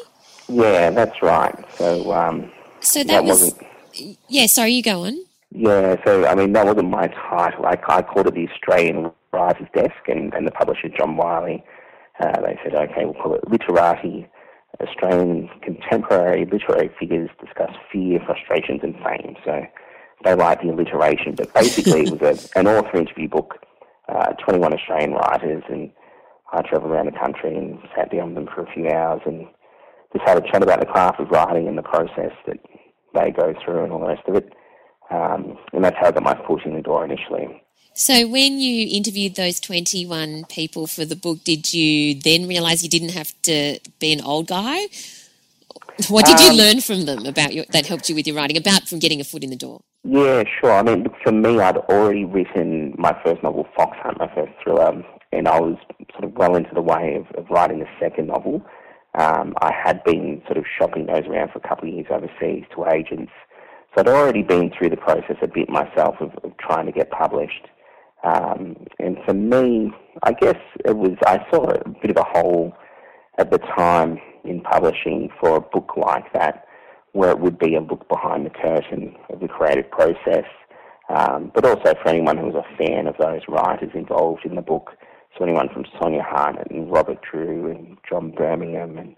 Yeah, 0.49 0.89
that's 0.89 1.21
right. 1.21 1.55
So, 1.77 2.11
um, 2.11 2.51
so 2.81 2.99
that, 2.99 3.07
that 3.07 3.23
was. 3.23 3.41
wasn't. 3.41 4.17
Yeah, 4.27 4.47
sorry, 4.47 4.73
you 4.73 4.83
go 4.83 5.05
on. 5.05 5.17
Yeah, 5.51 5.97
so 6.05 6.25
I 6.25 6.35
mean 6.35 6.53
that 6.53 6.65
wasn't 6.65 6.89
my 6.89 7.07
title. 7.07 7.65
I, 7.65 7.77
I 7.89 8.01
called 8.01 8.27
it 8.27 8.35
the 8.35 8.47
Australian 8.49 9.11
Writer's 9.33 9.67
Desk, 9.73 10.01
and, 10.07 10.33
and 10.33 10.47
the 10.47 10.51
publisher 10.51 10.89
John 10.89 11.17
Wiley. 11.17 11.63
Uh, 12.19 12.39
they 12.41 12.59
said, 12.63 12.73
okay, 12.73 13.03
we'll 13.05 13.13
call 13.15 13.35
it 13.35 13.49
Literati. 13.49 14.27
Australian 14.79 15.49
contemporary 15.61 16.45
literary 16.45 16.89
figures 16.99 17.29
discuss 17.43 17.71
fear, 17.91 18.19
frustrations, 18.25 18.81
and 18.83 18.95
fame. 18.95 19.35
So 19.45 19.65
they 20.23 20.35
like 20.35 20.61
the 20.61 20.69
alliteration, 20.69 21.35
but 21.35 21.53
basically 21.53 22.03
it 22.03 22.11
was 22.11 22.21
a, 22.55 22.59
an 22.59 22.67
author 22.67 22.97
interview 22.97 23.27
book, 23.27 23.55
uh, 24.07 24.33
21 24.33 24.73
Australian 24.73 25.13
writers, 25.13 25.63
and 25.69 25.91
I 26.53 26.61
travelled 26.61 26.91
around 26.91 27.07
the 27.07 27.19
country 27.19 27.55
and 27.55 27.79
sat 27.95 28.11
down 28.11 28.33
with 28.33 28.45
them 28.45 28.53
for 28.53 28.63
a 28.63 28.73
few 28.73 28.89
hours 28.89 29.21
and 29.25 29.47
just 30.13 30.27
had 30.27 30.37
a 30.37 30.51
chat 30.51 30.63
about 30.63 30.79
the 30.79 30.85
craft 30.85 31.19
of 31.19 31.29
writing 31.29 31.67
and 31.67 31.77
the 31.77 31.83
process 31.83 32.33
that 32.47 32.57
they 33.13 33.31
go 33.31 33.53
through 33.63 33.83
and 33.83 33.93
all 33.93 33.99
the 33.99 34.07
rest 34.07 34.27
of 34.27 34.35
it. 34.35 34.53
Um, 35.11 35.57
and 35.73 35.83
that's 35.83 35.97
how 35.97 36.07
I 36.07 36.11
got 36.11 36.23
my 36.23 36.35
foot 36.47 36.65
in 36.65 36.75
the 36.75 36.81
door 36.81 37.03
initially. 37.05 37.61
So, 37.93 38.25
when 38.27 38.59
you 38.59 38.87
interviewed 38.89 39.35
those 39.35 39.59
21 39.59 40.45
people 40.45 40.87
for 40.87 41.03
the 41.03 41.15
book, 41.15 41.43
did 41.43 41.73
you 41.73 42.15
then 42.15 42.47
realise 42.47 42.81
you 42.83 42.89
didn't 42.89 43.11
have 43.11 43.33
to 43.43 43.79
be 43.99 44.13
an 44.13 44.21
old 44.21 44.47
guy? 44.47 44.87
What 46.07 46.25
did 46.25 46.39
you 46.39 46.51
Um, 46.51 46.55
learn 46.55 46.81
from 46.81 47.05
them 47.05 47.25
about 47.25 47.53
your, 47.53 47.65
that 47.71 47.85
helped 47.85 48.09
you 48.09 48.15
with 48.15 48.25
your 48.25 48.35
writing, 48.35 48.57
about 48.57 48.87
from 48.87 48.99
getting 48.99 49.19
a 49.19 49.25
foot 49.25 49.43
in 49.43 49.49
the 49.49 49.57
door? 49.57 49.81
Yeah, 50.03 50.43
sure. 50.59 50.71
I 50.71 50.81
mean, 50.83 51.07
for 51.21 51.31
me, 51.31 51.59
I'd 51.59 51.77
already 51.77 52.25
written 52.25 52.95
my 52.97 53.15
first 53.23 53.43
novel, 53.43 53.67
Fox 53.75 53.97
Hunt, 54.01 54.17
my 54.19 54.33
first 54.33 54.53
thriller, 54.63 55.03
and 55.31 55.47
I 55.47 55.59
was 55.59 55.75
sort 56.13 56.23
of 56.23 56.33
well 56.33 56.55
into 56.55 56.73
the 56.73 56.81
way 56.81 57.15
of, 57.15 57.27
of 57.37 57.49
writing 57.49 57.79
the 57.79 57.87
second 57.99 58.27
novel. 58.27 58.65
Um, 59.19 59.53
I 59.61 59.71
had 59.73 60.03
been 60.05 60.41
sort 60.45 60.57
of 60.57 60.65
shopping 60.79 61.05
those 61.05 61.25
around 61.27 61.51
for 61.51 61.59
a 61.59 61.67
couple 61.67 61.89
of 61.89 61.93
years 61.93 62.07
overseas 62.09 62.63
to 62.73 62.85
agents, 62.87 63.33
so 63.93 64.01
I'd 64.01 64.07
already 64.07 64.41
been 64.41 64.71
through 64.71 64.89
the 64.89 64.97
process 64.97 65.37
a 65.41 65.47
bit 65.47 65.69
myself 65.69 66.15
of, 66.19 66.31
of 66.43 66.55
trying 66.57 66.85
to 66.85 66.91
get 66.91 67.11
published. 67.11 67.67
Um, 68.23 68.85
and 68.99 69.17
for 69.25 69.33
me, 69.33 69.91
I 70.23 70.33
guess 70.33 70.57
it 70.85 70.95
was, 70.95 71.17
I 71.25 71.39
saw 71.51 71.71
a 71.71 71.89
bit 72.01 72.11
of 72.11 72.17
a 72.17 72.23
hole 72.23 72.73
at 73.37 73.51
the 73.51 73.57
time 73.57 74.19
in 74.43 74.61
publishing 74.61 75.29
for 75.39 75.57
a 75.57 75.61
book 75.61 75.93
like 75.97 76.31
that, 76.33 76.65
where 77.13 77.31
it 77.31 77.39
would 77.39 77.59
be 77.59 77.75
a 77.75 77.81
look 77.81 78.07
behind 78.07 78.45
the 78.45 78.49
curtain 78.49 79.15
of 79.29 79.39
the 79.39 79.47
creative 79.47 79.89
process, 79.91 80.45
um, 81.09 81.51
but 81.53 81.65
also 81.65 81.93
for 82.01 82.09
anyone 82.09 82.37
who 82.37 82.45
was 82.45 82.55
a 82.63 82.77
fan 82.77 83.07
of 83.07 83.15
those 83.17 83.41
writers 83.47 83.91
involved 83.93 84.45
in 84.45 84.55
the 84.55 84.61
book. 84.61 84.91
So 85.37 85.43
anyone 85.43 85.69
from 85.73 85.85
Sonya 85.99 86.23
Hartnett 86.23 86.71
and 86.71 86.91
Robert 86.91 87.19
Drewe 87.23 87.71
and 87.71 87.97
John 88.09 88.31
Birmingham 88.31 88.97
and 88.97 89.15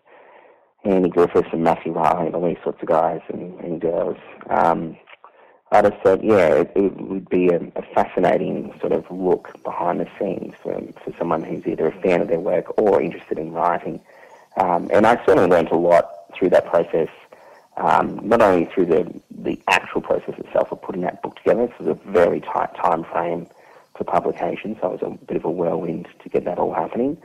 Andy 0.85 1.09
Griffiths 1.09 1.49
and 1.51 1.63
Matthew 1.63 1.93
Reilly 1.93 2.27
and 2.27 2.35
all 2.35 2.47
these 2.47 2.57
sorts 2.63 2.81
of 2.81 2.87
guys 2.87 3.21
and, 3.29 3.59
and 3.59 3.79
girls. 3.79 4.17
Um, 4.49 4.97
I 5.71 5.81
just 5.81 6.01
thought, 6.03 6.23
yeah, 6.23 6.49
it, 6.49 6.71
it 6.75 6.95
would 7.01 7.27
be 7.29 7.49
a, 7.49 7.59
a 7.75 7.81
fascinating 7.95 8.73
sort 8.79 8.91
of 8.91 9.09
look 9.09 9.61
behind 9.63 9.99
the 10.01 10.07
scenes 10.19 10.53
for, 10.61 10.79
for 11.03 11.13
someone 11.17 11.41
who's 11.43 11.65
either 11.65 11.87
a 11.87 12.01
fan 12.01 12.21
of 12.21 12.27
their 12.27 12.39
work 12.39 12.77
or 12.77 13.01
interested 13.01 13.39
in 13.39 13.53
writing. 13.53 13.99
Um, 14.57 14.89
and 14.93 15.07
I 15.07 15.15
certainly 15.25 15.49
learned 15.49 15.69
a 15.71 15.75
lot 15.75 16.11
through 16.37 16.49
that 16.49 16.67
process, 16.67 17.09
um, 17.77 18.19
not 18.23 18.41
only 18.41 18.65
through 18.65 18.85
the, 18.85 19.21
the 19.31 19.59
actual 19.67 20.01
process 20.01 20.35
itself 20.37 20.71
of 20.71 20.81
putting 20.81 21.01
that 21.01 21.23
book 21.23 21.37
together, 21.37 21.63
it 21.63 21.79
was 21.79 21.87
a 21.87 22.11
very 22.11 22.39
tight 22.39 22.75
time 22.75 23.03
frame 23.05 23.47
for 23.97 24.03
publication, 24.03 24.77
so 24.79 24.93
it 24.93 25.01
was 25.01 25.11
a 25.19 25.25
bit 25.25 25.37
of 25.37 25.45
a 25.45 25.49
whirlwind 25.51 26.07
to 26.21 26.29
get 26.29 26.45
that 26.45 26.59
all 26.59 26.73
happening, 26.73 27.17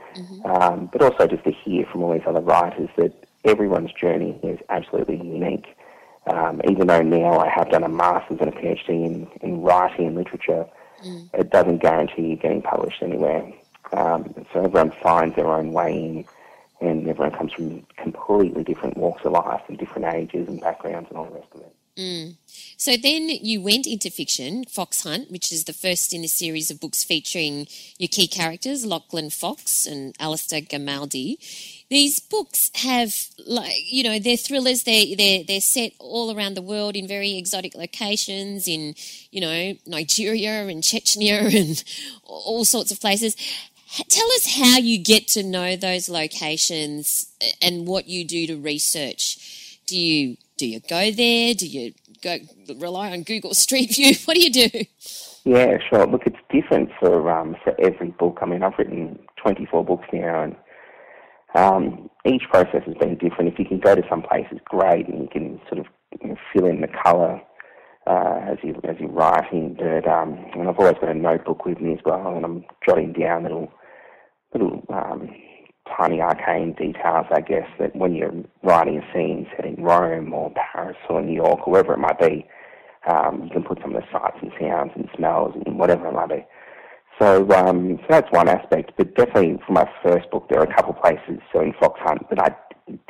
um, 0.45 0.89
but 0.91 1.01
also 1.01 1.27
just 1.27 1.43
to 1.43 1.51
hear 1.51 1.85
from 1.91 2.03
all 2.03 2.13
these 2.13 2.21
other 2.27 2.41
writers 2.41 2.89
that 2.95 3.11
everyone's 3.45 3.91
journey 3.93 4.39
is 4.43 4.59
absolutely 4.69 5.17
unique. 5.17 5.75
Um, 6.27 6.61
even 6.69 6.87
though 6.87 7.01
now 7.01 7.39
I 7.39 7.49
have 7.49 7.71
done 7.71 7.83
a 7.83 7.89
master's 7.89 8.39
and 8.39 8.49
a 8.49 8.51
PhD 8.51 8.89
in, 8.89 9.27
in 9.41 9.61
writing 9.61 10.07
and 10.07 10.15
literature, 10.15 10.65
it 11.33 11.49
doesn't 11.49 11.77
guarantee 11.81 12.29
you 12.29 12.35
getting 12.35 12.61
published 12.61 13.01
anywhere. 13.01 13.51
Um, 13.93 14.33
so 14.53 14.63
everyone 14.63 14.91
finds 15.01 15.35
their 15.35 15.47
own 15.47 15.71
way 15.71 15.93
in, 15.93 16.25
and 16.81 17.07
everyone 17.07 17.31
comes 17.31 17.53
from 17.53 17.85
completely 17.97 18.63
different 18.63 18.97
walks 18.97 19.25
of 19.25 19.31
life 19.31 19.61
and 19.67 19.77
different 19.77 20.13
ages 20.13 20.47
and 20.47 20.61
backgrounds 20.61 21.09
and 21.09 21.17
all 21.17 21.25
the 21.25 21.35
rest 21.35 21.47
of 21.55 21.61
it. 21.61 21.75
Mm. 21.99 22.35
So 22.77 22.95
then 22.95 23.27
you 23.27 23.61
went 23.61 23.85
into 23.85 24.09
fiction, 24.09 24.63
Fox 24.63 25.03
Hunt, 25.03 25.29
which 25.29 25.51
is 25.51 25.65
the 25.65 25.73
first 25.73 26.13
in 26.13 26.23
a 26.23 26.29
series 26.29 26.71
of 26.71 26.79
books 26.79 27.03
featuring 27.03 27.67
your 27.97 28.07
key 28.07 28.25
characters, 28.25 28.85
Lachlan 28.85 29.29
Fox 29.31 29.85
and 29.85 30.15
Alistair 30.17 30.61
Gamaldi. 30.61 31.35
These 31.89 32.21
books 32.21 32.69
have, 32.75 33.13
like, 33.45 33.73
you 33.91 34.03
know, 34.03 34.17
they're 34.17 34.37
thrillers. 34.37 34.83
They're, 34.83 35.13
they're, 35.17 35.43
they're 35.43 35.59
set 35.59 35.91
all 35.99 36.33
around 36.33 36.53
the 36.53 36.61
world 36.61 36.95
in 36.95 37.05
very 37.05 37.35
exotic 37.37 37.75
locations 37.75 38.65
in, 38.65 38.95
you 39.29 39.41
know, 39.41 39.73
Nigeria 39.85 40.67
and 40.67 40.81
Chechnya 40.81 41.53
and 41.59 41.83
all 42.23 42.63
sorts 42.63 42.91
of 42.91 43.01
places. 43.01 43.35
Tell 44.07 44.31
us 44.33 44.55
how 44.55 44.77
you 44.77 44.99
get 44.99 45.27
to 45.29 45.43
know 45.43 45.75
those 45.75 46.07
locations 46.07 47.25
and 47.61 47.87
what 47.87 48.07
you 48.07 48.23
do 48.23 48.47
to 48.47 48.55
research. 48.55 49.79
Do 49.85 49.97
you 49.97 50.37
do 50.59 50.67
you 50.67 50.81
go 50.81 51.09
there? 51.09 51.53
Do 51.53 51.65
you 51.65 51.93
go 52.21 52.37
rely 52.77 53.11
on 53.11 53.23
Google 53.23 53.53
Street 53.53 53.95
View? 53.95 54.13
What 54.25 54.35
do 54.35 54.43
you 54.43 54.51
do? 54.51 54.69
Yeah, 55.45 55.77
sure. 55.89 56.05
Look, 56.05 56.23
it's 56.25 56.37
different 56.51 56.89
for 56.99 57.31
um, 57.31 57.55
for 57.63 57.73
every 57.79 58.09
book. 58.09 58.39
I 58.41 58.45
mean, 58.45 58.61
I've 58.61 58.77
written 58.77 59.17
24 59.41 59.85
books 59.85 60.07
now, 60.11 60.43
and 60.43 60.55
um, 61.55 62.09
each 62.25 62.43
process 62.51 62.83
has 62.85 62.95
been 62.95 63.17
different. 63.17 63.53
If 63.53 63.57
you 63.57 63.65
can 63.65 63.79
go 63.79 63.95
to 63.95 64.03
some 64.09 64.21
places, 64.21 64.59
great, 64.65 65.07
and 65.07 65.23
you 65.23 65.29
can 65.31 65.61
sort 65.69 65.79
of 65.79 65.85
you 66.21 66.29
know, 66.29 66.35
fill 66.53 66.65
in 66.65 66.81
the 66.81 66.89
colour 67.03 67.41
uh, 68.05 68.39
as 68.51 68.57
you 68.61 68.79
as 68.83 68.97
you're 68.99 69.09
writing. 69.09 69.77
But 69.79 70.07
um, 70.11 70.45
and 70.53 70.67
I've 70.67 70.77
always 70.77 70.97
got 70.99 71.09
a 71.09 71.13
notebook 71.13 71.65
with 71.65 71.79
me 71.79 71.93
as 71.93 71.99
well, 72.05 72.35
and 72.35 72.43
I'm 72.43 72.65
jotting 72.85 73.13
down 73.13 73.43
little 73.43 73.71
little 74.53 74.83
um, 74.89 75.29
tiny 75.97 76.21
arcane 76.21 76.73
details, 76.73 77.27
I 77.31 77.41
guess, 77.41 77.67
that 77.79 77.95
when 77.95 78.15
you're 78.15 78.33
writing 78.63 78.97
a 78.97 79.13
scene 79.13 79.47
set 79.55 79.65
in 79.65 79.83
Rome 79.83 80.33
or 80.33 80.51
Paris 80.51 80.97
or 81.09 81.21
New 81.21 81.35
York 81.35 81.67
or 81.67 81.71
wherever 81.71 81.93
it 81.93 81.99
might 81.99 82.19
be, 82.19 82.47
um, 83.09 83.43
you 83.43 83.49
can 83.49 83.63
put 83.63 83.79
some 83.81 83.95
of 83.95 84.01
the 84.01 84.07
sights 84.11 84.37
and 84.41 84.51
sounds 84.59 84.91
and 84.95 85.09
smells 85.15 85.53
and 85.65 85.79
whatever 85.79 86.07
it 86.07 86.13
might 86.13 86.29
be. 86.29 86.45
So, 87.19 87.49
um, 87.51 87.97
so 88.01 88.05
that's 88.09 88.31
one 88.31 88.47
aspect, 88.47 88.93
but 88.97 89.15
definitely 89.15 89.59
for 89.65 89.73
my 89.73 89.89
first 90.03 90.31
book, 90.31 90.47
there 90.49 90.59
are 90.59 90.63
a 90.63 90.73
couple 90.73 90.95
of 90.95 91.01
places, 91.01 91.41
so 91.51 91.61
in 91.61 91.73
Fox 91.79 91.99
Hunt, 92.01 92.29
that 92.29 92.39
I 92.39 92.55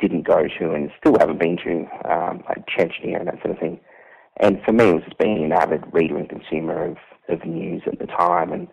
didn't 0.00 0.26
go 0.26 0.48
to 0.58 0.72
and 0.72 0.90
still 0.98 1.16
haven't 1.18 1.38
been 1.38 1.56
to, 1.58 2.12
um, 2.12 2.42
like 2.48 2.66
Chechnya 2.66 3.18
and 3.18 3.28
that 3.28 3.40
sort 3.42 3.52
of 3.52 3.58
thing. 3.58 3.78
And 4.38 4.60
for 4.64 4.72
me, 4.72 4.88
it 4.88 4.94
was 4.94 5.04
just 5.04 5.18
being 5.18 5.44
an 5.44 5.52
avid 5.52 5.84
reader 5.92 6.16
and 6.16 6.28
consumer 6.28 6.84
of, 6.84 6.96
of 7.28 7.44
news 7.46 7.82
at 7.86 7.98
the 7.98 8.06
time. 8.06 8.52
And 8.52 8.68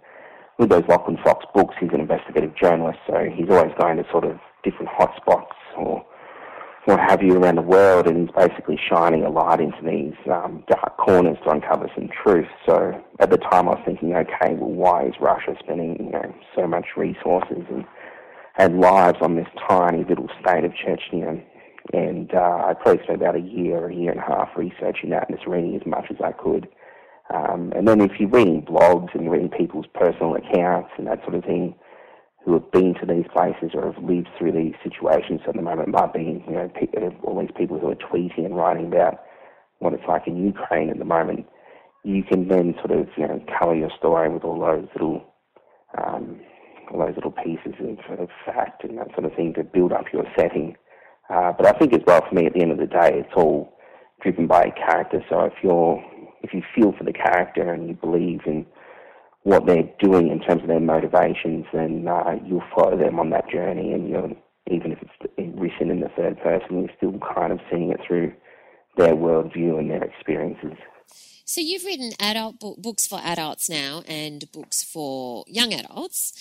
with 0.58 0.70
those 0.70 0.84
Lachlan 0.88 1.18
Fox 1.24 1.46
books, 1.54 1.76
he's 1.80 1.90
an 1.94 2.02
investigative 2.02 2.56
journalist, 2.56 3.00
so 3.08 3.30
he's 3.34 3.50
always 3.50 3.74
going 3.80 3.98
to 3.98 4.06
sort 4.12 4.26
of 4.26 4.40
different 4.64 4.90
hotspots 4.90 5.54
or 5.78 6.06
what 6.88 7.00
have 7.02 7.22
you 7.22 7.34
around 7.36 7.56
the 7.56 7.62
world, 7.62 8.08
and 8.08 8.18
he's 8.30 8.36
basically 8.36 8.80
shining 8.90 9.24
a 9.24 9.30
light 9.30 9.60
into 9.60 9.78
these 9.84 10.16
um, 10.32 10.64
dark 10.70 10.96
corners 10.96 11.38
to 11.44 11.50
uncover 11.50 11.92
some 11.94 12.08
truth. 12.24 12.48
So 12.66 12.94
at 13.20 13.30
the 13.30 13.38
time, 13.38 13.68
I 13.68 13.72
was 13.72 13.82
thinking, 13.86 14.16
okay, 14.16 14.54
well, 14.54 14.72
why 14.72 15.06
is 15.06 15.14
Russia 15.20 15.56
spending 15.60 15.98
you 16.00 16.12
know 16.12 16.34
so 16.56 16.66
much 16.66 16.86
resources 16.96 17.66
and 17.70 17.84
and 18.58 18.80
lives 18.80 19.18
on 19.22 19.36
this 19.36 19.48
tiny 19.68 20.06
little 20.06 20.30
state 20.40 20.64
of 20.64 20.72
Chechnya? 20.72 21.44
And 21.92 22.34
uh, 22.34 22.64
I 22.68 22.74
probably 22.74 23.04
spent 23.04 23.22
about 23.22 23.36
a 23.36 23.42
year, 23.42 23.90
a 23.90 23.94
year 23.94 24.12
and 24.12 24.22
a 24.22 24.24
half 24.24 24.50
researching 24.56 25.10
that 25.10 25.30
and 25.30 25.38
just 25.38 25.48
reading 25.48 25.76
as 25.76 25.86
much 25.86 26.06
as 26.10 26.18
I 26.24 26.32
could. 26.32 26.70
Um, 27.34 27.74
and 27.76 27.88
then 27.88 28.02
if 28.02 28.12
you're 28.20 28.30
reading 28.30 28.66
blogs 28.66 29.14
and 29.14 29.24
you're 29.24 29.34
reading 29.34 29.50
people's 29.50 29.86
personal 29.94 30.36
accounts 30.36 30.92
and 30.98 31.08
that 31.08 31.22
sort 31.24 31.36
of 31.36 31.44
thing, 31.44 31.76
who 32.48 32.54
have 32.54 32.72
been 32.72 32.94
to 32.94 33.06
these 33.06 33.26
places 33.36 33.72
or 33.74 33.92
have 33.92 34.02
lived 34.02 34.30
through 34.38 34.54
these 34.54 34.74
situations 34.82 35.42
at 35.46 35.54
the 35.54 35.62
moment 35.62 35.90
might 35.90 36.14
be, 36.14 36.42
you 36.48 36.54
know, 36.54 36.72
uh, 36.96 37.10
all 37.28 37.38
these 37.42 37.52
people 37.58 37.78
who 37.78 37.90
are 37.90 37.96
tweeting 37.96 38.46
and 38.46 38.56
writing 38.56 38.88
about 38.88 39.20
what 39.80 39.94
it's 39.94 40.08
like 40.08 40.28
in 40.28 40.46
Ukraine 40.46 40.90
at 40.90 40.98
the 40.98 41.04
moment. 41.04 41.46
You 42.06 42.24
can 42.24 42.48
then 42.48 42.74
sort 42.76 42.98
of, 42.98 43.10
you 43.18 43.28
know, 43.28 43.44
colour 43.60 43.76
your 43.76 43.92
story 43.98 44.30
with 44.30 44.46
all 44.46 44.62
those 44.62 44.88
little, 44.94 45.26
um, 46.02 46.40
all 46.90 47.06
those 47.06 47.16
little 47.16 47.34
pieces 47.34 47.74
of, 47.82 48.18
of 48.18 48.30
fact 48.46 48.86
and 48.86 48.98
that 48.98 49.12
sort 49.12 49.26
of 49.26 49.36
thing 49.36 49.54
to 49.56 49.64
build 49.66 49.92
up 49.92 50.06
your 50.14 50.24
setting. 50.40 50.78
Uh, 51.30 51.52
but 51.52 51.66
I 51.68 51.78
think 51.78 51.94
as 51.94 52.02
well 52.08 52.24
for 52.30 52.34
me, 52.34 52.46
at 52.46 52.54
the 52.54 52.62
end 52.62 52.72
of 52.72 52.78
the 52.78 52.88
day, 52.88 53.12
it's 53.12 53.34
all 53.36 53.78
driven 54.22 54.48
by 54.48 54.70
character. 54.70 55.22
So 55.30 55.42
if 55.42 55.54
you're, 55.62 56.02
if 56.42 56.54
you 56.54 56.62
feel 56.76 56.94
for 56.98 57.04
the 57.04 57.14
character 57.14 57.74
and 57.74 57.88
you 57.88 57.96
believe 57.96 58.42
in 58.46 58.66
what 59.44 59.66
they're 59.66 59.90
doing 60.00 60.30
in 60.30 60.40
terms 60.40 60.62
of 60.62 60.68
their 60.68 60.80
motivations, 60.80 61.66
then 61.74 62.08
uh, 62.08 62.36
you'll 62.46 62.64
follow 62.76 62.98
them 62.98 63.20
on 63.20 63.30
that 63.30 63.50
journey. 63.50 63.94
And 63.94 64.10
you're, 64.10 64.32
even 64.70 64.92
if 64.92 65.00
it's 65.02 65.56
written 65.56 65.90
in 65.90 66.02
the 66.02 66.10
third 66.10 66.38
person, 66.42 66.82
you're 66.82 66.98
still 66.98 67.20
kind 67.34 67.54
of 67.54 67.60
seeing 67.72 67.92
it 67.92 68.00
through 68.06 68.34
their 68.98 69.16
worldview 69.16 69.80
and 69.80 69.90
their 69.90 70.04
experiences. 70.04 70.78
So 71.46 71.62
you've 71.62 71.86
written 71.86 72.12
adult 72.20 72.60
bo- 72.60 72.76
books 72.78 73.08
for 73.08 73.22
adults 73.24 73.70
now 73.70 74.04
and 74.06 74.52
books 74.52 74.84
for 74.84 75.46
young 75.48 75.74
adults, 75.74 76.34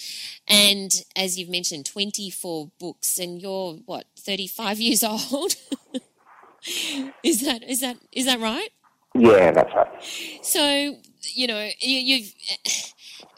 and 0.49 0.91
as 1.15 1.39
you've 1.39 1.49
mentioned, 1.49 1.87
twenty-four 1.87 2.73
books, 2.81 3.17
and 3.17 3.41
you're 3.41 3.75
what 3.87 4.07
thirty-five 4.19 4.81
years 4.81 5.05
old. 5.05 5.55
is 7.23 7.41
that 7.43 7.63
is 7.63 7.81
that 7.83 7.99
is 8.11 8.27
that 8.27 8.41
right? 8.41 8.71
Yeah, 9.19 9.51
that's 9.53 9.75
right. 9.75 9.89
So 10.43 10.97
you 11.35 11.47
know 11.47 11.71
you, 11.81 11.99
you've 11.99 12.35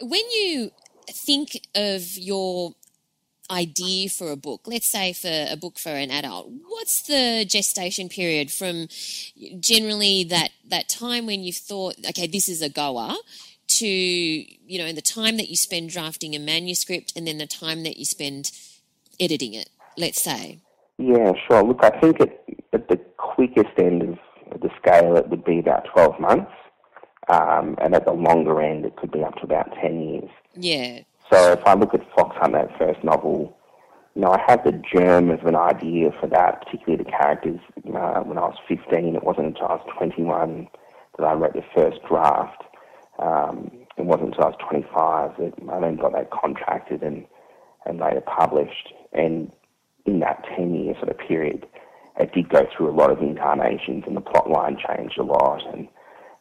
when 0.00 0.30
you 0.30 0.70
think 1.10 1.60
of 1.74 2.16
your 2.16 2.74
idea 3.50 4.08
for 4.08 4.30
a 4.30 4.36
book, 4.36 4.62
let's 4.66 4.90
say 4.90 5.12
for 5.12 5.46
a 5.50 5.56
book 5.56 5.78
for 5.78 5.90
an 5.90 6.10
adult, 6.10 6.50
what's 6.68 7.02
the 7.02 7.46
gestation 7.48 8.08
period 8.08 8.50
from 8.50 8.88
generally 9.60 10.24
that, 10.24 10.50
that 10.68 10.88
time 10.88 11.26
when 11.26 11.42
you've 11.42 11.56
thought, 11.56 11.94
okay, 12.10 12.26
this 12.26 12.48
is 12.48 12.62
a 12.62 12.68
goer, 12.68 13.14
to, 13.68 13.86
you 13.86 14.78
know, 14.78 14.92
the 14.92 15.02
time 15.02 15.36
that 15.36 15.48
you 15.48 15.56
spend 15.56 15.90
drafting 15.90 16.34
a 16.34 16.38
manuscript 16.38 17.12
and 17.16 17.26
then 17.26 17.38
the 17.38 17.46
time 17.46 17.82
that 17.84 17.96
you 17.96 18.04
spend 18.04 18.50
editing 19.20 19.54
it, 19.54 19.68
let's 19.96 20.20
say? 20.20 20.58
Yeah, 20.98 21.32
sure. 21.46 21.62
Look, 21.62 21.84
I 21.84 21.90
think 22.00 22.20
at, 22.20 22.44
at 22.72 22.88
the 22.88 22.96
quickest 23.16 23.78
end 23.78 24.02
of 24.02 24.18
the 24.50 24.70
scale, 24.80 25.16
it 25.16 25.28
would 25.28 25.44
be 25.44 25.58
about 25.58 25.86
12 25.92 26.20
months. 26.20 26.52
Um, 27.28 27.76
and 27.80 27.94
at 27.94 28.06
the 28.06 28.12
longer 28.12 28.62
end, 28.62 28.86
it 28.86 28.96
could 28.96 29.12
be 29.12 29.22
up 29.22 29.36
to 29.36 29.42
about 29.42 29.72
10 29.82 30.00
years. 30.00 30.30
Yeah. 30.54 31.00
So 31.30 31.52
if 31.52 31.60
I 31.66 31.74
look 31.74 31.92
at 31.92 32.00
Fox 32.14 32.36
Hunt, 32.38 32.54
that 32.54 32.76
first 32.78 33.04
novel, 33.04 33.54
you 34.14 34.22
know, 34.22 34.30
I 34.32 34.40
had 34.46 34.64
the 34.64 34.72
germ 34.72 35.30
of 35.30 35.44
an 35.44 35.54
idea 35.54 36.10
for 36.18 36.26
that, 36.28 36.64
particularly 36.64 37.04
the 37.04 37.10
characters. 37.10 37.60
Uh, 37.86 38.20
when 38.22 38.38
I 38.38 38.48
was 38.48 38.56
15, 38.66 39.14
it 39.14 39.22
wasn't 39.22 39.48
until 39.48 39.66
I 39.66 39.74
was 39.74 39.86
21 39.96 40.68
that 41.18 41.24
I 41.24 41.34
wrote 41.34 41.52
the 41.52 41.64
first 41.74 41.98
draft. 42.08 42.64
Um, 43.18 43.70
it 43.96 44.06
wasn't 44.06 44.28
until 44.28 44.44
I 44.44 44.48
was 44.48 44.58
25 44.68 45.36
that 45.38 45.52
I 45.70 45.80
then 45.80 45.96
got 45.96 46.12
that 46.12 46.30
contracted 46.30 47.02
and, 47.02 47.26
and 47.84 47.98
later 47.98 48.22
published. 48.22 48.92
And 49.12 49.52
in 50.06 50.20
that 50.20 50.44
10 50.56 50.74
year 50.74 50.94
sort 50.94 51.10
of 51.10 51.18
period, 51.18 51.66
it 52.18 52.32
did 52.32 52.48
go 52.48 52.66
through 52.76 52.90
a 52.90 52.96
lot 52.96 53.10
of 53.10 53.20
incarnations 53.20 54.04
and 54.06 54.16
the 54.16 54.20
plot 54.20 54.50
line 54.50 54.76
changed 54.76 55.18
a 55.18 55.22
lot. 55.22 55.62
And 55.72 55.88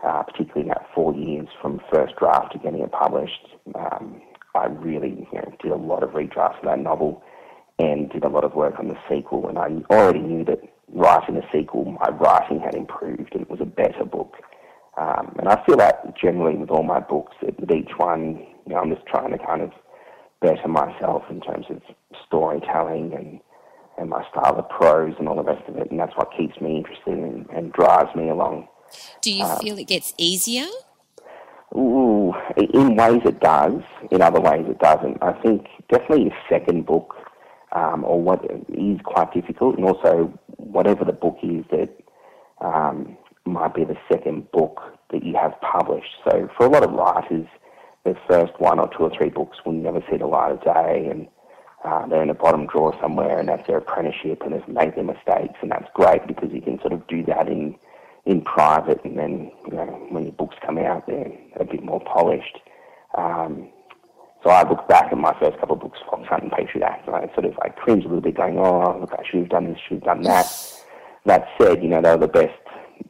uh, 0.04 0.24
particularly 0.24 0.64
in 0.64 0.68
that 0.70 0.88
four 0.94 1.14
years 1.14 1.48
from 1.62 1.82
first 1.94 2.16
draft 2.18 2.54
to 2.54 2.60
getting 2.60 2.82
it 2.82 2.92
published, 2.92 3.48
um, 3.76 4.22
I 4.56 4.66
really 4.66 5.28
you 5.32 5.40
know, 5.40 5.54
did 5.62 5.72
a 5.72 5.76
lot 5.76 6.04
of 6.04 6.12
redrafts 6.12 6.60
of 6.60 6.66
that 6.66 6.80
novel 6.80 7.24
and 7.80 8.10
did 8.10 8.24
a 8.24 8.30
lot 8.30 8.44
of 8.44 8.56
work 8.56 8.80
on 8.80 8.88
the 8.88 8.98
sequel. 9.10 9.48
And 9.48 9.58
I 9.60 9.70
already 9.94 10.20
knew 10.20 10.44
that 10.46 10.62
writing 10.92 11.38
a 11.38 11.48
sequel, 11.52 11.86
my 11.86 12.10
writing 12.10 12.60
had 12.60 12.74
improved 12.74 13.34
and 13.34 13.42
it 13.42 13.50
was 13.50 13.62
a 13.62 13.66
better 13.66 14.04
book. 14.04 14.36
Um, 14.98 15.36
and 15.38 15.48
I 15.48 15.64
feel 15.64 15.78
that 15.78 16.18
generally 16.20 16.56
with 16.56 16.72
all 16.72 16.82
my 16.82 17.00
books, 17.00 17.36
with 17.44 17.72
each 17.72 17.92
one, 17.98 18.40
you 18.66 18.74
know, 18.74 18.78
I'm 18.78 18.90
just 18.90 19.06
trying 19.06 19.32
to 19.32 19.38
kind 19.38 19.62
of 19.62 19.72
better 20.42 20.68
myself 20.68 21.24
in 21.30 21.40
terms 21.42 21.68
of 21.70 21.82
storytelling 22.26 23.14
and 23.14 23.40
and 23.98 24.10
my 24.10 24.24
style 24.30 24.58
of 24.58 24.70
prose 24.70 25.16
and 25.20 25.28
all 25.28 25.36
the 25.36 25.44
rest 25.44 25.68
of 25.68 25.78
it. 25.78 25.90
And 25.90 26.00
that's 26.00 26.16
what 26.16 26.32
keeps 26.38 26.60
me 26.62 26.78
interested 26.78 27.18
and, 27.18 27.50
and 27.50 27.74
drives 27.74 28.16
me 28.16 28.30
along. 28.30 28.68
Do 29.22 29.32
you 29.32 29.44
uh, 29.44 29.60
feel 29.60 29.78
it 29.78 29.88
gets 29.88 30.14
easier? 30.18 30.68
Ooh, 31.76 32.34
in 32.56 32.96
ways 32.96 33.22
it 33.26 33.40
does. 33.40 33.82
In 34.12 34.22
other 34.22 34.40
ways 34.40 34.66
it 34.68 34.80
doesn't. 34.80 35.22
I 35.22 35.34
think 35.42 35.68
definitely 35.92 36.30
the 36.30 36.36
second 36.50 36.86
book, 36.86 37.16
um, 37.74 38.04
or 38.06 38.22
what 38.22 38.46
is 38.70 39.00
quite 39.04 39.34
difficult, 39.34 39.76
and 39.76 39.86
also 39.86 40.32
whatever 40.58 41.04
the 41.04 41.12
book 41.12 41.38
is 41.44 41.66
that 41.72 41.90
um, 42.62 43.18
might 43.46 43.74
be 43.74 43.84
the 43.84 43.98
second 44.12 44.50
book 44.52 44.82
that 45.12 45.24
you 45.24 45.36
have 45.36 45.54
published. 45.62 46.16
So 46.24 46.50
for 46.58 46.66
a 46.66 46.70
lot 46.70 46.84
of 46.84 46.92
writers, 46.92 47.48
the 48.06 48.16
first 48.30 48.54
one 48.60 48.80
or 48.80 48.90
two 48.90 49.04
or 49.04 49.12
three 49.16 49.30
books 49.30 49.58
will 49.66 49.74
never 49.74 50.02
see 50.10 50.18
the 50.18 50.28
light 50.28 50.52
of 50.52 50.64
day, 50.64 51.10
and 51.12 51.28
uh, 51.84 52.08
they're 52.08 52.24
in 52.24 52.30
a 52.30 52.34
bottom 52.34 52.66
drawer 52.68 52.98
somewhere, 53.02 53.40
and 53.40 53.50
that's 53.50 53.66
their 53.68 53.78
apprenticeship, 53.78 54.42
and 54.44 54.54
they've 54.54 54.68
made 54.68 54.96
their 54.96 55.04
mistakes, 55.04 55.56
and 55.62 55.72
that's 55.72 55.88
great 55.94 56.26
because 56.28 56.50
you 56.52 56.62
can 56.62 56.80
sort 56.80 56.94
of 56.94 57.06
do 57.08 57.24
that 57.26 57.48
in 57.48 57.76
in 58.26 58.42
private, 58.42 59.00
and 59.06 59.18
then 59.18 59.52
you 59.66 59.74
know 59.74 59.86
when 60.10 60.24
your 60.24 60.34
books 60.34 60.58
come 60.66 60.78
out, 60.78 61.08
they're 61.08 61.32
a 61.60 61.64
bit 61.64 61.84
more 61.84 62.02
polished. 62.02 62.60
Um, 63.18 63.70
so 64.44 64.50
I 64.50 64.68
look 64.68 64.88
back 64.88 65.12
at 65.12 65.18
my 65.18 65.36
first 65.40 65.60
couple 65.60 65.76
of 65.76 65.82
books, 65.82 66.00
Fox 66.10 66.28
Hunt 66.28 66.44
and 66.44 66.52
Patriot 66.52 66.86
Act, 66.86 67.08
and 67.08 67.16
I 67.16 67.34
sort 67.34 67.46
of 67.46 67.58
I 67.62 67.70
cringe 67.70 68.04
a 68.04 68.08
little 68.08 68.22
bit, 68.22 68.36
going, 68.36 68.60
"Oh, 68.60 68.98
look, 69.00 69.14
I 69.14 69.24
should 69.30 69.42
have 69.42 69.50
done 69.50 69.66
this, 69.66 69.80
should 69.88 70.00
have 70.00 70.04
done 70.04 70.22
that." 70.24 70.48
That 71.26 71.48
said, 71.60 71.82
you 71.84 71.90
know 71.90 72.02
they 72.02 72.12
were 72.12 72.18
the 72.18 72.28
best 72.28 72.54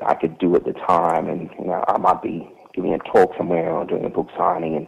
I 0.06 0.14
could 0.14 0.38
do 0.38 0.56
at 0.56 0.66
the 0.66 0.74
time, 0.74 1.28
and 1.28 1.50
you 1.58 1.66
know 1.66 1.84
I 1.88 1.98
might 1.98 2.22
be 2.22 2.50
giving 2.74 2.94
a 2.94 3.00
talk 3.00 3.34
somewhere 3.38 3.72
or 3.72 3.86
doing 3.86 4.06
a 4.06 4.10
book 4.10 4.28
signing, 4.38 4.76
and 4.76 4.88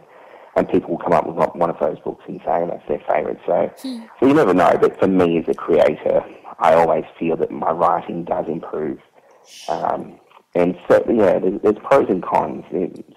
and 0.56 0.68
people 0.68 0.90
will 0.90 0.98
come 0.98 1.12
up 1.12 1.26
with 1.26 1.36
one 1.54 1.70
of 1.70 1.78
those 1.78 1.98
books 2.00 2.24
and 2.26 2.40
say 2.44 2.66
that's 2.68 2.86
their 2.88 3.02
favourite. 3.08 3.38
So, 3.46 3.70
hmm. 3.82 4.04
so 4.18 4.26
you 4.26 4.34
never 4.34 4.54
know. 4.54 4.76
But 4.80 4.98
for 4.98 5.06
me 5.06 5.38
as 5.38 5.48
a 5.48 5.54
creator, 5.54 6.24
I 6.58 6.74
always 6.74 7.04
feel 7.18 7.36
that 7.36 7.50
my 7.50 7.70
writing 7.70 8.24
does 8.24 8.46
improve. 8.48 8.98
Um, 9.68 10.18
and 10.54 10.76
so, 10.88 11.04
yeah, 11.08 11.38
there's, 11.38 11.60
there's, 11.62 11.78
pros 11.78 12.08
and 12.08 12.22
cons. 12.22 12.64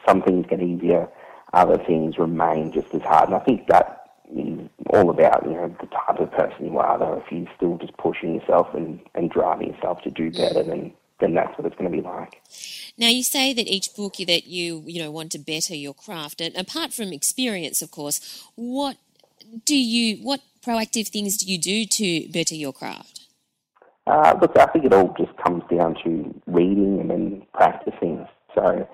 Some 0.08 0.22
things 0.22 0.46
get 0.48 0.62
easier, 0.62 1.10
other 1.54 1.78
things 1.78 2.18
remain 2.18 2.72
just 2.72 2.94
as 2.94 3.02
hard. 3.02 3.30
And 3.30 3.36
I 3.36 3.40
think 3.40 3.68
that 3.68 4.04
is 4.36 4.70
all 4.90 5.10
about 5.10 5.44
you 5.46 5.52
know 5.52 5.76
the 5.80 5.88
type 5.88 6.20
of 6.20 6.32
person 6.32 6.66
you 6.66 6.78
are. 6.78 6.98
Though, 6.98 7.22
if 7.26 7.32
you're 7.32 7.48
still 7.56 7.78
just 7.78 7.96
pushing 7.98 8.36
yourself 8.36 8.68
and, 8.74 9.00
and 9.16 9.30
driving 9.30 9.74
yourself 9.74 10.02
to 10.04 10.12
do 10.12 10.32
better, 10.32 10.64
then 10.64 10.94
then 11.20 11.34
that's 11.34 11.58
what 11.58 11.66
it's 11.66 11.76
going 11.76 11.92
to 11.92 11.98
be 11.98 12.04
like. 12.04 12.42
Now, 12.98 13.08
you 13.08 13.24
say 13.24 13.54
that 13.54 13.68
each 13.68 13.96
book 13.96 14.16
that 14.18 14.48
you 14.48 14.84
you 14.86 15.02
know 15.02 15.12
want 15.12 15.32
to 15.32 15.40
better 15.40 15.76
your 15.76 15.94
craft, 15.94 16.42
and 16.42 16.56
apart 16.56 16.94
from 16.94 17.14
experience, 17.14 17.82
of 17.82 17.92
course, 17.92 18.44
what 18.56 18.98
do 19.66 19.76
you 19.76 20.18
what 20.18 20.42
proactive 20.66 21.08
things 21.08 21.38
do 21.38 21.52
you 21.52 21.58
do 21.58 21.86
to 21.86 22.30
better 22.30 22.56
your 22.56 22.74
craft? 22.74 23.22
Uh, 24.06 24.36
look, 24.42 24.58
I 24.58 24.66
think 24.68 24.86
it 24.86 24.94
all 24.94 25.14
just 25.18 25.36
comes 25.38 25.64
down 25.70 25.96
to 26.04 26.42
reading 26.48 27.00
and 27.00 27.10
then 27.10 27.44
practicing. 27.54 28.28
So 28.54 28.88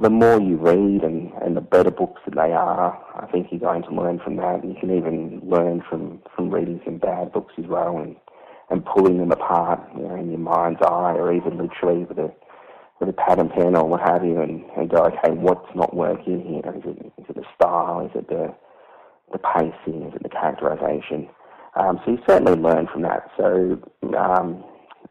the 0.00 0.10
more 0.10 0.40
you 0.40 0.56
read 0.56 1.02
and, 1.04 1.32
and 1.40 1.56
the 1.56 1.60
better 1.60 1.90
books 1.90 2.20
that 2.24 2.34
they 2.34 2.52
are, 2.52 3.00
I 3.14 3.26
think 3.26 3.48
you're 3.50 3.60
going 3.60 3.82
to 3.84 3.94
learn 3.94 4.18
from 4.18 4.36
that. 4.36 4.62
And 4.62 4.74
you 4.74 4.80
can 4.80 4.96
even 4.96 5.40
learn 5.44 5.82
from, 5.88 6.20
from 6.34 6.50
reading 6.50 6.80
some 6.84 6.98
bad 6.98 7.32
books 7.32 7.54
as 7.58 7.66
well 7.66 7.98
and, 7.98 8.16
and 8.70 8.84
pulling 8.84 9.18
them 9.18 9.30
apart, 9.30 9.80
you 9.96 10.02
know, 10.02 10.16
in 10.16 10.30
your 10.30 10.38
mind's 10.38 10.80
eye 10.82 11.14
or 11.14 11.32
even 11.32 11.58
literally 11.58 12.04
with 12.04 12.18
a 12.18 12.32
with 12.98 13.08
a 13.08 13.12
pad 13.12 13.38
and 13.38 13.50
pen 13.50 13.76
or 13.76 13.86
what 13.86 14.00
have 14.00 14.24
you 14.24 14.40
and, 14.40 14.64
and 14.76 14.88
go, 14.88 15.04
okay, 15.04 15.30
what's 15.30 15.68
not 15.74 15.94
working 15.94 16.42
here? 16.42 16.72
Is 16.74 16.82
it, 16.86 17.12
is 17.18 17.26
it 17.28 17.36
the 17.36 17.44
style? 17.54 18.06
Is 18.06 18.10
it 18.14 18.28
the, 18.28 18.54
the 19.32 19.38
pacing? 19.38 20.02
Is 20.04 20.14
it 20.14 20.22
the 20.22 20.30
characterization? 20.30 21.28
Um, 21.74 22.00
so 22.04 22.12
you 22.12 22.18
certainly 22.26 22.54
learn 22.54 22.88
from 22.90 23.02
that. 23.02 23.30
So 23.36 23.78
um, 24.16 24.64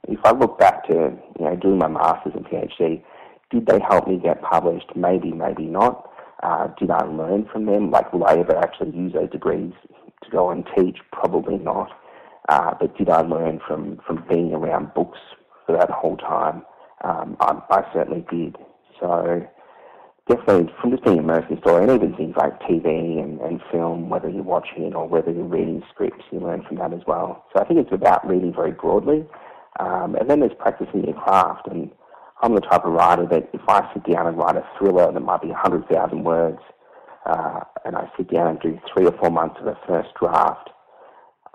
if 0.08 0.20
I 0.24 0.32
look 0.32 0.58
back 0.58 0.88
to 0.88 0.94
you 1.40 1.46
know 1.46 1.56
doing 1.56 1.78
my 1.78 1.88
masters 1.88 2.34
and 2.36 2.46
PhD, 2.46 3.04
did 3.52 3.68
they 3.68 3.80
help 3.88 4.08
me 4.08 4.18
get 4.18 4.42
published? 4.42 4.96
Maybe, 4.96 5.32
maybe 5.32 5.66
not. 5.66 6.10
Uh, 6.42 6.68
did 6.80 6.92
I 6.92 7.06
learn 7.06 7.48
from 7.52 7.66
them? 7.66 7.92
Like, 7.92 8.12
will 8.12 8.26
I 8.26 8.38
ever 8.38 8.58
actually 8.58 8.96
use 8.96 9.14
those 9.14 9.30
degrees 9.30 9.74
to 10.24 10.30
go 10.30 10.50
and 10.50 10.68
teach? 10.76 10.98
Probably 11.12 11.58
not. 11.58 11.92
Uh, 12.50 12.74
but 12.80 12.96
did 12.98 13.10
I 13.10 13.22
learn 13.22 13.60
from 13.68 14.00
from 14.06 14.24
being 14.30 14.54
around 14.54 14.94
books 14.94 15.20
for 15.66 15.78
that 15.78 15.90
whole 15.90 16.18
time? 16.18 16.64
Um, 17.04 17.38
I, 17.40 17.62
I 17.70 17.94
certainly 17.94 18.26
did. 18.30 18.58
So 19.00 19.46
definitely 20.28 20.74
from 20.82 20.92
just 20.92 21.04
being 21.04 21.18
immersed 21.18 21.50
in 21.52 21.58
story 21.60 21.84
and 21.84 21.92
even 21.92 22.16
things 22.16 22.36
like 22.38 22.60
TV 22.62 23.22
and, 23.22 23.40
and 23.42 23.62
film, 23.72 24.10
whether 24.10 24.30
you're 24.30 24.44
watching 24.44 24.84
it 24.84 24.96
or 24.96 25.08
whether 25.08 25.32
you're 25.32 25.44
reading 25.44 25.84
scripts, 25.92 26.24
you 26.32 26.40
learn 26.40 26.64
from 26.68 26.78
that 26.78 26.94
as 26.94 27.02
well. 27.06 27.46
So 27.54 27.62
I 27.62 27.68
think 27.68 27.80
it's 27.80 27.94
about 27.94 28.28
reading 28.28 28.54
very 28.54 28.72
broadly. 28.72 29.26
Um, 29.80 30.16
and 30.16 30.30
then 30.30 30.40
there's 30.40 30.56
practicing 30.58 31.04
your 31.04 31.14
craft. 31.14 31.68
And 31.68 31.92
I'm 32.42 32.56
the 32.56 32.62
type 32.62 32.86
of 32.86 32.94
writer 32.94 33.28
that 33.28 33.50
if 33.54 33.62
I 33.68 33.92
sit 33.94 34.12
down 34.12 34.28
and 34.28 34.38
write 34.38 34.56
a 34.56 34.66
thriller 34.78 35.12
that 35.12 35.20
might 35.20 35.42
be 35.42 35.50
100,000 35.50 36.24
words, 36.24 36.60
uh, 37.26 37.62
and 37.84 37.96
I 37.96 38.10
sit 38.18 38.32
down 38.32 38.48
and 38.48 38.60
do 38.60 38.80
three 38.94 39.06
or 39.06 39.12
four 39.18 39.32
months 39.32 39.58
of 39.60 39.68
a 39.68 39.78
first 39.88 40.10
draft, 40.20 40.70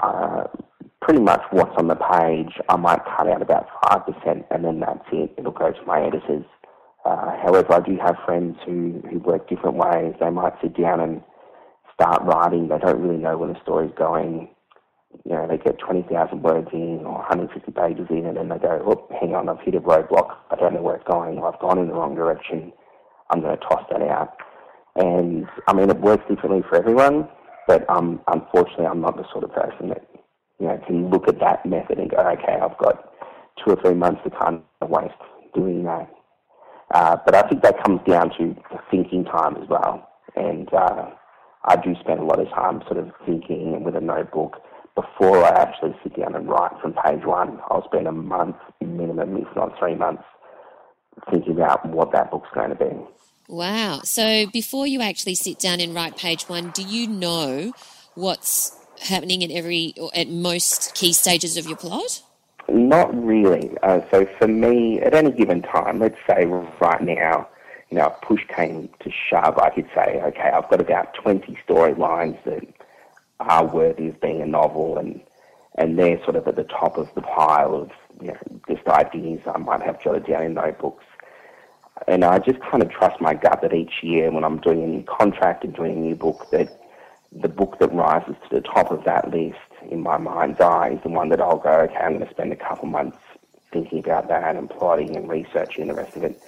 uh, 0.03 0.45
pretty 1.01 1.21
much 1.21 1.41
what's 1.51 1.77
on 1.77 1.89
the 1.89 1.97
page, 1.97 2.59
I 2.69 2.77
might 2.77 3.01
cut 3.05 3.29
out 3.29 3.43
about 3.43 3.69
5% 3.85 4.45
and 4.51 4.65
then 4.65 4.81
that's 4.81 5.05
it. 5.13 5.35
It'll 5.39 5.53
go 5.53 5.71
to 5.73 5.83
my 5.87 6.03
editors 6.03 6.45
uh, 7.05 7.37
however, 7.43 7.75
I 7.75 7.81
do 7.81 7.97
have 8.05 8.17
friends 8.27 8.57
who, 8.67 9.03
who 9.11 9.19
work 9.21 9.49
different 9.49 9.77
ways. 9.77 10.15
They 10.21 10.31
might 10.31 10.53
sit 10.61 10.77
down 10.77 11.01
and 11.01 11.23
start 11.95 12.23
writing. 12.23 12.69
They 12.69 12.79
don't 12.79 13.01
really 13.01 13.17
know 13.17 13.39
where 13.39 13.53
the 13.53 13.61
story's 13.63 13.93
going. 13.97 14.49
You 15.25 15.33
know, 15.33 15.49
they 15.49 15.57
get 15.57 15.79
20,000 15.79 16.43
words 16.43 16.69
in 16.73 17.01
or 17.05 17.19
150 17.19 17.73
pages 17.73 18.07
in 18.11 18.27
and 18.27 18.37
then 18.37 18.49
they 18.49 18.59
go, 18.59 18.85
oh, 18.87 19.17
hang 19.19 19.35
on, 19.35 19.49
I've 19.49 19.61
hit 19.61 19.75
a 19.75 19.81
roadblock. 19.81 20.37
I 20.51 20.57
don't 20.57 20.75
know 20.75 20.83
where 20.83 20.97
it's 20.97 21.09
going 21.11 21.39
or 21.39 21.53
I've 21.53 21.61
gone 21.61 21.79
in 21.79 21.89
the 21.89 21.95
wrong 21.95 22.15
direction. 22.15 22.73
I'm 23.31 23.41
going 23.41 23.57
to 23.57 23.65
toss 23.65 23.85
that 23.91 24.03
out. 24.03 24.37
And, 24.97 25.47
I 25.67 25.73
mean, 25.73 25.89
it 25.89 26.01
works 26.01 26.25
differently 26.29 26.63
for 26.69 26.77
everyone, 26.77 27.29
but 27.67 27.89
um, 27.89 28.21
unfortunately 28.29 28.87
I'm 28.87 29.01
not 29.01 29.17
the 29.17 29.25
sort 29.33 29.45
of 29.45 29.53
person 29.53 29.89
that, 29.89 30.07
you 30.61 30.67
know, 30.67 30.79
can 30.87 31.11
look 31.11 31.27
at 31.27 31.41
that 31.41 31.65
method 31.65 31.99
and 31.99 32.11
go, 32.11 32.19
okay, 32.19 32.59
I've 32.61 32.79
got 32.79 33.13
two 33.65 33.73
or 33.73 33.77
three 33.83 33.95
months 33.95 34.21
to 34.25 34.31
kind 34.31 34.63
of 34.81 34.91
waste 34.91 35.15
doing 35.55 35.85
that 35.85 36.09
Uh, 36.95 37.17
but 37.25 37.35
I 37.35 37.43
think 37.49 37.63
that 37.63 37.83
comes 37.83 38.01
down 38.07 38.31
to 38.39 38.55
thinking 38.91 39.25
time 39.25 39.57
as 39.57 39.69
well. 39.69 40.09
And 40.37 40.73
uh, 40.73 41.11
I 41.65 41.77
do 41.77 41.95
spend 42.01 42.21
a 42.21 42.25
lot 42.25 42.41
of 42.41 42.49
time 42.49 42.83
sort 42.87 42.99
of 42.99 43.11
thinking 43.27 43.83
with 43.85 43.97
a 43.97 44.01
notebook 44.01 44.57
before 44.95 45.45
I 45.45 45.51
actually 45.51 45.95
sit 46.03 46.17
down 46.17 46.35
and 46.35 46.49
write 46.49 46.73
from 46.81 46.95
page 46.95 47.25
one. 47.25 47.61
I'll 47.71 47.85
spend 47.85 48.07
a 48.07 48.13
month 48.13 48.57
minimum, 48.81 49.37
if 49.37 49.49
not 49.57 49.79
three 49.79 49.95
months, 49.95 50.25
thinking 51.31 51.55
about 51.55 51.87
what 51.89 52.13
that 52.13 52.31
book's 52.31 52.49
going 52.55 52.71
to 52.71 52.77
be. 52.77 52.91
Wow. 53.49 54.01
So 54.05 54.47
before 54.47 54.87
you 54.87 55.01
actually 55.01 55.35
sit 55.35 55.59
down 55.59 55.81
and 55.81 55.95
write 55.95 56.17
page 56.17 56.49
one, 56.49 56.71
do 56.71 56.83
you 56.83 57.07
know 57.09 57.73
what's 58.15 58.77
happening 59.01 59.43
at 59.45 59.51
every 59.51 59.95
or 60.01 60.11
at 60.15 60.29
most 60.29 60.95
key 60.95 61.13
stages 61.13 61.57
of 61.57 61.67
your 61.67 61.77
plot? 61.77 62.23
Not 62.69 63.13
really. 63.15 63.77
Uh, 63.83 64.01
so 64.11 64.27
for 64.39 64.47
me, 64.47 65.01
at 65.01 65.15
any 65.15 65.33
given 65.33 65.63
time, 65.63 65.99
let's 65.99 66.19
say 66.27 66.45
right 66.47 67.03
now, 67.03 67.49
you 67.91 67.99
know, 67.99 68.15
push 68.23 68.47
came 68.47 68.89
to 69.01 69.11
shove, 69.11 69.59
I 69.59 69.71
could 69.71 69.89
say, 69.95 70.21
okay, 70.23 70.51
I've 70.51 70.69
got 70.71 70.81
about 70.81 71.15
20 71.15 71.59
storylines 71.67 72.43
that 72.45 72.63
are 73.41 73.67
worthy 73.67 74.09
of 74.09 74.21
being 74.21 74.41
a 74.41 74.47
novel, 74.47 74.99
and 74.99 75.21
and 75.77 75.99
they're 75.99 76.23
sort 76.25 76.37
of 76.37 76.47
at 76.47 76.57
the 76.57 76.65
top 76.65 76.99
of 76.99 77.13
the 77.15 77.23
pile 77.23 77.75
of 77.75 77.91
you 78.21 78.29
know, 78.29 78.37
just 78.69 78.87
ideas 78.87 79.41
I 79.47 79.59
might 79.59 79.83
have 79.83 80.03
jotted 80.03 80.27
down 80.27 80.43
in 80.43 80.55
notebooks. 80.55 81.05
And 82.07 82.25
I 82.25 82.39
just 82.39 82.61
kind 82.61 82.83
of 82.83 82.91
trust 82.91 83.21
my 83.21 83.35
gut 83.35 83.61
that 83.63 83.75
each 83.75 84.03
year 84.03 84.31
when 84.31 84.45
I'm 84.45 84.61
doing 84.61 84.83
a 84.83 84.87
new 84.87 85.03
contract 85.05 85.65
and 85.65 85.75
doing 85.75 85.93
a 85.93 86.01
new 86.01 86.15
book, 86.15 86.47
that 86.51 86.80
the 87.33 87.49
book 87.49 87.79
that 87.79 87.93
rises 87.93 88.35
to 88.49 88.57
the 88.57 88.61
top 88.61 88.91
of 88.91 89.05
that 89.05 89.31
list 89.31 89.59
in 89.89 90.01
my 90.01 90.19
mind's 90.19 90.61
eye 90.61 90.91
is 90.91 91.03
the 91.03 91.09
one 91.09 91.29
that 91.31 91.41
I'll 91.41 91.59
go, 91.59 91.71
okay, 91.71 91.97
I'm 91.97 92.15
going 92.15 92.27
to 92.27 92.31
spend 92.31 92.53
a 92.53 92.57
couple 92.57 92.89
months 92.89 93.19
thinking 93.73 94.01
about 94.01 94.29
that 94.29 94.57
and 94.57 94.69
plotting 94.69 95.17
and 95.17 95.29
researching 95.29 95.89
the 95.89 95.95
rest 95.95 96.17
of 96.17 96.25
it. 96.25 96.43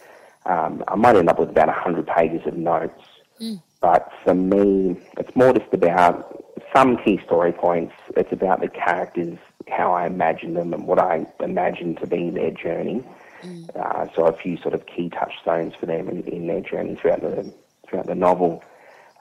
Um, 0.45 0.83
I 0.89 0.97
might 0.97 1.17
end 1.17 1.29
up 1.29 1.39
with 1.39 1.51
about 1.51 1.69
100 1.69 2.07
pages 2.07 2.47
of 2.47 2.57
notes. 2.57 3.05
Mm. 3.41 3.63
But 3.81 4.13
for 4.25 4.35
me, 4.35 4.97
it's 5.19 5.35
more 5.35 5.53
just 5.53 5.73
about 5.73 6.45
some 6.75 6.97
key 6.97 7.21
story 7.25 7.53
points. 7.53 7.95
It's 8.17 8.33
about 8.33 8.61
the 8.61 8.69
characters, 8.69 9.39
how 9.69 9.93
I 9.93 10.07
imagine 10.07 10.55
them, 10.55 10.73
and 10.73 10.87
what 10.87 10.99
I 10.99 11.27
imagine 11.41 11.97
to 11.97 12.07
be 12.07 12.31
their 12.31 12.51
journey. 12.51 13.05
Mm. 13.43 13.77
Uh, 13.77 14.07
so 14.15 14.27
a 14.27 14.37
few 14.37 14.57
sort 14.59 14.75
of 14.75 14.87
key 14.87 15.11
touchstones 15.11 15.75
for 15.79 15.87
them 15.87 16.09
in, 16.09 16.23
in 16.29 16.47
their 16.47 16.61
journey 16.61 16.97
throughout 16.97 17.23
the 17.23 17.53
throughout 17.89 18.07
the 18.07 18.15
novel. 18.15 18.63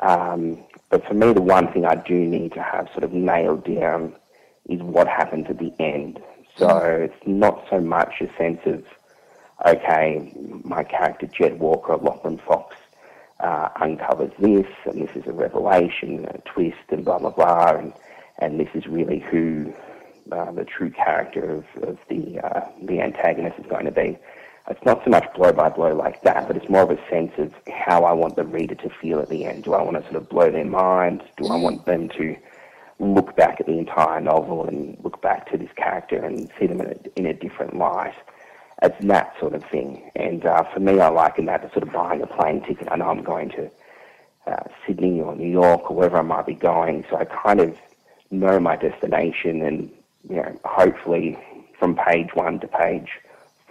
Um, 0.03 0.63
but 0.91 1.07
for 1.07 1.13
me, 1.13 1.33
the 1.33 1.41
one 1.41 1.71
thing 1.71 1.85
I 1.85 1.95
do 1.95 2.13
need 2.13 2.51
to 2.53 2.61
have 2.61 2.89
sort 2.91 3.03
of 3.03 3.13
nailed 3.13 3.65
down 3.65 4.13
is 4.69 4.81
what 4.81 5.07
happens 5.07 5.47
at 5.49 5.57
the 5.57 5.73
end. 5.79 6.19
So 6.57 6.67
mm. 6.67 7.05
it's 7.05 7.25
not 7.25 7.65
so 7.69 7.79
much 7.79 8.21
a 8.21 8.27
sense 8.37 8.59
of, 8.65 8.83
okay, 9.65 10.31
my 10.63 10.83
character 10.83 11.27
Jed 11.27 11.59
Walker, 11.59 11.95
Lachlan 11.95 12.39
Fox, 12.39 12.75
uh, 13.39 13.69
uncovers 13.79 14.31
this, 14.37 14.67
and 14.85 15.01
this 15.01 15.15
is 15.15 15.25
a 15.27 15.31
revelation, 15.31 16.25
a 16.25 16.37
twist, 16.39 16.77
and 16.89 17.03
blah 17.03 17.17
blah 17.17 17.31
blah, 17.31 17.75
and 17.75 17.93
and 18.37 18.59
this 18.59 18.69
is 18.75 18.85
really 18.85 19.19
who 19.19 19.73
uh, 20.31 20.51
the 20.51 20.65
true 20.65 20.91
character 20.91 21.55
of, 21.55 21.83
of 21.83 21.97
the 22.09 22.39
uh, 22.39 22.67
the 22.83 23.01
antagonist 23.01 23.57
is 23.57 23.65
going 23.65 23.85
to 23.85 23.91
be. 23.91 24.17
It's 24.71 24.85
not 24.85 25.03
so 25.03 25.11
much 25.11 25.25
blow 25.35 25.51
by 25.51 25.69
blow 25.69 25.93
like 25.93 26.21
that, 26.23 26.47
but 26.47 26.57
it's 26.57 26.69
more 26.69 26.83
of 26.83 26.91
a 26.91 27.09
sense 27.09 27.31
of 27.37 27.53
how 27.71 28.03
I 28.03 28.13
want 28.13 28.35
the 28.35 28.45
reader 28.45 28.75
to 28.75 28.89
feel 28.89 29.19
at 29.19 29.29
the 29.29 29.45
end. 29.45 29.65
Do 29.65 29.73
I 29.73 29.81
want 29.83 29.97
to 29.97 30.03
sort 30.03 30.15
of 30.15 30.29
blow 30.29 30.49
their 30.51 30.65
mind? 30.65 31.23
Do 31.37 31.47
I 31.47 31.57
want 31.57 31.85
them 31.85 32.09
to 32.09 32.35
look 32.99 33.35
back 33.35 33.59
at 33.59 33.65
the 33.65 33.77
entire 33.77 34.21
novel 34.21 34.65
and 34.65 34.97
look 35.03 35.21
back 35.21 35.49
to 35.51 35.57
this 35.57 35.71
character 35.75 36.23
and 36.23 36.51
see 36.59 36.67
them 36.67 36.81
in 36.81 36.87
a, 36.87 37.19
in 37.19 37.25
a 37.25 37.33
different 37.33 37.77
light? 37.77 38.15
it's 38.81 39.05
that 39.05 39.33
sort 39.39 39.53
of 39.53 39.63
thing. 39.65 40.09
And 40.15 40.45
uh, 40.45 40.63
for 40.73 40.79
me, 40.79 40.99
I 40.99 41.09
liken 41.09 41.45
that 41.45 41.61
to 41.61 41.69
sort 41.71 41.83
of 41.83 41.93
buying 41.93 42.21
a 42.21 42.27
plane 42.27 42.63
ticket. 42.63 42.87
I 42.89 42.95
know 42.95 43.09
I'm 43.09 43.23
going 43.23 43.49
to 43.49 43.69
uh, 44.47 44.63
Sydney 44.85 45.21
or 45.21 45.35
New 45.35 45.49
York 45.49 45.89
or 45.89 45.95
wherever 45.95 46.17
I 46.17 46.23
might 46.23 46.47
be 46.47 46.55
going, 46.55 47.05
so 47.09 47.17
I 47.17 47.25
kind 47.25 47.59
of 47.59 47.77
know 48.31 48.59
my 48.59 48.75
destination, 48.75 49.61
and 49.61 49.91
you 50.27 50.37
know, 50.37 50.59
hopefully 50.65 51.37
from 51.77 51.95
page 51.95 52.29
one 52.33 52.59
to 52.61 52.67
page 52.67 53.09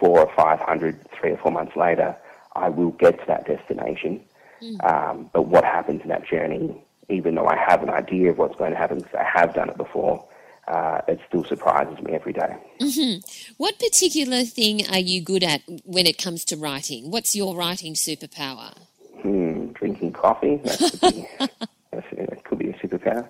four 0.01 0.19
or 0.19 0.31
five 0.35 0.59
hundred, 0.59 0.99
three 1.11 1.31
or 1.31 1.37
four 1.37 1.51
months 1.51 1.75
later, 1.77 2.17
I 2.55 2.69
will 2.69 2.91
get 2.91 3.19
to 3.19 3.25
that 3.27 3.45
destination. 3.45 4.21
Mm. 4.61 4.83
Um, 4.83 5.29
but 5.31 5.43
what 5.43 5.63
happens 5.63 6.01
in 6.01 6.09
that 6.09 6.25
journey, 6.27 6.83
even 7.07 7.35
though 7.35 7.47
I 7.47 7.55
have 7.55 7.83
an 7.83 7.89
idea 7.89 8.31
of 8.31 8.37
what's 8.39 8.55
going 8.55 8.71
to 8.71 8.77
happen 8.77 8.97
because 8.97 9.15
I 9.15 9.23
have 9.23 9.53
done 9.53 9.69
it 9.69 9.77
before, 9.77 10.27
uh, 10.67 11.01
it 11.07 11.19
still 11.27 11.43
surprises 11.43 12.03
me 12.03 12.13
every 12.13 12.33
day. 12.33 12.55
Mm-hmm. 12.79 13.53
What 13.57 13.77
particular 13.79 14.43
thing 14.43 14.87
are 14.89 14.99
you 14.99 15.21
good 15.21 15.43
at 15.43 15.61
when 15.85 16.07
it 16.07 16.17
comes 16.17 16.45
to 16.45 16.57
writing? 16.57 17.11
What's 17.11 17.35
your 17.35 17.55
writing 17.55 17.93
superpower? 17.93 18.75
Hmm, 19.21 19.67
drinking 19.73 20.13
coffee. 20.13 20.57
That 20.57 20.79
could 20.79 21.01
be, 21.01 21.27
that 22.25 22.43
could 22.43 22.59
be 22.59 22.69
a 22.69 22.73
superpower. 22.73 23.29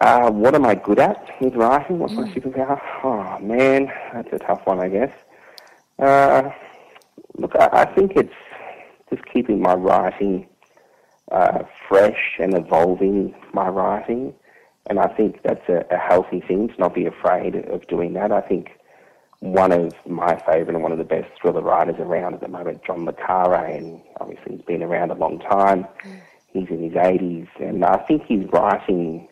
Uh, 0.00 0.30
what 0.30 0.54
am 0.54 0.64
I 0.64 0.74
good 0.74 0.98
at 0.98 1.28
with 1.40 1.54
writing? 1.54 1.98
What's 1.98 2.14
mm. 2.14 2.26
my 2.26 2.32
superpower? 2.32 2.80
Oh, 3.02 3.38
man, 3.40 3.90
that's 4.12 4.32
a 4.32 4.38
tough 4.38 4.66
one, 4.66 4.80
I 4.80 4.88
guess. 4.88 5.12
Uh, 5.98 6.50
look, 7.38 7.52
I, 7.58 7.68
I, 7.72 7.94
think 7.94 8.12
it's 8.16 8.34
just 9.10 9.24
keeping 9.32 9.60
my 9.60 9.74
writing 9.74 10.46
uh, 11.32 11.62
fresh 11.88 12.36
and 12.38 12.56
evolving 12.56 13.34
my 13.52 13.68
writing. 13.68 14.34
And 14.88 14.98
I 14.98 15.08
think 15.08 15.42
that's 15.42 15.68
a, 15.68 15.84
a 15.90 15.96
healthy 15.96 16.40
thing 16.40 16.68
to 16.68 16.74
not 16.78 16.94
be 16.94 17.06
afraid 17.06 17.56
of 17.56 17.86
doing 17.88 18.12
that. 18.14 18.30
I 18.30 18.40
think 18.40 18.78
one 19.40 19.72
of 19.72 19.94
my 20.06 20.36
favourite 20.36 20.74
and 20.74 20.82
one 20.82 20.92
of 20.92 20.98
the 20.98 21.04
best 21.04 21.28
thriller 21.40 21.62
writers 21.62 21.96
around 21.98 22.34
at 22.34 22.40
the 22.40 22.48
moment, 22.48 22.84
John 22.84 23.04
Le 23.04 23.12
and 23.12 24.00
obviously 24.20 24.56
he's 24.56 24.64
been 24.64 24.82
around 24.82 25.10
a 25.10 25.14
long 25.14 25.38
time. 25.38 25.86
He's 26.52 26.68
in 26.68 26.82
his 26.82 26.92
80s, 26.92 27.48
and 27.60 27.84
I 27.84 27.98
think 27.98 28.24
he's 28.26 28.46
writing 28.50 29.28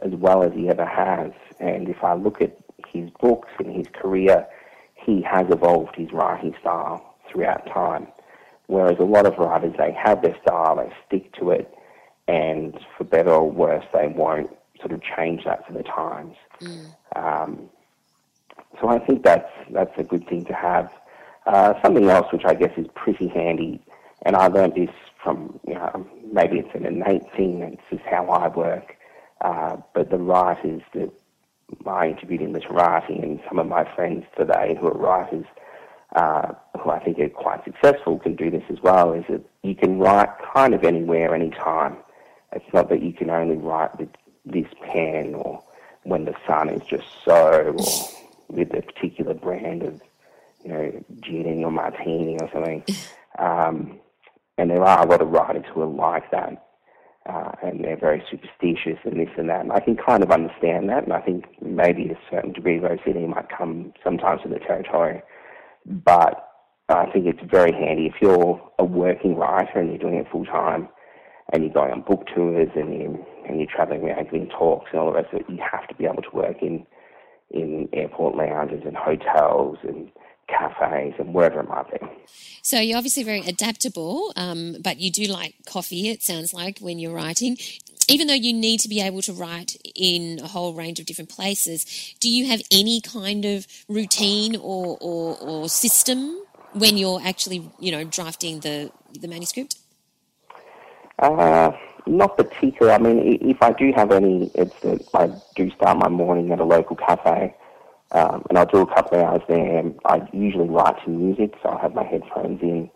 as 0.00 0.12
well 0.12 0.42
as 0.42 0.52
he 0.52 0.68
ever 0.68 0.86
has. 0.86 1.32
And 1.58 1.88
if 1.88 2.04
I 2.04 2.14
look 2.14 2.40
at 2.40 2.56
his 2.86 3.10
books 3.20 3.48
and 3.58 3.74
his 3.74 3.88
career, 3.88 4.46
he 5.04 5.22
has 5.22 5.46
evolved 5.50 5.94
his 5.96 6.12
writing 6.12 6.54
style 6.60 7.14
throughout 7.30 7.66
time. 7.66 8.08
Whereas 8.66 8.98
a 8.98 9.04
lot 9.04 9.26
of 9.26 9.38
writers, 9.38 9.74
they 9.78 9.92
have 9.92 10.22
their 10.22 10.36
style, 10.42 10.76
they 10.76 10.92
stick 11.06 11.32
to 11.34 11.50
it, 11.50 11.74
and 12.26 12.78
for 12.96 13.04
better 13.04 13.30
or 13.30 13.50
worse, 13.50 13.84
they 13.94 14.08
won't 14.08 14.50
sort 14.78 14.92
of 14.92 15.00
change 15.02 15.44
that 15.44 15.66
for 15.66 15.72
the 15.72 15.82
times. 15.82 16.36
Mm. 16.60 16.94
Um, 17.16 17.70
so 18.80 18.88
I 18.88 18.98
think 18.98 19.22
that's 19.24 19.50
that's 19.70 19.96
a 19.98 20.02
good 20.02 20.28
thing 20.28 20.44
to 20.46 20.52
have. 20.52 20.90
Uh, 21.46 21.80
something 21.82 22.08
else 22.10 22.30
which 22.30 22.44
I 22.44 22.54
guess 22.54 22.72
is 22.76 22.86
pretty 22.94 23.28
handy, 23.28 23.80
and 24.22 24.36
I 24.36 24.48
learned 24.48 24.74
this 24.74 24.90
from 25.22 25.58
you 25.66 25.74
know, 25.74 26.06
maybe 26.30 26.58
it's 26.58 26.74
an 26.74 26.84
innate 26.84 27.24
thing, 27.34 27.62
and 27.62 27.72
it's 27.74 27.82
just 27.90 28.04
how 28.04 28.26
I 28.26 28.48
work. 28.48 28.96
Uh, 29.40 29.78
but 29.94 30.10
the 30.10 30.18
writers 30.18 30.82
that 30.92 31.10
I 31.86 32.08
interviewed 32.08 32.42
in 32.42 32.52
literati 32.52 33.18
and 33.18 33.40
some 33.48 33.58
of 33.58 33.66
my 33.66 33.84
friends 33.94 34.24
today 34.36 34.76
who 34.80 34.88
are 34.88 34.96
writers, 34.96 35.44
uh, 36.16 36.52
who 36.80 36.90
I 36.90 36.98
think 36.98 37.18
are 37.18 37.28
quite 37.28 37.64
successful, 37.64 38.18
can 38.18 38.36
do 38.36 38.50
this 38.50 38.64
as 38.70 38.80
well. 38.82 39.12
Is 39.12 39.24
that 39.28 39.42
you 39.62 39.74
can 39.74 39.98
write 39.98 40.30
kind 40.54 40.74
of 40.74 40.84
anywhere, 40.84 41.34
anytime. 41.34 41.96
It's 42.52 42.72
not 42.72 42.88
that 42.88 43.02
you 43.02 43.12
can 43.12 43.30
only 43.30 43.56
write 43.56 43.98
with 43.98 44.08
this 44.44 44.68
pen 44.82 45.34
or 45.34 45.62
when 46.04 46.24
the 46.24 46.34
sun 46.46 46.70
is 46.70 46.82
just 46.88 47.06
so 47.24 47.74
or 47.76 48.08
with 48.48 48.72
a 48.74 48.80
particular 48.80 49.34
brand 49.34 49.82
of 49.82 50.00
you 50.64 50.70
know 50.70 51.04
gin 51.20 51.64
or 51.64 51.70
martini 51.70 52.38
or 52.40 52.50
something. 52.52 52.84
Um, 53.38 54.00
and 54.56 54.68
there 54.68 54.82
are 54.82 55.06
a 55.06 55.08
lot 55.08 55.22
of 55.22 55.28
writers 55.28 55.64
who 55.72 55.82
are 55.82 55.86
like 55.86 56.28
that. 56.32 56.67
Uh, 57.28 57.52
and 57.62 57.84
they're 57.84 57.98
very 57.98 58.22
superstitious 58.30 58.98
and 59.04 59.20
this 59.20 59.28
and 59.36 59.50
that. 59.50 59.60
And 59.60 59.70
I 59.70 59.80
can 59.80 59.96
kind 59.96 60.22
of 60.22 60.30
understand 60.30 60.88
that, 60.88 61.04
and 61.04 61.12
I 61.12 61.20
think 61.20 61.44
maybe 61.60 62.08
a 62.08 62.18
certain 62.30 62.52
degree 62.54 62.78
of 62.78 62.84
OCD 62.84 63.28
might 63.28 63.50
come 63.50 63.92
sometimes 64.02 64.40
with 64.42 64.54
the 64.54 64.60
territory. 64.60 65.20
But 65.84 66.48
I 66.88 67.04
think 67.12 67.26
it's 67.26 67.50
very 67.50 67.72
handy 67.72 68.06
if 68.06 68.14
you're 68.22 68.58
a 68.78 68.84
working 68.84 69.36
writer 69.36 69.78
and 69.78 69.90
you're 69.90 69.98
doing 69.98 70.14
it 70.14 70.26
full 70.32 70.46
time, 70.46 70.88
and 71.52 71.64
you're 71.64 71.72
going 71.72 71.92
on 71.92 72.00
book 72.00 72.26
tours 72.34 72.68
and 72.74 72.94
you're 72.94 73.26
and 73.46 73.58
you're 73.58 73.68
traveling 73.70 74.02
around 74.02 74.24
giving 74.24 74.48
talks 74.48 74.88
and 74.90 75.00
all 75.00 75.12
the 75.12 75.16
rest 75.16 75.32
of 75.32 75.40
it, 75.40 75.46
you 75.50 75.58
have 75.70 75.86
to 75.88 75.94
be 75.94 76.04
able 76.04 76.22
to 76.22 76.30
work 76.32 76.56
in 76.62 76.86
in 77.50 77.88
airport 77.92 78.36
lounges 78.36 78.82
and 78.86 78.96
hotels 78.96 79.78
and 79.82 80.10
cafes 80.48 81.14
and 81.18 81.32
wherever 81.32 81.60
it 81.60 81.68
might 81.68 81.90
be. 81.90 81.98
So 82.62 82.80
you're 82.80 82.96
obviously 82.98 83.22
very 83.22 83.40
adaptable, 83.40 84.32
um, 84.36 84.76
but 84.82 84.98
you 84.98 85.10
do 85.10 85.24
like 85.24 85.54
coffee. 85.66 86.08
It 86.08 86.22
sounds 86.22 86.52
like 86.52 86.78
when 86.80 86.98
you're 86.98 87.14
writing. 87.14 87.56
Even 88.10 88.26
though 88.26 88.34
you 88.34 88.54
need 88.54 88.80
to 88.80 88.88
be 88.88 89.00
able 89.00 89.20
to 89.22 89.32
write 89.32 89.76
in 89.94 90.40
a 90.42 90.46
whole 90.48 90.72
range 90.72 90.98
of 90.98 91.06
different 91.06 91.28
places, 91.28 92.14
do 92.20 92.30
you 92.30 92.46
have 92.46 92.62
any 92.70 93.00
kind 93.02 93.44
of 93.44 93.66
routine 93.86 94.56
or, 94.56 94.96
or, 95.00 95.36
or 95.38 95.68
system 95.68 96.38
when 96.72 96.96
you're 96.96 97.20
actually, 97.22 97.70
you 97.78 97.92
know, 97.92 98.04
drafting 98.04 98.60
the 98.60 98.90
the 99.20 99.28
manuscript? 99.28 99.76
Uh, 101.18 101.72
not 102.06 102.36
particular. 102.36 102.92
I 102.92 102.98
mean, 102.98 103.38
if 103.40 103.62
I 103.62 103.72
do 103.72 103.92
have 103.94 104.12
any, 104.12 104.50
it's 104.54 104.78
that 104.80 105.04
I 105.14 105.30
do 105.56 105.70
start 105.72 105.98
my 105.98 106.08
morning 106.08 106.52
at 106.52 106.60
a 106.60 106.64
local 106.64 106.96
cafe, 106.96 107.54
um, 108.12 108.44
and 108.48 108.58
I'll 108.58 108.66
do 108.66 108.78
a 108.78 108.94
couple 108.94 109.18
of 109.18 109.24
hours 109.24 109.42
there. 109.48 109.78
And 109.78 109.98
I 110.04 110.26
usually 110.32 110.68
write 110.68 110.96
some 111.04 111.18
music, 111.18 111.54
so 111.62 111.68
I'll 111.70 111.78
have 111.78 111.94
my 111.94 112.04
headphones 112.04 112.62
in, 112.62 112.90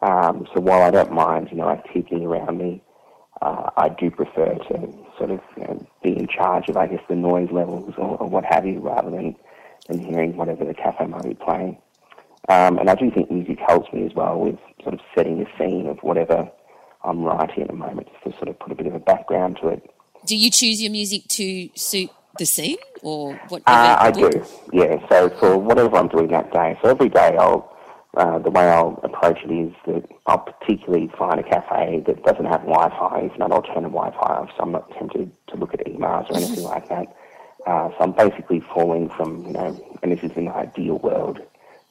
Um, 0.00 0.46
so 0.54 0.60
while 0.60 0.82
I 0.82 0.90
don't 0.90 1.12
mind, 1.12 1.48
you 1.50 1.56
know, 1.56 1.68
activity 1.68 2.24
around 2.24 2.58
me, 2.58 2.82
uh, 3.42 3.70
I 3.76 3.88
do 3.88 4.10
prefer 4.10 4.54
to 4.54 4.94
sort 5.16 5.30
of 5.30 5.40
you 5.56 5.64
know, 5.64 5.86
be 6.02 6.16
in 6.16 6.28
charge 6.28 6.68
of, 6.68 6.76
I 6.76 6.86
guess, 6.86 7.02
the 7.08 7.16
noise 7.16 7.50
levels 7.50 7.94
or, 7.98 8.16
or 8.18 8.28
what 8.28 8.44
have 8.44 8.66
you, 8.66 8.78
rather 8.80 9.10
than, 9.10 9.34
than 9.88 9.98
hearing 9.98 10.36
whatever 10.36 10.64
the 10.64 10.74
cafe 10.74 11.06
might 11.06 11.24
be 11.24 11.34
playing. 11.34 11.78
Um, 12.48 12.78
and 12.78 12.88
I 12.88 12.94
do 12.94 13.10
think 13.10 13.30
music 13.30 13.58
helps 13.66 13.92
me 13.92 14.06
as 14.06 14.14
well 14.14 14.38
with 14.38 14.58
sort 14.82 14.94
of 14.94 15.00
setting 15.14 15.38
the 15.38 15.46
scene 15.58 15.86
of 15.86 15.98
whatever 16.02 16.48
I'm 17.04 17.22
writing 17.22 17.62
at 17.62 17.68
the 17.68 17.74
moment, 17.74 18.08
just 18.12 18.24
to 18.24 18.30
sort 18.38 18.48
of 18.48 18.58
put 18.58 18.72
a 18.72 18.74
bit 18.74 18.86
of 18.86 18.94
a 18.94 19.00
background 19.00 19.58
to 19.62 19.68
it. 19.68 19.90
Do 20.26 20.36
you 20.36 20.50
choose 20.50 20.80
your 20.82 20.90
music 20.90 21.28
to 21.28 21.68
suit 21.74 22.10
the 22.38 22.46
scene, 22.46 22.78
or 23.02 23.34
what? 23.48 23.62
Uh, 23.66 23.96
I 23.98 24.10
do, 24.10 24.30
yeah. 24.72 25.06
So 25.08 25.28
for 25.30 25.58
whatever 25.58 25.96
I'm 25.96 26.08
doing 26.08 26.28
that 26.28 26.52
day, 26.52 26.78
so 26.82 26.88
every 26.88 27.08
day 27.08 27.36
I'll 27.36 27.74
uh, 28.16 28.38
the 28.38 28.50
way 28.50 28.68
I'll 28.68 28.98
approach 29.04 29.38
it 29.44 29.50
is 29.50 29.72
that 29.86 30.10
I'll 30.26 30.38
particularly 30.38 31.08
find 31.18 31.38
a 31.38 31.42
cafe 31.42 32.02
that 32.06 32.24
doesn't 32.24 32.46
have 32.46 32.62
Wi-Fi, 32.62 33.20
if 33.20 33.38
not, 33.38 33.50
turn 33.66 33.82
Wi-Fi, 33.82 34.50
so 34.56 34.62
I'm 34.62 34.72
not 34.72 34.90
tempted 34.92 35.30
to 35.48 35.56
look 35.56 35.74
at 35.74 35.86
emails 35.86 36.28
or 36.30 36.36
anything 36.36 36.64
like 36.64 36.88
that. 36.88 37.14
Uh, 37.66 37.90
so 37.90 37.96
I'm 38.00 38.12
basically 38.12 38.60
falling 38.60 39.10
from, 39.10 39.46
you 39.46 39.52
know, 39.52 39.98
and 40.02 40.10
this 40.10 40.22
is 40.22 40.36
an 40.36 40.48
ideal 40.48 40.98
world 40.98 41.40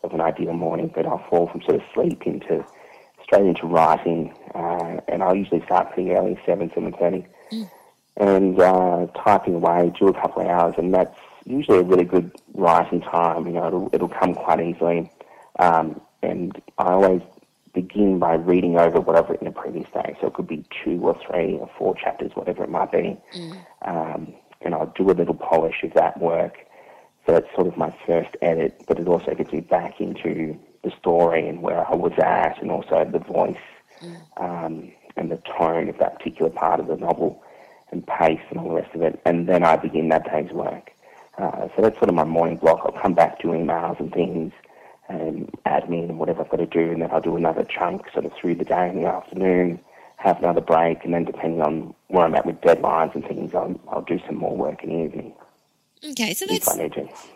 of 0.04 0.14
an 0.14 0.22
ideal 0.22 0.54
morning, 0.54 0.92
but 0.94 1.06
I'll 1.06 1.24
fall 1.30 1.48
from 1.48 1.62
sort 1.62 1.76
of 1.76 1.82
sleep 1.94 2.24
into 2.26 2.66
straight 3.24 3.46
into 3.46 3.68
writing, 3.68 4.34
uh, 4.56 5.00
and 5.08 5.22
I'll 5.22 5.36
usually 5.36 5.64
start 5.66 5.94
pretty 5.94 6.12
early, 6.12 6.40
seven, 6.46 6.72
seven 6.74 6.94
thirty, 6.94 7.26
mm. 7.52 7.70
And 8.18 8.60
uh, 8.60 9.08
typing 9.24 9.56
away, 9.56 9.92
do 10.00 10.08
a 10.08 10.14
couple 10.14 10.42
of 10.42 10.48
hours, 10.48 10.76
and 10.78 10.94
that's 10.94 11.18
usually 11.46 11.80
a 11.80 11.84
really 11.84 12.04
good 12.04 12.32
writing 12.54 13.02
time. 13.02 13.48
You 13.48 13.54
know, 13.54 13.68
it'll 13.68 13.90
it'll 13.94 14.10
come 14.10 14.34
quite 14.34 14.60
easily. 14.60 15.12
Um, 15.60 16.02
and 16.22 16.60
I 16.78 16.92
always 16.92 17.22
begin 17.74 18.18
by 18.18 18.34
reading 18.34 18.78
over 18.78 19.00
what 19.00 19.16
I've 19.16 19.30
written 19.30 19.46
the 19.46 19.52
previous 19.52 19.88
day. 19.94 20.18
So 20.20 20.28
it 20.28 20.34
could 20.34 20.48
be 20.48 20.66
two 20.84 21.00
or 21.02 21.18
three 21.28 21.58
or 21.58 21.70
four 21.78 21.96
chapters, 21.96 22.32
whatever 22.34 22.64
it 22.64 22.70
might 22.70 22.92
be. 22.92 23.18
Mm. 23.36 23.66
Um, 23.84 24.34
and 24.62 24.74
I'll 24.74 24.92
do 24.96 25.10
a 25.10 25.14
little 25.14 25.36
polish 25.36 25.84
of 25.84 25.94
that 25.94 26.20
work. 26.20 26.58
So 27.26 27.34
that's 27.34 27.48
sort 27.56 27.68
of 27.68 27.78
my 27.78 27.96
first 28.06 28.36
edit, 28.42 28.84
but 28.88 29.00
it 29.00 29.08
also 29.08 29.36
gets 29.36 29.52
me 29.52 29.60
back 29.60 30.00
into 30.00 30.58
the 30.84 30.92
story 31.00 31.48
and 31.48 31.62
where 31.62 31.86
I 31.88 31.94
was 31.94 32.14
at, 32.18 32.62
and 32.62 32.72
also 32.72 33.06
the 33.12 33.20
voice 33.20 33.58
mm. 34.02 34.18
um, 34.38 34.92
and 35.16 35.30
the 35.30 35.42
tone 35.58 35.90
of 35.90 35.98
that 36.00 36.18
particular 36.18 36.50
part 36.50 36.80
of 36.80 36.88
the 36.88 36.96
novel, 36.96 37.44
and 37.92 38.06
pace 38.06 38.42
and 38.50 38.60
all 38.60 38.70
the 38.70 38.76
rest 38.76 38.94
of 38.94 39.02
it. 39.02 39.20
And 39.26 39.48
then 39.48 39.64
I 39.64 39.76
begin 39.78 40.10
that 40.10 40.30
day's 40.30 40.52
work. 40.52 40.92
Uh, 41.38 41.68
so 41.76 41.82
that's 41.82 41.98
sort 41.98 42.10
of 42.10 42.16
my 42.16 42.24
morning 42.24 42.58
block. 42.58 42.82
I'll 42.84 43.00
come 43.00 43.14
back 43.14 43.40
to 43.40 43.48
emails 43.48 44.00
and 44.00 44.12
things 44.12 44.54
and 45.10 45.50
admin 45.66 46.10
and 46.10 46.20
whatever 46.20 46.42
I've 46.42 46.50
got 46.50 46.58
to 46.58 46.66
do, 46.66 46.92
and 46.92 47.02
then 47.02 47.12
I'll 47.12 47.22
do 47.22 47.36
another 47.36 47.64
chunk 47.64 48.10
sort 48.12 48.26
of 48.26 48.34
through 48.34 48.56
the 48.56 48.66
day 48.66 48.90
in 48.90 49.02
the 49.02 49.08
afternoon, 49.08 49.80
have 50.18 50.40
another 50.40 50.62
break, 50.62 51.06
and 51.06 51.14
then 51.14 51.24
depending 51.24 51.62
on 51.62 51.94
where 52.08 52.26
I'm 52.26 52.36
at 52.36 52.46
with 52.46 52.60
deadlines 52.62 53.16
and 53.16 53.24
things, 53.24 53.54
I'll, 53.54 53.80
I'll 53.88 54.02
do 54.02 54.20
some 54.26 54.36
more 54.36 54.56
work 54.56 54.84
in 54.84 54.90
the 54.90 55.06
evening. 55.06 55.34
Okay, 56.12 56.34
so 56.36 56.46
that's 56.46 56.68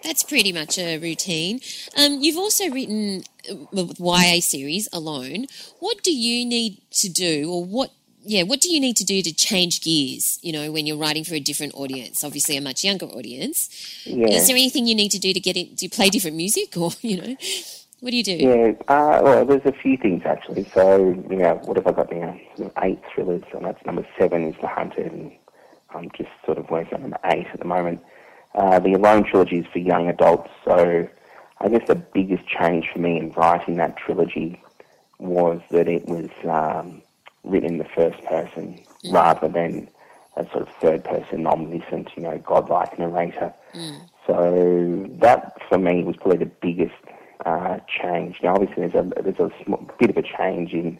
that's 0.04 0.24
pretty 0.24 0.52
much 0.52 0.78
a 0.78 0.99
routine. 0.99 1.62
Um, 1.97 2.20
you've 2.22 2.38
also 2.38 2.70
written 2.70 3.24
uh, 3.49 3.86
YA 3.97 4.39
series 4.39 4.88
alone. 4.93 5.47
What 5.80 6.04
do 6.04 6.14
you 6.14 6.45
need 6.45 6.80
to 6.99 7.10
do, 7.10 7.49
or 7.52 7.66
what 7.66 7.91
yeah, 8.24 8.43
what 8.43 8.61
do 8.61 8.72
you 8.72 8.80
need 8.80 8.97
to 8.97 9.03
do 9.03 9.22
to 9.22 9.34
change 9.34 9.82
gears, 9.82 10.39
you 10.41 10.51
know, 10.51 10.72
when 10.72 10.86
you're 10.86 10.97
writing 10.97 11.24
for 11.24 11.36
a 11.36 11.39
different 11.39 11.74
audience, 11.76 12.24
obviously 12.24 12.57
a 12.57 12.61
much 12.61 12.84
younger 12.84 13.07
audience? 13.07 13.69
Yeah. 14.05 14.28
Is 14.28 14.47
there 14.47 14.55
anything 14.55 14.88
you 14.88 14.95
need 14.95 15.09
to 15.11 15.19
do 15.19 15.34
to 15.34 15.39
get 15.39 15.57
it? 15.57 15.78
Do 15.78 15.86
you 15.86 15.89
play 15.89 16.09
different 16.09 16.38
music 16.38 16.78
or, 16.78 16.91
you 17.01 17.22
know, 17.22 17.36
what 17.99 18.11
do 18.11 18.17
you 18.17 18.24
do? 18.24 18.36
Yeah, 18.36 18.72
uh, 18.88 19.22
well, 19.24 19.45
there's 19.45 19.65
a 19.65 19.72
few 19.72 19.97
things 19.97 20.24
actually. 20.26 20.65
So, 20.74 21.24
you 21.30 21.38
know, 21.38 21.59
what 21.63 21.78
have 21.78 21.88
I 21.88 21.91
got 21.91 22.11
now? 22.11 22.39
Eight 22.84 22.99
thrillers, 23.13 23.43
and 23.53 23.65
that's 23.65 23.84
number 23.86 24.05
seven 24.17 24.47
is 24.47 24.55
The 24.61 24.67
Hunted, 24.67 25.11
and 25.11 25.32
I'm 25.91 26.09
just 26.17 26.30
sort 26.45 26.57
of 26.57 26.69
working 26.69 26.95
on 26.95 27.01
number 27.01 27.19
eight 27.26 27.47
at 27.53 27.59
the 27.59 27.65
moment. 27.65 28.01
Uh, 28.55 28.80
the 28.80 28.93
Alone 28.93 29.24
trilogy 29.24 29.59
is 29.59 29.65
for 29.72 29.80
young 29.80 30.09
adults, 30.09 30.49
so 30.65 31.07
I 31.59 31.69
guess 31.69 31.88
the 31.88 31.95
biggest 31.95 32.47
change 32.47 32.89
for 32.91 32.99
me 32.99 33.17
in 33.17 33.32
writing 33.32 33.76
that 33.76 33.97
trilogy 33.97 34.61
was 35.19 35.61
that 35.69 35.88
it 35.88 36.07
was 36.07 36.30
um, 36.49 37.01
written 37.44 37.74
in 37.74 37.78
the 37.78 37.88
first 37.96 38.24
person 38.26 38.80
mm. 39.04 39.14
rather 39.14 39.48
than 39.48 39.89
a 40.38 40.46
sort 40.52 40.68
of 40.68 40.70
third 40.82 41.04
person, 41.04 41.46
omniscient, 41.46 42.10
you 42.16 42.24
know, 42.24 42.38
godlike 42.39 42.98
narrator. 42.98 43.54
Mm. 43.74 44.10
So 44.28 45.10
that 45.20 45.58
for 45.68 45.78
me 45.78 46.04
was 46.04 46.16
probably 46.16 46.38
the 46.38 46.52
biggest 46.62 46.94
uh, 47.46 47.80
change. 47.88 48.38
Now, 48.42 48.56
obviously, 48.56 48.88
there's 48.88 49.06
a 49.06 49.22
there's 49.22 49.39
a 49.39 49.52
small, 49.64 49.89
bit 50.00 50.10
of 50.10 50.18
a 50.18 50.22
change 50.22 50.74
in 50.74 51.00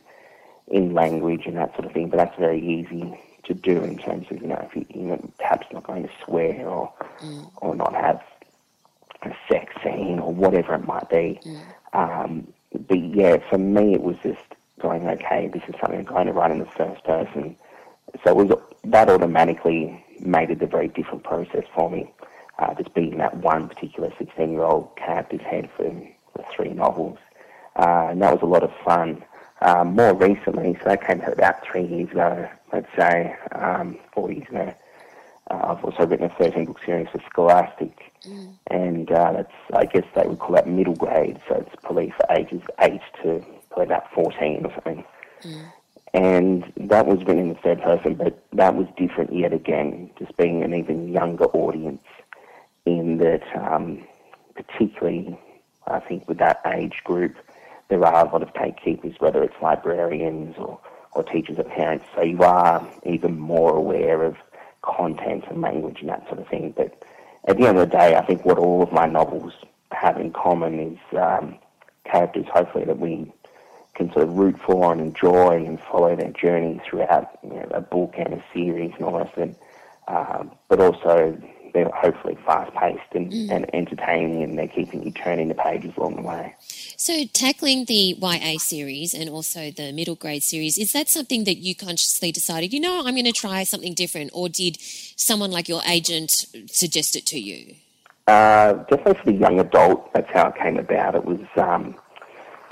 in 0.68 0.94
language 0.94 1.46
and 1.46 1.58
that 1.58 1.74
sort 1.76 1.86
of 1.86 1.92
thing, 1.92 2.10
but 2.10 2.18
that's 2.18 2.38
very 2.38 2.60
easy 2.60 3.18
to 3.44 3.54
do 3.54 3.84
in 3.84 3.98
terms 3.98 4.28
of 4.32 4.42
you 4.42 4.48
know 4.48 4.68
if 4.70 4.76
you, 4.76 4.86
you 4.90 5.08
know, 5.08 5.32
perhaps 5.38 5.68
not 5.72 5.84
going 5.84 6.04
to 6.04 6.10
swear 6.26 6.68
or 6.68 6.92
mm. 7.20 7.52
or 7.58 7.76
not 7.76 7.94
have 7.94 8.22
a 9.24 9.36
sex 9.50 9.74
scene 9.84 10.20
or 10.20 10.34
whatever 10.34 10.74
it 10.74 10.86
might 10.86 11.10
be. 11.10 11.40
Mm. 11.46 11.64
Um, 11.94 12.54
but 12.88 13.00
yeah, 13.00 13.38
for 13.50 13.58
me, 13.58 13.94
it 13.94 14.02
was 14.02 14.16
just 14.24 14.51
going, 14.82 15.08
okay, 15.08 15.50
this 15.54 15.64
is 15.68 15.76
something 15.80 16.00
I'm 16.00 16.06
going 16.06 16.28
to 16.28 16.34
write 16.34 16.52
in 16.52 16.60
the 16.60 16.66
first 16.66 17.04
person. 17.04 17.56
So 18.24 18.40
it 18.40 18.48
was, 18.48 18.60
that 18.86 19.10
automatically 19.10 20.04
made 20.20 20.50
it 20.50 20.62
a 20.62 20.68
very 20.68 20.88
different 20.88 21.24
process 21.24 21.64
for 21.74 21.90
me. 21.90 22.12
Uh, 22.60 22.74
just 22.76 22.94
being 22.94 23.18
that 23.18 23.36
one 23.38 23.68
particular 23.68 24.12
16 24.18 24.52
year 24.52 24.64
old 24.64 24.96
character's 24.96 25.42
head 25.42 25.70
for 25.76 25.84
the 25.84 26.44
three 26.56 26.70
novels. 26.70 27.18
Uh, 27.76 28.10
and 28.12 28.22
that 28.22 28.34
was 28.34 28.42
a 28.42 28.46
lot 28.46 28.64
of 28.64 28.72
fun. 28.86 29.24
Um, 29.62 29.96
more 29.96 30.14
recently, 30.16 30.76
so 30.80 30.90
that 30.90 31.06
came 31.06 31.22
out 31.22 31.34
about 31.34 31.64
three 31.64 31.86
years 31.86 32.10
ago, 32.10 32.50
let's 32.74 32.88
say, 32.98 33.36
um, 33.52 33.98
four 34.12 34.32
years 34.32 34.48
ago. 34.50 34.74
Uh, 35.52 35.76
I've 35.76 35.84
also 35.84 36.08
written 36.08 36.26
a 36.26 36.30
13 36.30 36.66
book 36.66 36.80
series 36.84 37.08
for 37.12 37.22
Scholastic, 37.30 38.12
mm. 38.26 38.54
and 38.68 39.12
uh, 39.12 39.34
that's, 39.34 39.54
I 39.74 39.86
guess 39.86 40.06
they 40.16 40.28
would 40.28 40.40
call 40.40 40.56
that 40.56 40.68
middle 40.68 40.96
grade, 40.96 41.40
so 41.48 41.56
it's 41.56 41.76
probably 41.84 42.12
for 42.12 42.26
ages 42.36 42.62
8 42.80 43.02
to 43.24 43.46
probably 43.72 43.94
about 43.94 44.12
14 44.14 44.66
or 44.66 44.74
something. 44.74 45.04
Mm. 45.44 45.72
And 46.14 46.74
that 46.90 47.08
was 47.08 47.20
written 47.20 47.40
in 47.40 47.50
the 47.50 47.56
third 47.56 47.82
person, 47.82 48.16
but 48.16 48.44
that 48.54 48.76
was 48.76 48.88
different 48.98 49.34
yet 49.34 49.54
again, 49.54 50.10
just 50.20 50.36
being 50.38 50.62
an 50.62 50.74
even 50.74 51.08
younger 51.08 51.46
audience 51.46 52.04
in 52.86 53.18
that, 53.20 53.44
um, 53.56 54.04
particularly, 54.56 55.40
I 55.88 56.00
think, 56.00 56.28
with 56.28 56.38
that 56.40 56.62
age 56.66 57.02
group, 57.06 57.36
there 57.88 58.06
are 58.06 58.28
a 58.28 58.32
lot 58.32 58.44
of 58.44 58.54
gatekeepers, 58.54 59.16
whether 59.20 59.42
it's 59.44 59.56
librarians 59.62 60.56
or, 60.58 60.80
or 61.14 61.24
teachers 61.24 61.58
or 61.58 61.64
parents. 61.64 62.06
So 62.16 62.24
you 62.24 62.42
are 62.44 62.86
even 63.06 63.40
more 63.40 63.76
aware 63.76 64.24
of 64.24 64.36
content 64.82 65.46
and 65.50 65.62
language 65.62 65.98
and 66.02 66.10
that 66.10 66.28
sort 66.28 66.40
of 66.40 66.48
thing. 66.48 66.74
But 66.76 67.04
at 67.48 67.58
the 67.58 67.68
end 67.68 67.78
of 67.78 67.90
the 67.90 67.98
day, 67.98 68.16
I 68.16 68.26
think 68.26 68.46
what 68.46 68.58
all 68.58 68.84
of 68.84 68.92
my 68.92 69.06
novels 69.06 69.54
have 69.92 70.18
in 70.20 70.32
common 70.32 70.80
is 70.80 71.18
um, 71.18 71.58
characters, 72.06 72.46
hopefully, 72.54 72.86
that 72.86 73.00
we 73.00 73.32
can 74.02 74.14
sort 74.14 74.28
of 74.28 74.36
root 74.36 74.60
for 74.60 74.92
and 74.92 75.02
enjoy 75.02 75.64
and 75.66 75.80
follow 75.80 76.16
their 76.16 76.32
journey 76.32 76.82
throughout 76.86 77.38
you 77.44 77.50
know, 77.52 77.68
a 77.72 77.82
book 77.82 78.16
and 78.18 78.34
a 78.34 78.44
series 78.54 78.92
and 78.96 79.06
all 79.06 79.18
that 79.18 79.32
stuff. 79.34 79.50
Um, 80.08 80.52
but 80.68 80.80
also 80.80 81.40
they're 81.74 81.90
hopefully 81.90 82.38
fast 82.46 82.74
paced 82.74 83.02
and, 83.14 83.32
mm. 83.32 83.50
and 83.50 83.74
entertaining 83.74 84.44
and 84.44 84.58
they're 84.58 84.68
keeping 84.68 85.04
you 85.04 85.12
turning 85.12 85.48
the 85.48 85.56
pages 85.56 85.94
along 85.96 86.16
the 86.16 86.22
way. 86.22 86.56
So, 86.98 87.26
tackling 87.34 87.86
the 87.86 88.16
YA 88.20 88.58
series 88.58 89.14
and 89.14 89.30
also 89.30 89.72
the 89.72 89.92
middle 89.92 90.16
grade 90.16 90.44
series, 90.44 90.78
is 90.78 90.92
that 90.92 91.10
something 91.10 91.46
that 91.46 91.58
you 91.58 91.76
consciously 91.76 92.32
decided, 92.32 92.74
you 92.74 92.80
know, 92.80 93.00
I'm 93.06 93.14
going 93.14 93.26
to 93.26 93.32
try 93.32 93.64
something 93.64 93.94
different, 93.94 94.32
or 94.34 94.50
did 94.50 94.78
someone 94.82 95.52
like 95.52 95.70
your 95.70 95.82
agent 95.88 96.32
suggest 96.68 97.16
it 97.16 97.26
to 97.28 97.40
you? 97.40 97.76
Uh, 98.28 98.74
definitely 98.74 99.14
for 99.14 99.32
the 99.32 99.34
young 99.34 99.60
adult, 99.60 100.14
that's 100.14 100.30
how 100.32 100.50
it 100.50 100.56
came 100.56 100.78
about. 100.78 101.16
It 101.16 101.26
was 101.26 101.40
um, 101.56 101.96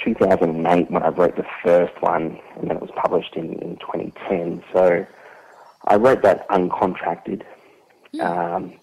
2008 0.04 0.92
when 0.92 1.04
I 1.04 1.10
wrote 1.10 1.36
the 1.36 1.46
first 1.64 2.02
one, 2.02 2.40
and 2.58 2.70
then 2.70 2.78
it 2.78 2.82
was 2.82 2.92
published 2.96 3.36
in, 3.36 3.54
in 3.60 3.78
2010. 3.78 4.64
So 4.74 5.06
I 5.86 5.96
wrote 5.96 6.22
that 6.24 6.48
uncontracted, 6.50 7.44
mm. 8.14 8.22
um, 8.22 8.74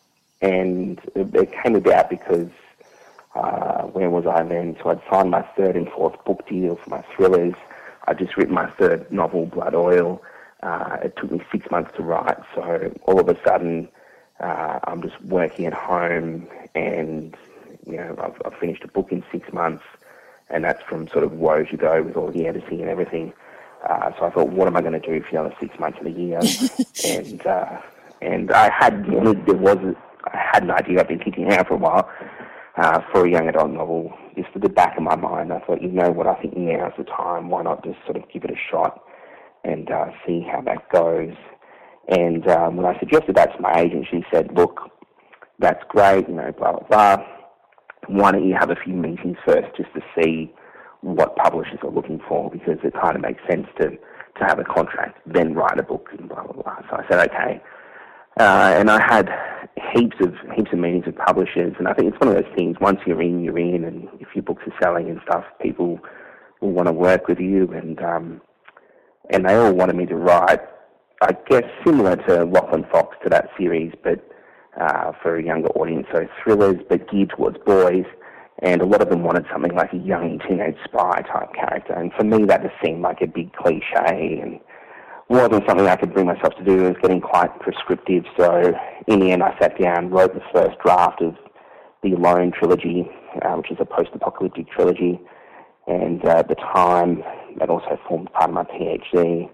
and 0.40 1.00
it, 1.14 1.34
it, 1.34 1.52
came 1.62 1.74
about 1.74 2.10
because 2.10 2.50
uh, 3.34 3.82
where 3.82 4.10
was 4.10 4.26
I 4.26 4.42
then? 4.44 4.76
So 4.82 4.90
I'd 4.90 5.00
signed 5.10 5.30
my 5.30 5.42
third 5.56 5.76
and 5.76 5.88
fourth 5.88 6.22
book 6.24 6.46
deal 6.48 6.76
for 6.76 6.90
my 6.90 7.04
thrillers. 7.14 7.54
I'd 8.08 8.18
just 8.18 8.36
written 8.36 8.54
my 8.54 8.70
third 8.72 9.10
novel, 9.10 9.46
Blood 9.46 9.74
Oil. 9.74 10.22
Uh, 10.62 10.98
it 11.02 11.16
took 11.16 11.30
me 11.30 11.42
six 11.52 11.70
months 11.70 11.90
to 11.96 12.02
write, 12.02 12.38
so 12.54 12.92
all 13.02 13.20
of 13.20 13.28
a 13.28 13.36
sudden 13.44 13.88
uh, 14.40 14.80
I'm 14.84 15.02
just 15.02 15.20
working 15.22 15.66
at 15.66 15.74
home, 15.74 16.48
and 16.74 17.36
you 17.86 17.96
know 17.96 18.16
I've, 18.18 18.40
I've 18.44 18.58
finished 18.58 18.84
a 18.84 18.88
book 18.88 19.12
in 19.12 19.22
six 19.30 19.52
months 19.52 19.84
and 20.50 20.64
that's 20.64 20.82
from 20.88 21.08
sort 21.08 21.24
of 21.24 21.32
woe 21.32 21.64
to 21.64 21.76
go 21.76 22.02
with 22.02 22.16
all 22.16 22.30
the 22.30 22.46
editing 22.46 22.80
and 22.80 22.90
everything. 22.90 23.32
Uh, 23.88 24.10
so 24.18 24.26
I 24.26 24.30
thought, 24.30 24.48
what 24.50 24.66
am 24.66 24.76
I 24.76 24.80
going 24.80 25.00
to 25.00 25.00
do 25.00 25.22
for 25.22 25.30
the 25.32 25.40
other 25.40 25.54
six 25.60 25.78
months 25.78 25.98
of 25.98 26.04
the 26.04 26.10
year? 26.10 26.40
and 27.04 27.46
uh, 27.46 27.80
and 28.22 28.50
I 28.50 28.70
had 28.70 29.04
there 29.06 29.54
was 29.54 29.78
I 30.24 30.36
had 30.52 30.62
an 30.62 30.70
idea 30.70 31.00
I've 31.00 31.08
been 31.08 31.18
kicking 31.18 31.50
around 31.50 31.66
for 31.66 31.74
a 31.74 31.78
while 31.78 32.10
uh, 32.76 33.00
for 33.10 33.26
a 33.26 33.30
young 33.30 33.48
adult 33.48 33.70
novel, 33.70 34.12
just 34.36 34.48
at 34.54 34.62
the 34.62 34.68
back 34.68 34.96
of 34.96 35.02
my 35.02 35.16
mind, 35.16 35.52
I 35.52 35.60
thought, 35.60 35.82
you 35.82 35.88
know 35.88 36.10
what, 36.10 36.26
I 36.26 36.34
think 36.34 36.56
now's 36.56 36.92
the 36.98 37.04
time. 37.04 37.48
Why 37.48 37.62
not 37.62 37.82
just 37.84 37.98
sort 38.04 38.16
of 38.16 38.24
give 38.30 38.44
it 38.44 38.50
a 38.50 38.70
shot 38.70 39.02
and 39.64 39.90
uh, 39.90 40.10
see 40.26 40.46
how 40.50 40.60
that 40.62 40.88
goes? 40.90 41.34
And 42.08 42.46
um, 42.48 42.76
when 42.76 42.86
I 42.86 42.98
suggested 42.98 43.34
that 43.36 43.56
to 43.56 43.60
my 43.60 43.80
agent, 43.80 44.06
she 44.10 44.24
said, 44.30 44.50
look, 44.54 44.90
that's 45.58 45.82
great, 45.88 46.28
you 46.28 46.34
know, 46.34 46.52
blah, 46.52 46.72
blah, 46.72 46.86
blah. 46.88 47.26
Why 48.08 48.32
don't 48.32 48.46
you 48.46 48.56
have 48.58 48.70
a 48.70 48.76
few 48.76 48.94
meetings 48.94 49.36
first 49.44 49.76
just 49.76 49.92
to 49.94 50.00
see 50.18 50.52
what 51.00 51.36
publishers 51.36 51.78
are 51.82 51.90
looking 51.90 52.20
for 52.28 52.50
because 52.50 52.78
it 52.82 52.94
kind 52.94 53.16
of 53.16 53.22
makes 53.22 53.40
sense 53.48 53.66
to, 53.80 53.90
to 53.90 54.44
have 54.46 54.58
a 54.58 54.64
contract, 54.64 55.20
then 55.26 55.54
write 55.54 55.78
a 55.78 55.82
book 55.82 56.08
and 56.18 56.28
blah, 56.28 56.44
blah, 56.44 56.62
blah. 56.62 56.76
So 56.90 56.96
I 56.96 57.04
said, 57.08 57.30
okay. 57.30 57.62
Uh, 58.38 58.74
and 58.76 58.90
I 58.90 59.00
had 59.00 59.30
heaps 59.94 60.16
of 60.20 60.34
heaps 60.54 60.70
of 60.72 60.78
meetings 60.78 61.06
with 61.06 61.16
publishers, 61.16 61.74
and 61.78 61.88
I 61.88 61.94
think 61.94 62.12
it's 62.12 62.20
one 62.20 62.28
of 62.28 62.34
those 62.34 62.54
things. 62.54 62.76
Once 62.80 63.00
you're 63.06 63.22
in, 63.22 63.42
you're 63.42 63.58
in, 63.58 63.84
and 63.84 64.08
if 64.20 64.28
your 64.34 64.42
books 64.42 64.62
are 64.66 64.74
selling 64.82 65.08
and 65.08 65.20
stuff, 65.26 65.44
people 65.60 65.98
will 66.60 66.72
want 66.72 66.86
to 66.86 66.92
work 66.92 67.28
with 67.28 67.40
you, 67.40 67.72
and 67.72 67.98
um, 68.02 68.42
and 69.30 69.46
they 69.46 69.54
all 69.54 69.72
wanted 69.72 69.96
me 69.96 70.04
to 70.06 70.16
write. 70.16 70.60
I 71.22 71.32
guess 71.48 71.64
similar 71.86 72.16
to 72.16 72.44
Lachlan 72.44 72.84
Fox 72.92 73.16
to 73.24 73.30
that 73.30 73.48
series, 73.58 73.94
but 74.04 74.20
uh, 74.80 75.12
for 75.22 75.36
a 75.36 75.42
younger 75.42 75.68
audience. 75.70 76.06
So 76.12 76.26
thrillers, 76.42 76.80
but 76.88 77.10
geared 77.10 77.30
towards 77.30 77.58
boys, 77.64 78.04
and 78.60 78.80
a 78.80 78.86
lot 78.86 79.02
of 79.02 79.10
them 79.10 79.22
wanted 79.22 79.46
something 79.52 79.74
like 79.74 79.92
a 79.92 79.98
young 79.98 80.40
teenage 80.48 80.76
spy 80.84 81.22
type 81.22 81.52
character. 81.54 81.92
And 81.92 82.12
for 82.14 82.24
me, 82.24 82.44
that 82.46 82.62
just 82.62 82.74
seemed 82.84 83.02
like 83.02 83.20
a 83.20 83.26
big 83.26 83.52
cliche 83.52 84.40
and 84.42 84.60
wasn't 85.28 85.64
something 85.68 85.86
I 85.86 85.96
could 85.96 86.14
bring 86.14 86.26
myself 86.26 86.54
to 86.56 86.64
do. 86.64 86.86
It 86.86 86.88
was 86.88 86.96
getting 87.02 87.20
quite 87.20 87.58
prescriptive. 87.60 88.24
So 88.38 88.72
in 89.06 89.20
the 89.20 89.32
end, 89.32 89.42
I 89.42 89.58
sat 89.58 89.78
down, 89.80 90.10
wrote 90.10 90.34
the 90.34 90.42
first 90.54 90.78
draft 90.84 91.20
of 91.20 91.34
the 92.02 92.12
Alone 92.12 92.52
trilogy, 92.52 93.10
uh, 93.42 93.54
which 93.54 93.70
is 93.70 93.78
a 93.80 93.84
post-apocalyptic 93.84 94.70
trilogy. 94.70 95.20
And 95.86 96.24
uh, 96.24 96.38
at 96.38 96.48
the 96.48 96.54
time, 96.54 97.22
that 97.58 97.70
also 97.70 97.98
formed 98.08 98.32
part 98.32 98.50
of 98.50 98.54
my 98.54 98.64
PhD. 98.64 99.50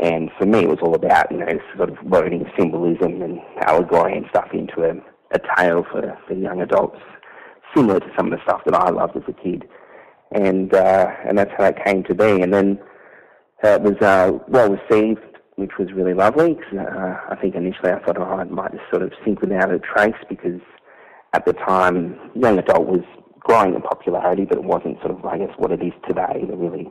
And 0.00 0.30
for 0.38 0.44
me, 0.44 0.60
it 0.60 0.68
was 0.68 0.78
all 0.82 0.94
about, 0.94 1.30
you 1.30 1.38
know, 1.38 1.58
sort 1.76 1.88
of 1.88 1.96
loading 2.04 2.44
symbolism 2.58 3.22
and 3.22 3.40
allegory 3.62 4.16
and 4.16 4.26
stuff 4.28 4.48
into 4.52 4.82
a, 4.82 4.92
a 5.34 5.40
tale 5.56 5.84
for, 5.90 6.18
for 6.26 6.34
young 6.34 6.60
adults, 6.60 7.00
similar 7.74 8.00
to 8.00 8.12
some 8.16 8.30
of 8.30 8.38
the 8.38 8.42
stuff 8.44 8.60
that 8.66 8.74
I 8.74 8.90
loved 8.90 9.16
as 9.16 9.22
a 9.26 9.32
kid. 9.32 9.64
And, 10.32 10.74
uh, 10.74 11.06
and 11.26 11.38
that's 11.38 11.52
how 11.56 11.64
it 11.64 11.76
came 11.84 12.02
to 12.04 12.14
be. 12.14 12.42
And 12.42 12.52
then 12.52 12.78
uh, 13.64 13.68
it 13.70 13.82
was 13.82 13.96
uh, 14.02 14.32
well 14.48 14.70
received, 14.70 15.20
which 15.54 15.72
was 15.78 15.88
really 15.94 16.12
lovely. 16.12 16.56
Cause, 16.56 16.78
uh, 16.78 17.16
I 17.30 17.36
think 17.40 17.54
initially 17.54 17.90
I 17.90 18.00
thought, 18.04 18.18
oh, 18.18 18.24
I 18.24 18.44
might 18.44 18.72
just 18.72 18.84
sort 18.90 19.02
of 19.02 19.12
sink 19.24 19.40
without 19.40 19.72
a 19.72 19.78
trace 19.78 20.14
because 20.28 20.60
at 21.32 21.46
the 21.46 21.54
time, 21.54 22.18
young 22.34 22.58
adult 22.58 22.86
was 22.86 23.04
growing 23.40 23.74
in 23.74 23.80
popularity, 23.80 24.44
but 24.44 24.58
it 24.58 24.64
wasn't 24.64 24.98
sort 25.00 25.12
of, 25.12 25.24
I 25.24 25.38
guess, 25.38 25.54
what 25.56 25.72
it 25.72 25.82
is 25.82 25.92
today, 26.06 26.44
the 26.48 26.56
really 26.56 26.90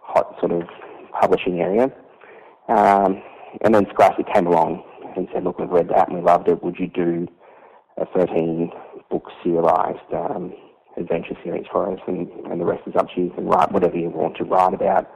hot 0.00 0.36
sort 0.40 0.52
of 0.52 0.62
publishing 1.20 1.60
area. 1.60 1.92
Um, 2.72 3.22
and 3.60 3.74
then 3.74 3.86
Scholastic 3.92 4.26
came 4.32 4.46
along 4.46 4.82
and 5.14 5.28
said, 5.32 5.44
look, 5.44 5.58
we've 5.58 5.68
read 5.68 5.88
that 5.90 6.08
and 6.08 6.18
we 6.18 6.24
loved 6.24 6.48
it. 6.48 6.62
Would 6.62 6.78
you 6.78 6.88
do 6.88 7.28
a 7.98 8.06
13 8.06 8.70
book 9.10 9.28
serialized 9.44 10.12
um, 10.14 10.54
adventure 10.96 11.36
series 11.44 11.66
for 11.70 11.92
us? 11.92 12.00
And, 12.06 12.28
and 12.50 12.60
the 12.60 12.64
rest 12.64 12.82
is 12.86 12.96
up 12.96 13.08
to 13.10 13.20
you. 13.20 13.26
You 13.26 13.32
can 13.32 13.46
write 13.46 13.72
whatever 13.72 13.96
you 13.96 14.08
want 14.08 14.38
to 14.38 14.44
write 14.44 14.72
about. 14.72 15.10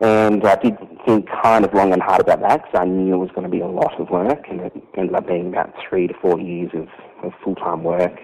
And 0.00 0.44
I 0.44 0.56
did 0.56 0.76
think 1.06 1.28
kind 1.42 1.64
of 1.64 1.74
long 1.74 1.92
and 1.92 2.02
hard 2.02 2.20
about 2.20 2.40
that 2.40 2.64
because 2.64 2.80
I 2.80 2.84
knew 2.84 3.14
it 3.14 3.18
was 3.18 3.30
going 3.30 3.44
to 3.44 3.48
be 3.48 3.60
a 3.60 3.66
lot 3.66 4.00
of 4.00 4.10
work 4.10 4.46
and 4.48 4.60
it 4.60 4.72
ended 4.96 5.14
up 5.14 5.26
being 5.26 5.48
about 5.48 5.74
three 5.88 6.08
to 6.08 6.14
four 6.20 6.40
years 6.40 6.70
of, 6.74 6.88
of 7.24 7.32
full-time 7.42 7.84
work. 7.84 8.18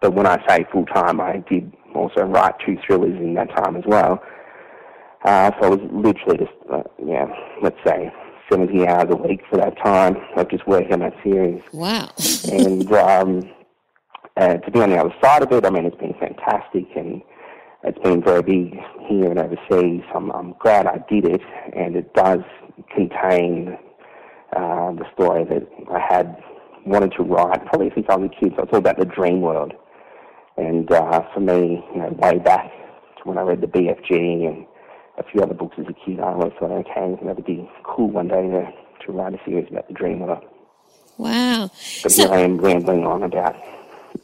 But 0.00 0.14
when 0.14 0.26
I 0.26 0.42
say 0.46 0.66
full-time, 0.70 1.20
I 1.20 1.42
did 1.48 1.72
also 1.94 2.22
write 2.22 2.54
two 2.64 2.76
thrillers 2.86 3.16
in 3.18 3.34
that 3.34 3.54
time 3.56 3.76
as 3.76 3.84
well. 3.86 4.22
Uh, 5.24 5.50
so 5.60 5.72
it 5.72 5.80
was 5.80 5.90
literally 5.92 6.38
just, 6.38 6.52
uh, 6.70 6.82
yeah, 7.04 7.26
let's 7.62 7.78
say 7.84 8.12
70 8.50 8.86
hours 8.86 9.08
a 9.10 9.16
week 9.16 9.40
for 9.48 9.56
that 9.56 9.76
time 9.82 10.16
of 10.36 10.50
just 10.50 10.66
working 10.66 10.92
on 10.92 11.00
that 11.00 11.14
series. 11.22 11.62
Wow. 11.72 12.10
and 12.52 12.92
um, 12.92 13.50
uh, 14.36 14.54
to 14.56 14.70
be 14.70 14.80
on 14.80 14.90
the 14.90 14.98
other 14.98 15.14
side 15.22 15.42
of 15.42 15.50
it, 15.52 15.64
I 15.64 15.70
mean, 15.70 15.86
it's 15.86 15.96
been 15.96 16.14
fantastic 16.20 16.86
and 16.96 17.22
it's 17.84 17.98
been 17.98 18.22
very 18.22 18.42
big 18.42 18.78
here 19.08 19.30
and 19.30 19.38
overseas. 19.38 20.02
I'm, 20.14 20.30
I'm 20.32 20.54
glad 20.58 20.86
I 20.86 21.04
did 21.08 21.26
it, 21.26 21.42
and 21.76 21.96
it 21.96 22.14
does 22.14 22.40
contain 22.94 23.76
uh, 24.56 24.92
the 24.92 25.04
story 25.12 25.44
that 25.44 25.68
I 25.92 26.00
had 26.00 26.42
wanted 26.86 27.12
to 27.18 27.22
write 27.22 27.64
probably 27.66 27.90
since 27.94 28.06
I 28.08 28.16
was 28.16 28.30
a 28.30 28.40
kid. 28.40 28.54
So 28.56 28.62
it's 28.62 28.72
all 28.72 28.78
about 28.78 28.98
the 28.98 29.04
dream 29.04 29.42
world. 29.42 29.72
And 30.56 30.90
uh, 30.90 31.22
for 31.34 31.40
me, 31.40 31.84
you 31.94 32.00
know, 32.00 32.08
way 32.20 32.38
back 32.38 32.70
to 33.18 33.22
when 33.24 33.36
I 33.36 33.42
read 33.42 33.60
the 33.60 33.66
BFG 33.66 34.48
and 34.48 34.66
a 35.18 35.22
few 35.22 35.40
other 35.42 35.54
books 35.54 35.76
as 35.78 35.86
a 35.86 35.92
kid, 35.92 36.20
I 36.20 36.32
always 36.32 36.52
thought, 36.58 36.70
okay, 36.70 37.16
that 37.24 37.36
would 37.36 37.44
be 37.44 37.68
cool 37.84 38.10
one 38.10 38.28
day 38.28 38.48
to, 38.48 38.72
to 39.06 39.12
write 39.12 39.34
a 39.34 39.38
series 39.44 39.68
about 39.70 39.88
the 39.88 39.94
dream 39.94 40.20
world. 40.20 40.44
Wow. 41.16 41.70
But 42.02 42.12
so, 42.12 42.22
here 42.22 42.32
I 42.32 42.40
am 42.40 42.58
rambling 42.58 43.06
on 43.06 43.22
about. 43.22 43.54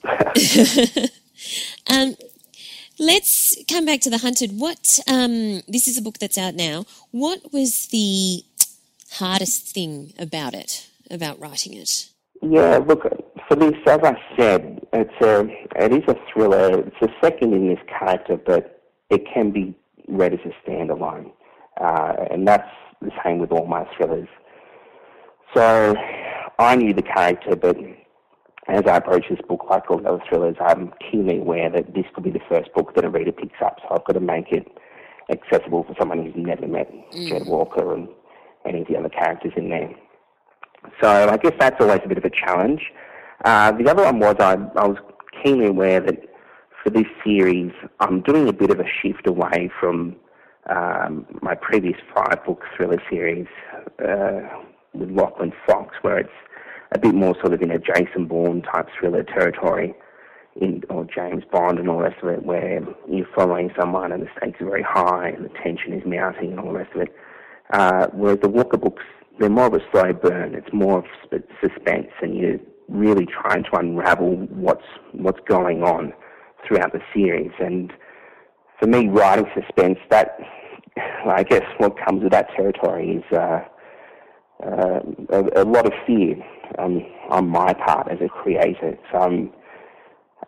um, 1.91 2.17
let's 2.99 3.57
come 3.71 3.87
back 3.87 4.01
to 4.01 4.11
the 4.11 4.19
hunted. 4.19 4.59
What 4.59 4.79
um, 5.09 5.63
this 5.69 5.87
is 5.87 5.97
a 5.97 6.03
book 6.03 6.19
that's 6.19 6.39
out 6.39 6.55
now. 6.55 6.85
What 7.13 7.53
was 7.53 7.89
the 7.93 8.43
hardest 9.13 9.73
thing 9.73 10.13
about 10.19 10.55
it, 10.55 10.89
about 11.11 11.39
writing 11.41 11.75
it? 11.75 12.09
Yeah, 12.43 12.79
look, 12.79 13.03
for 13.49 13.55
this, 13.55 13.75
as 13.87 14.01
I 14.03 14.17
said, 14.37 14.87
it's 14.93 15.21
a 15.21 15.41
it 15.77 15.93
is 15.93 16.09
a 16.09 16.17
thriller. 16.33 16.81
It's 16.81 17.03
a 17.03 17.09
second 17.21 17.53
in 17.53 17.69
this 17.69 17.81
character, 17.87 18.37
but 18.37 18.83
it 19.11 19.27
can 19.33 19.51
be 19.51 19.75
read 20.11 20.35
as 20.35 20.41
a 20.45 20.69
standalone, 20.69 21.33
uh, 21.81 22.15
and 22.31 22.47
that's 22.47 22.69
the 23.01 23.11
same 23.25 23.39
with 23.39 23.53
all 23.53 23.67
my 23.67 23.87
thrillers. 23.97 24.29
So 25.55 25.95
I 26.59 26.77
knew 26.77 26.93
the 26.93 27.03
character, 27.03 27.57
but 27.57 27.77
as 28.69 28.85
I 28.87 28.97
approach 28.97 29.25
this 29.29 29.41
book, 29.49 29.65
like 29.69 29.91
all 29.91 29.99
the 29.99 30.09
other 30.09 30.23
thrillers, 30.29 30.57
I'm 30.61 30.93
keenly 31.11 31.39
aware 31.39 31.71
that 31.71 31.95
this 31.95 32.05
could 32.15 32.25
be 32.25 32.31
the 32.31 32.41
first 32.49 32.73
book 32.75 32.95
that 32.95 33.05
a 33.05 33.11
reader 33.11 33.33
picks 33.33 33.61
up. 33.65 33.79
So 33.83 33.95
I've 33.95 34.05
got 34.05 34.13
to 34.13 34.21
make 34.21 34.53
it 34.53 34.67
accessible 35.31 35.85
for 35.85 35.95
someone 35.99 36.25
who's 36.25 36.35
never 36.37 36.67
met 36.67 36.93
mm. 36.93 37.29
Jed 37.29 37.47
Walker 37.47 37.95
and 37.95 38.09
any 38.67 38.83
of 38.83 38.89
the 38.89 38.97
other 38.97 39.09
characters 39.09 39.53
in 39.57 39.71
there. 39.71 39.91
So 41.01 41.09
I 41.09 41.37
guess 41.37 41.53
that's 41.59 41.81
always 41.81 42.01
a 42.05 42.09
bit 42.09 42.19
of 42.19 42.25
a 42.25 42.31
challenge. 42.31 42.83
Uh, 43.45 43.73
the 43.73 43.89
other 43.91 44.05
one 44.05 44.19
was 44.19 44.37
I, 44.39 44.53
I 44.53 44.87
was 44.87 44.99
keenly 45.43 45.67
aware 45.67 46.01
that 46.01 46.30
for 46.83 46.91
this 46.91 47.07
series, 47.25 47.73
I'm 48.01 48.23
doing 48.23 48.49
a 48.49 48.53
bit 48.53 48.71
of 48.71 48.81
a 48.81 48.85
shift 49.03 49.27
away 49.27 49.71
from 49.79 50.17
um, 50.69 51.27
my 51.43 51.55
previous 51.55 51.97
five 52.15 52.45
book 52.45 52.63
thriller 52.77 53.03
series 53.11 53.47
uh, 53.99 54.41
with 54.95 55.11
Lachlan 55.11 55.53
Fox, 55.67 55.97
where 56.03 56.19
it's 56.19 56.31
a 56.93 56.99
bit 56.99 57.15
more 57.15 57.35
sort 57.41 57.53
of 57.53 57.63
in 57.63 57.71
a 57.71 57.79
Jason 57.79 58.27
Bourne 58.27 58.63
type 58.63 58.89
thriller 58.99 59.23
territory, 59.23 59.95
in 60.57 60.83
or 60.89 61.05
James 61.05 61.45
Bond 61.51 61.79
and 61.79 61.89
all 61.89 61.99
the 61.99 62.05
rest 62.05 62.23
of 62.23 62.31
it, 62.31 62.45
where 62.45 62.81
you're 63.09 63.27
following 63.35 63.71
someone 63.79 64.11
and 64.13 64.23
the 64.23 64.29
stakes 64.37 64.61
are 64.61 64.67
very 64.67 64.83
high 64.83 65.29
and 65.29 65.45
the 65.45 65.51
tension 65.63 65.93
is 65.93 66.03
mounting 66.07 66.51
and 66.51 66.61
all 66.61 66.73
the 66.73 66.79
rest 66.79 66.95
of 66.95 67.03
it. 67.03 67.15
Uh, 67.73 68.07
whereas 68.13 68.39
the 68.43 68.49
Walker 68.49 68.77
books, 68.77 69.03
they're 69.39 69.49
more 69.49 69.67
of 69.67 69.75
a 69.75 69.81
slow 69.93 70.13
burn. 70.13 70.55
It's 70.55 70.73
more 70.73 70.99
of 70.99 71.05
suspense, 71.61 72.09
and 72.21 72.37
you're 72.37 72.59
really 72.89 73.27
trying 73.27 73.65
to 73.65 73.77
unravel 73.79 74.37
what's 74.49 74.85
what's 75.13 75.39
going 75.47 75.83
on 75.83 76.13
throughout 76.67 76.93
the 76.93 77.01
series. 77.15 77.53
And 77.61 77.93
for 78.79 78.87
me, 78.87 79.09
writing 79.09 79.47
suspense, 79.55 79.99
that 80.11 80.39
I 81.27 81.43
guess 81.43 81.65
what 81.79 81.97
comes 82.05 82.23
with 82.23 82.33
that 82.33 82.49
territory 82.55 83.23
is 83.23 83.37
uh, 83.37 83.61
uh, 84.65 85.01
a, 85.31 85.63
a, 85.63 85.65
lot 85.65 85.87
of 85.87 85.93
fear 86.07 86.37
um, 86.79 87.05
on 87.31 87.49
my 87.49 87.73
part 87.73 88.09
as 88.11 88.19
a 88.21 88.29
creator. 88.29 88.99
So 89.11 89.19
I'm 89.19 89.53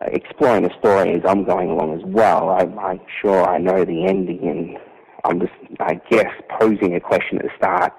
exploring 0.01 0.63
the 0.63 0.71
story 0.79 1.13
as 1.13 1.21
I'm 1.27 1.43
going 1.43 1.69
along 1.69 1.95
as 1.95 2.05
well. 2.05 2.49
I, 2.49 2.63
I'm 2.81 2.99
sure 3.21 3.47
I 3.47 3.57
know 3.57 3.85
the 3.85 4.05
ending, 4.05 4.47
and 4.47 4.77
I'm 5.23 5.39
just, 5.39 5.53
I 5.79 5.99
guess, 6.09 6.31
posing 6.59 6.95
a 6.95 6.99
question 6.99 7.37
at 7.39 7.45
the 7.45 7.51
start. 7.57 7.93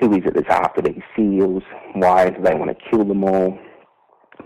Who 0.00 0.12
is 0.14 0.22
it 0.24 0.34
that's 0.34 0.48
after 0.48 0.80
these 0.80 1.02
seals? 1.14 1.62
Why 1.94 2.30
do 2.30 2.42
they 2.42 2.54
want 2.54 2.76
to 2.76 2.90
kill 2.90 3.04
them 3.04 3.24
all? 3.24 3.58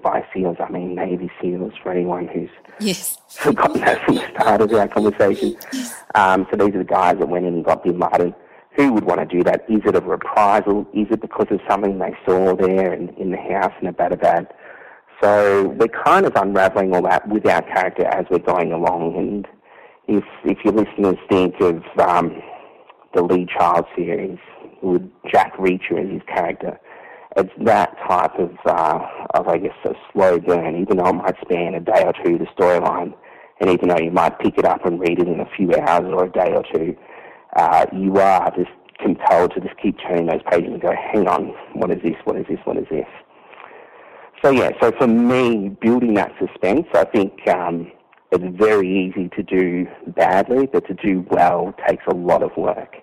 By 0.07 0.25
seals, 0.33 0.57
I 0.61 0.71
mean 0.71 0.95
Navy 0.95 1.29
SEALs 1.43 1.73
for 1.83 1.91
anyone 1.91 2.29
who's 2.29 2.51
yes. 2.79 3.19
forgotten 3.29 3.81
that 3.81 4.05
from 4.05 4.15
the 4.15 4.29
start 4.31 4.61
of 4.61 4.73
our 4.73 4.87
conversation. 4.87 5.57
Um, 6.15 6.47
so 6.49 6.57
these 6.57 6.77
are 6.77 6.79
the 6.79 6.85
guys 6.85 7.19
that 7.19 7.29
went 7.29 7.45
in 7.45 7.55
and 7.55 7.65
got 7.65 7.83
Bin 7.83 7.99
Laden 7.99 8.33
who 8.77 8.93
would 8.93 9.05
want 9.05 9.19
to 9.19 9.27
do 9.27 9.43
that? 9.43 9.65
Is 9.69 9.81
it 9.85 9.97
a 9.97 10.01
reprisal? 10.01 10.87
Is 10.93 11.09
it 11.11 11.21
because 11.21 11.47
of 11.51 11.61
something 11.69 11.99
they 11.99 12.17
saw 12.25 12.55
there 12.55 12.93
in, 12.93 13.09
in 13.17 13.31
the 13.31 13.37
house 13.39 13.73
in 13.81 13.93
Abbottabad? 13.93 14.49
So 15.21 15.69
we're 15.69 15.89
kind 15.89 16.27
of 16.27 16.37
unravelling 16.37 16.95
all 16.95 17.03
that 17.03 17.27
with 17.29 17.47
our 17.47 17.63
character 17.63 18.07
as 18.07 18.27
we're 18.31 18.39
going 18.39 18.73
along. 18.73 19.17
And 19.17 19.49
if 20.07 20.25
if 20.45 20.59
your 20.65 20.75
listeners 20.75 21.17
think 21.29 21.59
of 21.61 21.83
um, 21.99 22.41
the 23.15 23.23
Lee 23.23 23.47
Child 23.47 23.87
series 23.97 24.39
with 24.83 25.11
Jack 25.29 25.57
Reacher 25.57 25.99
as 25.99 26.11
his 26.11 26.23
character, 26.29 26.79
it's 27.37 27.53
that 27.65 27.97
type 28.09 28.39
of, 28.39 28.51
uh, 28.65 28.99
of 29.35 29.49
I 29.49 29.59
guess, 29.59 29.77
a 29.85 29.93
slow 30.13 30.39
burn, 30.39 30.81
even 30.81 30.97
though 30.97 31.09
it 31.09 31.15
might 31.15 31.37
span 31.43 31.75
a 31.75 31.81
day 31.81 32.03
or 32.05 32.13
two, 32.25 32.39
the 32.39 32.47
storyline, 32.57 33.13
and 33.61 33.71
even 33.71 33.89
though 33.89 33.99
you 33.99 34.11
might 34.11 34.39
pick 34.39 34.59
it 34.59 34.65
up 34.65 34.85
and 34.87 34.99
read 34.99 35.19
it 35.19 35.29
in 35.29 35.41
a 35.41 35.49
few 35.57 35.75
hours 35.75 36.13
or 36.15 36.25
a 36.25 36.31
day 36.31 36.53
or 36.55 36.65
two, 36.75 36.97
uh, 37.57 37.87
you 37.93 38.17
are 38.17 38.51
just 38.57 38.71
compelled 39.03 39.53
to 39.55 39.61
just 39.61 39.77
keep 39.83 39.99
turning 39.99 40.27
those 40.27 40.41
pages 40.51 40.71
and 40.73 40.81
go, 40.81 40.93
hang 40.93 41.29
on, 41.29 41.55
what 41.75 41.91
is 41.91 42.03
this, 42.03 42.17
what 42.25 42.37
is 42.37 42.47
this, 42.49 42.59
what 42.65 42.77
is 42.77 42.87
this? 42.91 43.07
So 44.43 44.51
yeah, 44.51 44.71
so 44.81 44.93
for 44.99 45.07
me, 45.07 45.71
building 45.81 46.15
that 46.15 46.33
suspense, 46.39 46.87
I 46.95 47.05
think 47.05 47.47
um, 47.49 47.91
it's 48.31 48.45
very 48.59 48.89
easy 48.89 49.29
to 49.31 49.43
do 49.43 49.87
badly, 50.09 50.67
but 50.67 50.87
to 50.87 50.95
do 50.95 51.27
well 51.31 51.75
takes 51.87 52.05
a 52.09 52.15
lot 52.15 52.43
of 52.43 52.57
work. 52.57 52.97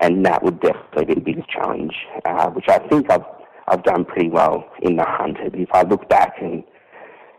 And 0.00 0.24
that 0.26 0.42
would 0.42 0.60
definitely 0.60 1.06
be 1.06 1.14
the 1.14 1.20
biggest 1.20 1.48
challenge, 1.48 1.94
uh, 2.26 2.50
which 2.50 2.68
I 2.68 2.78
think 2.88 3.10
I've 3.10 3.24
I've 3.68 3.82
done 3.82 4.04
pretty 4.04 4.30
well 4.30 4.64
in 4.82 4.96
the 4.96 5.04
hunted. 5.04 5.54
If 5.54 5.68
I 5.72 5.82
look 5.82 6.08
back 6.08 6.34
and 6.40 6.62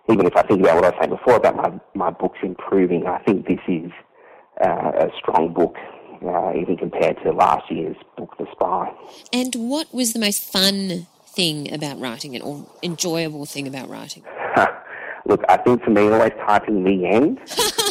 even 0.10 0.26
if 0.26 0.36
I 0.36 0.42
think 0.44 0.62
about 0.62 0.76
what 0.76 0.86
I 0.86 0.90
was 0.90 0.98
saying 1.00 1.10
before 1.10 1.36
about 1.36 1.56
my, 1.56 1.80
my 1.94 2.12
books 2.12 2.40
improving, 2.42 3.08
I 3.08 3.20
think 3.20 3.48
this 3.48 3.60
is 3.68 3.92
uh, 4.66 4.92
a 4.96 5.10
strong 5.18 5.54
book, 5.54 5.76
uh, 6.26 6.54
even 6.60 6.78
compared 6.78 7.18
to 7.24 7.32
last 7.32 7.70
year's 7.72 7.98
book, 8.18 8.36
The 8.38 8.46
Spy. 8.52 8.92
And 9.34 9.56
what 9.56 9.94
was 9.94 10.14
the 10.14 10.20
most 10.20 10.44
fun 10.44 11.08
thing 11.26 11.72
about 11.74 12.00
writing 12.00 12.34
it, 12.34 12.42
or 12.42 12.66
enjoyable 12.82 13.46
thing 13.46 13.68
about 13.68 13.90
writing? 13.90 14.24
Look, 15.28 15.44
I 15.50 15.58
think 15.58 15.84
for 15.84 15.90
me, 15.90 16.08
always 16.10 16.32
typing 16.48 16.86
the 16.86 17.06
end 17.06 17.40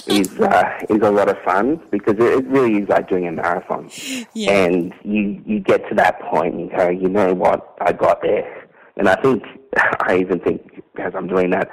is 0.07 0.41
uh, 0.41 0.71
is 0.89 1.03
a 1.03 1.11
lot 1.11 1.29
of 1.29 1.37
fun 1.45 1.81
because 1.91 2.15
it, 2.19 2.47
really 2.47 2.79
is 2.79 2.89
like 2.89 3.11
doing 3.11 3.27
a 3.27 3.33
marathon. 3.33 3.91
Yeah. 4.33 4.53
And 4.53 4.95
you 5.05 5.43
you 5.45 5.61
get 5.61 5.87
to 5.91 5.95
that 5.97 6.19
point 6.23 6.55
and 6.55 6.71
you 6.71 6.77
go, 6.77 6.89
you 6.89 7.09
know 7.11 7.35
what, 7.35 7.77
I 7.83 7.93
got 7.93 8.23
there. 8.23 8.67
And 8.97 9.07
I 9.07 9.21
think 9.21 9.43
I 10.01 10.17
even 10.19 10.41
think 10.41 10.83
as 10.99 11.13
I'm 11.15 11.29
doing 11.29 11.51
that, 11.51 11.69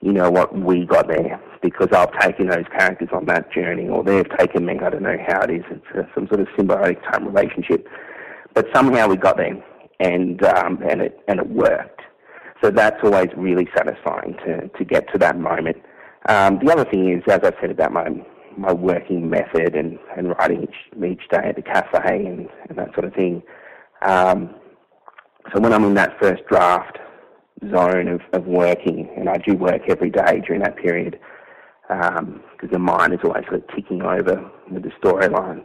you 0.00 0.12
know 0.12 0.30
what, 0.30 0.56
we 0.56 0.86
got 0.86 1.08
there 1.08 1.40
because 1.62 1.88
I've 1.90 2.12
taken 2.20 2.46
those 2.46 2.66
characters 2.70 3.08
on 3.12 3.26
that 3.26 3.52
journey, 3.52 3.88
or 3.88 4.04
they've 4.04 4.28
taken 4.38 4.66
me. 4.66 4.78
I 4.78 4.90
don't 4.90 5.02
know 5.02 5.18
how 5.26 5.40
it 5.40 5.50
is. 5.50 5.64
It's 5.68 5.86
uh, 5.96 6.02
some 6.14 6.28
sort 6.28 6.40
of 6.40 6.46
symbiotic 6.56 7.02
time 7.10 7.26
relationship, 7.26 7.88
but 8.54 8.66
somehow 8.72 9.08
we 9.08 9.16
got 9.16 9.36
there, 9.36 9.60
and 9.98 10.40
um, 10.44 10.80
and 10.88 11.02
it 11.02 11.20
and 11.26 11.40
it 11.40 11.50
worked. 11.50 11.97
So 12.62 12.70
that's 12.70 12.96
always 13.02 13.28
really 13.36 13.68
satisfying 13.76 14.34
to, 14.44 14.68
to 14.68 14.84
get 14.84 15.10
to 15.12 15.18
that 15.18 15.38
moment. 15.38 15.76
Um, 16.28 16.58
the 16.62 16.72
other 16.72 16.84
thing 16.84 17.12
is, 17.12 17.22
as 17.28 17.40
I 17.42 17.52
said 17.60 17.70
about 17.70 17.92
my 17.92 18.08
my 18.58 18.72
working 18.72 19.30
method 19.30 19.76
and, 19.76 19.98
and 20.16 20.30
writing 20.30 20.64
each, 20.64 21.02
each 21.04 21.28
day 21.30 21.48
at 21.48 21.56
the 21.56 21.62
cafe 21.62 22.26
and, 22.26 22.48
and 22.68 22.76
that 22.76 22.92
sort 22.92 23.04
of 23.04 23.14
thing. 23.14 23.40
Um, 24.02 24.54
so 25.54 25.60
when 25.60 25.72
I'm 25.72 25.84
in 25.84 25.94
that 25.94 26.18
first 26.20 26.42
draft 26.48 26.98
zone 27.70 28.08
of, 28.08 28.20
of 28.32 28.46
working, 28.46 29.08
and 29.16 29.28
I 29.28 29.36
do 29.36 29.54
work 29.54 29.82
every 29.88 30.10
day 30.10 30.42
during 30.44 30.62
that 30.62 30.76
period, 30.76 31.18
because 31.88 32.18
um, 32.18 32.42
the 32.70 32.78
mind 32.78 33.14
is 33.14 33.20
always 33.24 33.44
sort 33.44 33.62
of 33.62 33.68
ticking 33.74 34.02
over 34.02 34.50
with 34.70 34.82
the 34.82 34.90
storyline. 35.02 35.64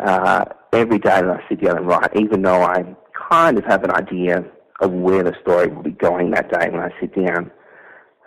Uh, 0.00 0.44
every 0.72 0.98
day 0.98 1.20
that 1.22 1.30
I 1.30 1.48
sit 1.48 1.62
down 1.64 1.78
and 1.78 1.86
write, 1.86 2.10
even 2.16 2.42
though 2.42 2.62
I 2.62 2.96
kind 3.30 3.58
of 3.58 3.64
have 3.64 3.84
an 3.84 3.92
idea 3.92 4.44
of 4.80 4.92
where 4.92 5.22
the 5.22 5.34
story 5.40 5.68
will 5.68 5.82
be 5.82 5.90
going 5.90 6.30
that 6.32 6.50
day 6.50 6.68
when 6.70 6.80
I 6.80 6.90
sit 7.00 7.14
down. 7.14 7.50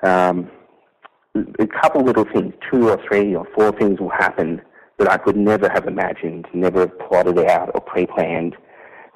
Um, 0.04 0.52
a 1.60 1.68
couple 1.68 2.02
little 2.02 2.26
things, 2.26 2.54
two 2.72 2.90
or 2.90 3.00
three 3.08 3.36
or 3.36 3.46
four 3.56 3.72
things 3.74 4.00
will 4.00 4.10
happen 4.10 4.62
that 4.98 5.12
I 5.12 5.18
could 5.18 5.36
never 5.36 5.70
have 5.70 5.88
imagined, 5.88 6.48
never 6.54 6.82
have 6.82 7.00
plotted 7.00 7.38
out 7.40 7.72
or 7.74 7.82
pre-planned. 7.82 8.56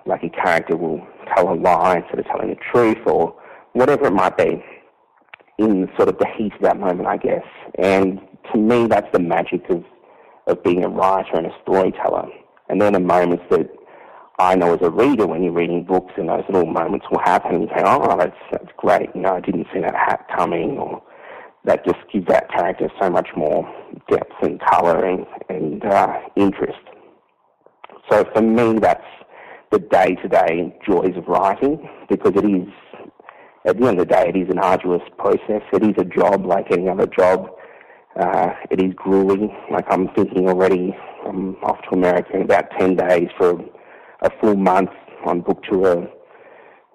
Like 0.05 0.23
a 0.23 0.29
character 0.29 0.75
will 0.75 1.05
tell 1.33 1.53
a 1.53 1.55
lie 1.55 1.97
instead 1.97 2.19
of 2.19 2.25
telling 2.25 2.49
the 2.49 2.57
truth, 2.71 2.97
or 3.05 3.35
whatever 3.73 4.07
it 4.07 4.13
might 4.13 4.35
be, 4.37 4.63
in 5.57 5.89
sort 5.95 6.09
of 6.09 6.17
the 6.17 6.27
heat 6.37 6.53
of 6.53 6.61
that 6.61 6.79
moment, 6.79 7.07
I 7.07 7.17
guess. 7.17 7.45
And 7.77 8.19
to 8.51 8.57
me, 8.57 8.87
that's 8.87 9.11
the 9.13 9.19
magic 9.19 9.69
of 9.69 9.83
of 10.47 10.63
being 10.63 10.83
a 10.83 10.89
writer 10.89 11.35
and 11.35 11.45
a 11.45 11.55
storyteller. 11.61 12.27
And 12.69 12.81
then 12.81 12.93
the 12.93 12.99
moments 12.99 13.43
that 13.51 13.69
I 14.39 14.55
know 14.55 14.73
as 14.73 14.79
a 14.81 14.89
reader 14.89 15.27
when 15.27 15.43
you're 15.43 15.51
reading 15.51 15.83
books 15.83 16.13
and 16.15 16.29
those 16.29 16.45
little 16.49 16.71
moments 16.71 17.05
will 17.11 17.19
happen 17.19 17.55
and 17.55 17.63
you 17.63 17.69
say, 17.75 17.83
oh, 17.85 18.17
that's, 18.17 18.37
that's 18.51 18.71
great. 18.77 19.09
You 19.13 19.21
know, 19.21 19.35
I 19.35 19.41
didn't 19.41 19.67
see 19.73 19.81
that 19.81 19.93
hat 19.93 20.27
coming 20.33 20.77
or 20.77 21.03
that 21.65 21.83
just 21.85 21.97
gives 22.11 22.25
that 22.27 22.49
character 22.49 22.89
so 23.01 23.09
much 23.09 23.27
more 23.35 23.69
depth 24.09 24.31
and 24.41 24.61
colour 24.61 25.05
and, 25.05 25.25
and 25.49 25.83
uh, 25.83 26.19
interest. 26.37 26.79
So 28.09 28.23
for 28.33 28.41
me, 28.41 28.79
that's 28.79 29.03
the 29.71 29.79
day-to-day 29.79 30.79
joys 30.87 31.17
of 31.17 31.27
writing 31.27 31.89
because 32.07 32.31
it 32.35 32.45
is, 32.45 32.67
at 33.65 33.77
the 33.77 33.87
end 33.87 33.99
of 33.99 34.07
the 34.07 34.13
day, 34.13 34.31
it 34.33 34.37
is 34.37 34.47
an 34.49 34.59
arduous 34.59 35.03
process. 35.17 35.61
It 35.73 35.83
is 35.83 35.95
a 35.97 36.05
job 36.05 36.45
like 36.45 36.71
any 36.71 36.87
other 36.87 37.07
job. 37.07 37.51
Uh, 38.17 38.51
it 38.71 38.81
is 38.81 38.93
grueling. 38.95 39.53
Like 39.69 39.85
I'm 39.89 40.07
thinking 40.15 40.47
already, 40.47 40.95
I'm 41.27 41.55
off 41.57 41.81
to 41.89 41.97
America 41.97 42.35
in 42.35 42.43
about 42.43 42.71
10 42.79 42.95
days 42.95 43.27
for 43.37 43.59
a 44.21 44.29
full 44.39 44.55
month 44.55 44.91
on 45.25 45.41
book 45.41 45.63
tour, 45.63 46.07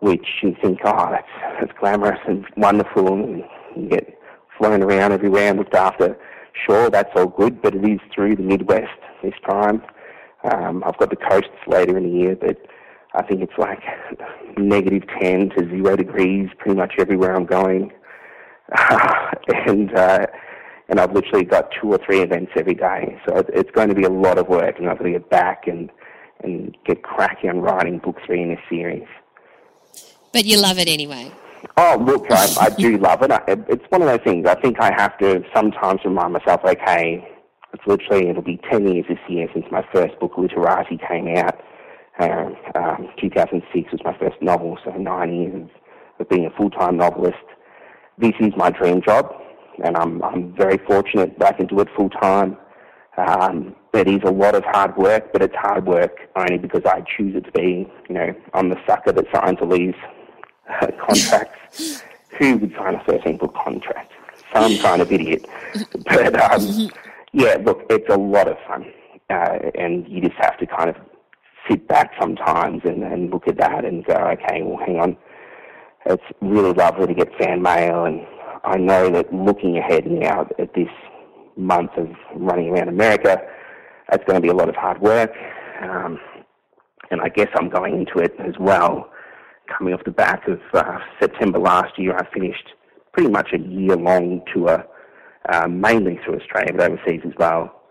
which 0.01 0.27
you 0.43 0.57
think, 0.62 0.81
oh, 0.85 1.11
that's, 1.11 1.59
that's 1.61 1.72
glamorous 1.79 2.20
and 2.27 2.45
wonderful, 2.57 3.09
and 3.12 3.45
you 3.77 3.89
get 3.89 4.18
flown 4.59 4.83
around 4.83 5.12
everywhere 5.12 5.51
and 5.51 5.59
looked 5.59 5.75
after. 5.75 6.16
Sure, 6.66 6.91
that's 6.91 7.11
all 7.16 7.27
good, 7.27 7.61
but 7.62 7.75
it 7.75 7.85
is 7.85 8.01
through 8.14 8.37
the 8.37 8.43
Midwest 8.43 9.01
this 9.22 9.35
time. 9.49 9.83
Um, 10.45 10.85
I've 10.87 10.99
got 10.99 11.11
the 11.11 11.16
coasts 11.16 11.49
later 11.66 11.97
in 11.97 12.05
the 12.05 12.18
year, 12.18 12.37
but 12.37 12.59
I 13.14 13.22
think 13.22 13.41
it's 13.43 13.59
like 13.59 13.81
negative 14.59 15.03
10 15.20 15.51
to 15.51 15.68
zero 15.68 15.97
degrees 15.97 16.51
pretty 16.59 16.77
much 16.77 16.95
everywhere 16.99 17.35
I'm 17.35 17.47
going. 17.47 17.93
and, 19.66 19.95
uh, 19.97 20.27
and 20.89 21.01
I've 21.01 21.12
literally 21.12 21.45
got 21.45 21.70
two 21.81 21.93
or 21.93 21.99
three 22.05 22.20
events 22.20 22.53
every 22.57 22.75
day. 22.75 23.18
So 23.27 23.45
it's 23.53 23.70
going 23.70 23.89
to 23.89 23.95
be 23.95 24.05
a 24.05 24.11
lot 24.11 24.39
of 24.39 24.49
work, 24.49 24.79
and 24.79 24.89
I've 24.89 24.99
got 24.99 25.05
to 25.05 25.11
get 25.11 25.31
back 25.31 25.66
and 25.66 25.91
and 26.45 26.76
get 26.84 27.03
cracking 27.03 27.51
on 27.51 27.61
writing 27.61 27.99
book 27.99 28.16
three 28.24 28.42
in 28.42 28.51
this 28.51 28.61
series. 28.68 29.07
But 30.32 30.45
you 30.45 30.61
love 30.61 30.78
it 30.78 30.88
anyway. 30.88 31.30
Oh, 31.76 32.03
look, 32.05 32.26
I, 32.30 32.47
I 32.61 32.70
do 32.70 32.99
love 32.99 33.22
it. 33.22 33.30
I, 33.30 33.42
it's 33.47 33.84
one 33.88 34.03
of 34.03 34.09
those 34.09 34.20
things. 34.24 34.47
I 34.47 34.55
think 34.55 34.80
I 34.80 34.92
have 34.97 35.16
to 35.18 35.42
sometimes 35.55 36.01
remind 36.05 36.32
myself, 36.32 36.61
okay, 36.64 37.26
it's 37.72 37.82
literally, 37.86 38.28
it'll 38.28 38.42
be 38.42 38.61
10 38.70 38.86
years 38.86 39.07
this 39.09 39.18
year 39.28 39.49
since 39.53 39.66
my 39.70 39.84
first 39.92 40.18
book, 40.20 40.32
Literati, 40.36 40.99
came 41.09 41.28
out. 41.36 41.61
Uh, 42.18 42.51
um, 42.76 43.09
2006 43.20 43.90
was 43.90 44.01
my 44.05 44.16
first 44.18 44.40
novel, 44.40 44.78
so 44.84 44.92
nine 44.92 45.34
years 45.34 45.55
of, 45.55 45.70
of 46.20 46.28
being 46.28 46.47
a 46.47 46.51
full-time 46.51 46.97
novelist. 46.97 47.36
This 48.18 48.34
is 48.38 48.53
my 48.57 48.70
dream 48.70 49.03
job, 49.03 49.34
and 49.84 49.97
I'm, 49.97 50.22
I'm 50.22 50.55
very 50.55 50.78
fortunate 50.78 51.36
that 51.40 51.55
I 51.55 51.57
can 51.57 51.66
do 51.66 51.80
it 51.80 51.88
full-time. 51.97 52.57
Um, 53.16 53.76
it 53.92 54.08
is 54.08 54.22
a 54.24 54.30
lot 54.30 54.54
of 54.54 54.64
hard 54.64 54.96
work, 54.96 55.32
but 55.32 55.40
it's 55.40 55.54
hard 55.54 55.86
work 55.86 56.18
only 56.34 56.58
because 56.58 56.84
I 56.84 57.02
choose 57.02 57.36
it 57.36 57.44
to 57.44 57.52
be. 57.52 57.88
You 58.08 58.14
know, 58.14 58.34
I'm 58.52 58.70
the 58.70 58.80
sucker 58.86 59.12
that 59.12 59.26
signs 59.32 59.58
all 59.60 59.68
these 59.68 59.94
uh, 60.68 60.88
contracts. 60.98 62.02
Who 62.38 62.56
would 62.56 62.74
sign 62.76 62.96
a 62.96 63.04
13 63.04 63.36
book 63.36 63.54
contract? 63.54 64.10
Some 64.52 64.76
kind 64.78 65.00
of 65.00 65.12
idiot. 65.12 65.46
But 66.04 66.40
um, 66.40 66.90
yeah, 67.32 67.56
look, 67.64 67.86
it's 67.90 68.08
a 68.08 68.16
lot 68.16 68.48
of 68.48 68.56
fun, 68.66 68.92
uh, 69.30 69.58
and 69.74 70.06
you 70.08 70.20
just 70.20 70.36
have 70.36 70.58
to 70.58 70.66
kind 70.66 70.90
of 70.90 70.96
sit 71.68 71.88
back 71.88 72.12
sometimes 72.20 72.82
and, 72.84 73.02
and 73.02 73.30
look 73.30 73.48
at 73.48 73.56
that 73.58 73.84
and 73.84 74.04
go, 74.04 74.14
okay, 74.14 74.62
well, 74.62 74.84
hang 74.84 75.00
on. 75.00 75.16
It's 76.06 76.22
really 76.40 76.72
lovely 76.72 77.06
to 77.06 77.14
get 77.14 77.34
fan 77.38 77.62
mail, 77.62 78.04
and 78.04 78.26
I 78.64 78.76
know 78.76 79.10
that 79.10 79.32
looking 79.32 79.78
ahead 79.78 80.06
now 80.06 80.48
at 80.58 80.74
this 80.74 80.88
month 81.57 81.90
of 81.96 82.09
running 82.36 82.70
around 82.70 82.88
America, 82.88 83.40
that's 84.11 84.24
going 84.24 84.36
to 84.36 84.40
be 84.40 84.48
a 84.48 84.55
lot 84.55 84.68
of 84.68 84.76
hard 84.76 85.00
work. 85.00 85.32
Um, 85.82 86.18
and 87.11 87.20
I 87.20 87.28
guess 87.28 87.48
I'm 87.55 87.68
going 87.68 87.94
into 87.94 88.18
it 88.18 88.34
as 88.38 88.55
well. 88.59 89.11
Coming 89.76 89.94
off 89.94 90.05
the 90.05 90.11
back 90.11 90.46
of 90.48 90.61
uh, 90.72 90.98
September 91.20 91.59
last 91.59 91.98
year, 91.98 92.16
I 92.16 92.28
finished 92.32 92.72
pretty 93.12 93.30
much 93.30 93.50
a 93.52 93.59
year 93.59 93.96
long 93.96 94.42
tour, 94.52 94.84
uh, 95.48 95.68
mainly 95.68 96.18
through 96.24 96.40
Australia, 96.40 96.72
but 96.76 96.90
overseas 96.90 97.20
as 97.24 97.32
well, 97.38 97.82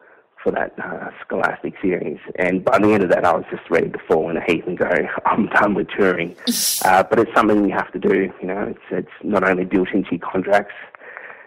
for 0.44 0.52
that 0.52 0.74
uh, 0.84 1.10
Scholastic 1.26 1.74
series. 1.82 2.20
And 2.38 2.64
by 2.64 2.78
the 2.78 2.90
end 2.90 3.04
of 3.04 3.10
that, 3.10 3.26
I 3.26 3.34
was 3.34 3.46
just 3.50 3.64
ready 3.70 3.90
to 3.90 4.00
fall 4.08 4.30
in 4.30 4.38
a 4.38 4.44
heap 4.46 4.68
and 4.68 4.78
go, 4.78 4.90
I'm 5.26 5.48
done 5.48 5.74
with 5.76 5.88
touring. 5.98 6.36
Uh, 6.86 7.02
but 7.02 7.18
it's 7.18 7.34
something 7.34 7.64
you 7.64 7.74
have 7.74 7.90
to 7.94 8.00
do. 8.00 8.30
You 8.42 8.48
know, 8.48 8.64
it's, 8.64 8.80
it's 8.92 9.24
not 9.24 9.48
only 9.48 9.64
built 9.64 9.88
into 9.94 10.18
your 10.18 10.20
contracts, 10.20 10.74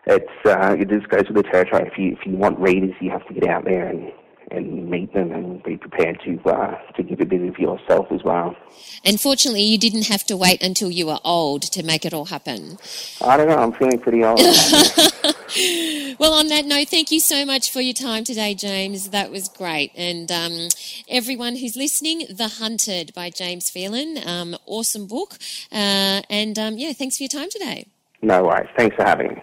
it's 0.07 0.47
uh, 0.47 0.77
it 0.79 0.89
just 0.89 1.09
goes 1.09 1.25
with 1.27 1.37
the 1.37 1.43
territory. 1.43 1.87
If 1.87 1.99
you 1.99 2.13
if 2.13 2.27
you 2.27 2.37
want 2.37 2.59
readers, 2.59 2.95
you 3.01 3.11
have 3.11 3.27
to 3.27 3.35
get 3.35 3.49
out 3.49 3.65
there 3.65 3.89
and 3.89 4.13
and 4.51 4.89
meet 4.89 5.13
them 5.13 5.33
and 5.33 5.63
be 5.65 5.77
prepared 5.77 6.21
to 6.25 6.41
uh, 6.49 6.79
to 6.93 7.03
give 7.03 7.21
a 7.21 7.25
bit 7.25 7.43
of 7.43 7.59
yourself 7.59 8.07
as 8.13 8.23
well. 8.23 8.55
And 9.05 9.21
fortunately, 9.21 9.63
you 9.63 9.79
didn't 9.79 10.07
have 10.07 10.25
to 10.25 10.37
wait 10.37 10.63
until 10.63 10.91
you 10.91 11.07
were 11.07 11.19
old 11.25 11.63
to 11.63 11.83
make 11.83 12.05
it 12.05 12.15
all 12.15 12.27
happen. 12.27 12.79
I 13.21 13.37
don't 13.37 13.49
know. 13.49 13.57
I'm 13.57 13.73
feeling 13.73 13.99
pretty 13.99 14.23
old. 14.23 14.39
well, 16.19 16.35
on 16.35 16.49
that 16.49 16.65
note, 16.65 16.89
thank 16.89 17.11
you 17.11 17.21
so 17.21 17.45
much 17.45 17.73
for 17.73 17.81
your 17.81 17.95
time 17.95 18.23
today, 18.23 18.55
James. 18.55 19.11
That 19.11 19.31
was 19.31 19.49
great. 19.49 19.91
And 19.97 20.31
um, 20.31 20.69
everyone 21.09 21.57
who's 21.57 21.77
listening, 21.77 22.27
The 22.31 22.49
Hunted 22.59 23.13
by 23.15 23.31
James 23.31 23.71
Phelan, 23.71 24.19
um, 24.25 24.57
awesome 24.67 25.07
book. 25.07 25.39
Uh, 25.73 26.23
and 26.31 26.59
um, 26.59 26.77
yeah, 26.79 26.93
thanks 26.93 27.17
for 27.17 27.25
your 27.25 27.29
time 27.29 27.51
today. 27.51 27.89
No 28.23 28.45
worries. 28.45 28.69
Thanks 28.77 28.95
for 28.95 29.05
having 29.05 29.29
me. 29.29 29.43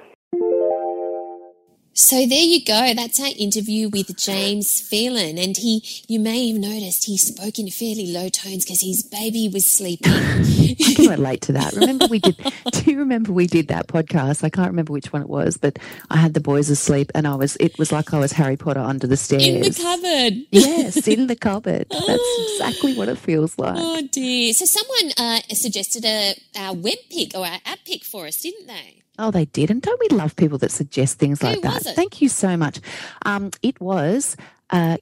So 1.96 2.26
there 2.26 2.42
you 2.42 2.66
go. 2.66 2.94
That's 2.96 3.22
our 3.22 3.30
interview 3.38 3.88
with 3.88 4.18
James 4.18 4.82
Phelan, 4.82 5.38
and 5.38 5.56
he, 5.56 5.84
you 6.08 6.20
may 6.20 6.50
have 6.50 6.60
noticed, 6.60 7.06
he 7.06 7.18
spoke 7.18 7.60
in 7.60 7.70
fairly 7.70 8.08
low 8.12 8.30
tones 8.30 8.66
because 8.66 8.82
his 8.82 9.04
baby 9.04 9.48
was 9.48 9.70
sleeping. 9.72 10.12
I 10.12 10.94
can 10.96 11.08
relate 11.08 11.42
to 11.42 11.52
that. 11.54 11.74
Remember 11.74 12.08
we 12.08 12.18
did? 12.18 12.36
Do 12.72 12.92
you 12.92 12.98
remember 12.98 13.32
we 13.32 13.46
did 13.46 13.68
that 13.68 13.88
podcast? 13.88 14.44
I 14.44 14.50
can't 14.50 14.70
remember 14.70 14.92
which 14.92 15.14
one 15.14 15.22
it 15.22 15.30
was, 15.30 15.58
but 15.58 15.78
I 16.10 16.18
had 16.18 16.34
the 16.34 16.40
boys 16.40 16.72
asleep, 16.72 17.12
and 17.14 17.28
I 17.28 17.36
was. 17.36 17.58
It 17.60 17.78
was 17.78 17.92
like 17.92 18.12
I 18.12 18.18
was 18.18 18.32
Harry 18.32 18.58
Potter 18.58 18.80
under 18.80 19.06
the 19.06 19.18
stairs 19.18 19.46
in 19.46 19.62
the 19.62 19.70
cupboard. 19.72 20.34
Yes, 20.52 21.08
in 21.08 21.28
the 21.28 21.36
cupboard. 21.36 21.86
That's 21.92 22.40
exactly 22.54 22.96
what 22.98 23.08
it 23.08 23.20
feels 23.20 23.58
like. 23.60 23.76
Oh 23.78 24.02
dear! 24.12 24.52
So 24.54 24.66
someone 24.66 25.12
uh, 25.18 25.42
suggested 25.54 26.06
a 26.06 26.34
our 26.58 26.74
web 26.74 26.98
pick 27.12 27.36
or 27.36 27.46
our 27.46 27.60
app 27.66 27.80
pick 27.86 28.04
for 28.04 28.26
us, 28.26 28.42
didn't 28.42 28.66
they? 28.66 29.03
Oh, 29.20 29.30
they 29.32 29.46
did. 29.46 29.70
And 29.70 29.82
don't 29.82 30.00
we 30.00 30.16
love 30.18 30.36
people 30.36 30.58
that 30.60 30.72
suggest 30.72 31.20
things 31.20 31.44
like 31.44 31.56
Who 31.56 31.62
that? 31.62 31.74
was 31.76 31.86
it? 31.88 31.96
Thank 31.96 32.22
you 32.22 32.30
so 32.30 32.58
much. 32.58 32.80
Um, 33.26 33.52
it 33.62 33.80
was 33.80 34.36
uh, 34.72 34.98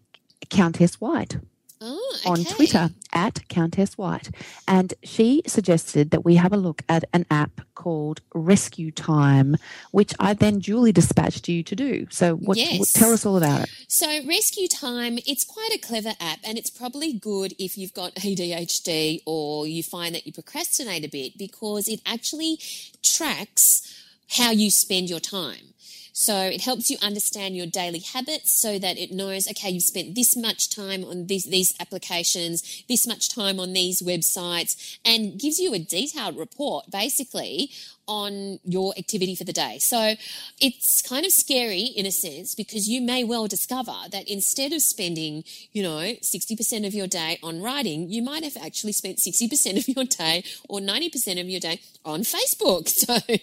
Countess 0.50 1.00
White 1.00 1.38
Oh, 1.84 2.18
on. 2.28 2.44
Twitter 2.46 2.92
at 3.12 3.48
Countess 3.50 3.98
White. 3.98 4.30
And 4.68 4.94
she 5.04 5.42
suggested 5.48 6.12
that 6.12 6.24
we 6.24 6.36
have 6.36 6.54
a 6.54 6.58
look 6.58 6.84
at 6.88 7.06
an 7.12 7.26
app 7.32 7.62
called 7.74 8.22
Rescue 8.36 8.92
Time, 8.92 9.58
which 9.92 10.14
I 10.20 10.34
then 10.36 10.60
duly 10.60 10.92
dispatched 10.92 11.50
you 11.50 11.64
to 11.64 11.76
do. 11.76 12.06
So, 12.12 12.36
what, 12.36 12.58
Yes. 12.58 12.80
what- 12.80 12.90
tell 12.90 13.12
us 13.12 13.26
all 13.26 13.36
about 13.38 13.64
it. 13.64 13.70
So, 13.88 14.08
Rescue 14.26 14.68
Time, 14.68 15.18
it's 15.26 15.44
quite 15.44 15.72
a 15.74 15.80
clever 15.80 16.14
app 16.20 16.40
and 16.44 16.58
it's 16.58 16.70
probably 16.70 17.14
good 17.14 17.54
if 17.58 17.78
you've 17.78 17.94
got 17.94 18.14
ADHD 18.16 19.22
or 19.26 19.66
you 19.66 19.82
find 19.82 20.14
that 20.14 20.28
you 20.28 20.34
procrastinate 20.34 21.04
a 21.04 21.10
bit 21.10 21.38
because 21.38 21.88
it 21.88 22.02
actually 22.06 22.60
tracks 23.04 23.82
how 24.30 24.52
you 24.52 24.70
spend 24.70 25.10
your 25.10 25.20
time. 25.20 25.74
So 26.14 26.36
it 26.44 26.62
helps 26.62 26.90
you 26.90 26.98
understand 27.02 27.56
your 27.56 27.66
daily 27.66 28.00
habits 28.00 28.60
so 28.60 28.80
that 28.80 28.98
it 28.98 29.12
knows, 29.12 29.48
okay, 29.50 29.70
you've 29.70 29.84
spent 29.84 30.16
this 30.16 30.36
much 30.36 30.74
time 30.74 31.04
on 31.04 31.28
these, 31.28 31.46
these 31.46 31.74
applications, 31.80 32.84
this 32.88 33.08
much 33.08 33.34
time 33.34 33.60
on 33.60 33.74
these 33.74 34.02
websites, 34.02 34.98
and 35.06 35.40
gives 35.40 35.60
you 35.60 35.74
a 35.74 35.80
detailed 35.80 36.38
report 36.38 36.86
basically 36.92 37.72
on 38.08 38.60
your 38.66 38.94
activity 38.98 39.36
for 39.36 39.46
the 39.46 39.54
day. 39.54 39.78
So 39.80 40.16
it's 40.60 41.02
kind 41.02 41.26
of 41.26 41.32
scary 41.32 41.84
in 41.84 42.06
a 42.06 42.12
sense 42.12 42.56
because 42.56 42.90
you 42.90 43.02
may 43.02 43.24
well 43.24 43.48
discover 43.48 43.96
that 44.12 44.28
instead 44.28 44.74
of 44.74 44.82
spending, 44.82 45.44
you 45.72 45.82
know, 45.82 46.16
60% 46.22 46.86
of 46.86 46.94
your 46.94 47.08
day 47.08 47.40
on 47.42 47.62
writing, 47.62 48.10
you 48.10 48.22
might 48.22 48.44
have 48.44 48.58
actually 48.58 48.92
spent 48.92 49.18
60% 49.18 49.78
of 49.78 49.88
your 49.88 50.06
day 50.06 50.44
or 50.68 50.80
90% 50.80 51.40
of 51.40 51.48
your 51.48 51.60
day 51.60 51.80
on 52.06 52.22
Facebook. 52.22 52.90
So 53.02 53.16
oh. 53.16 53.20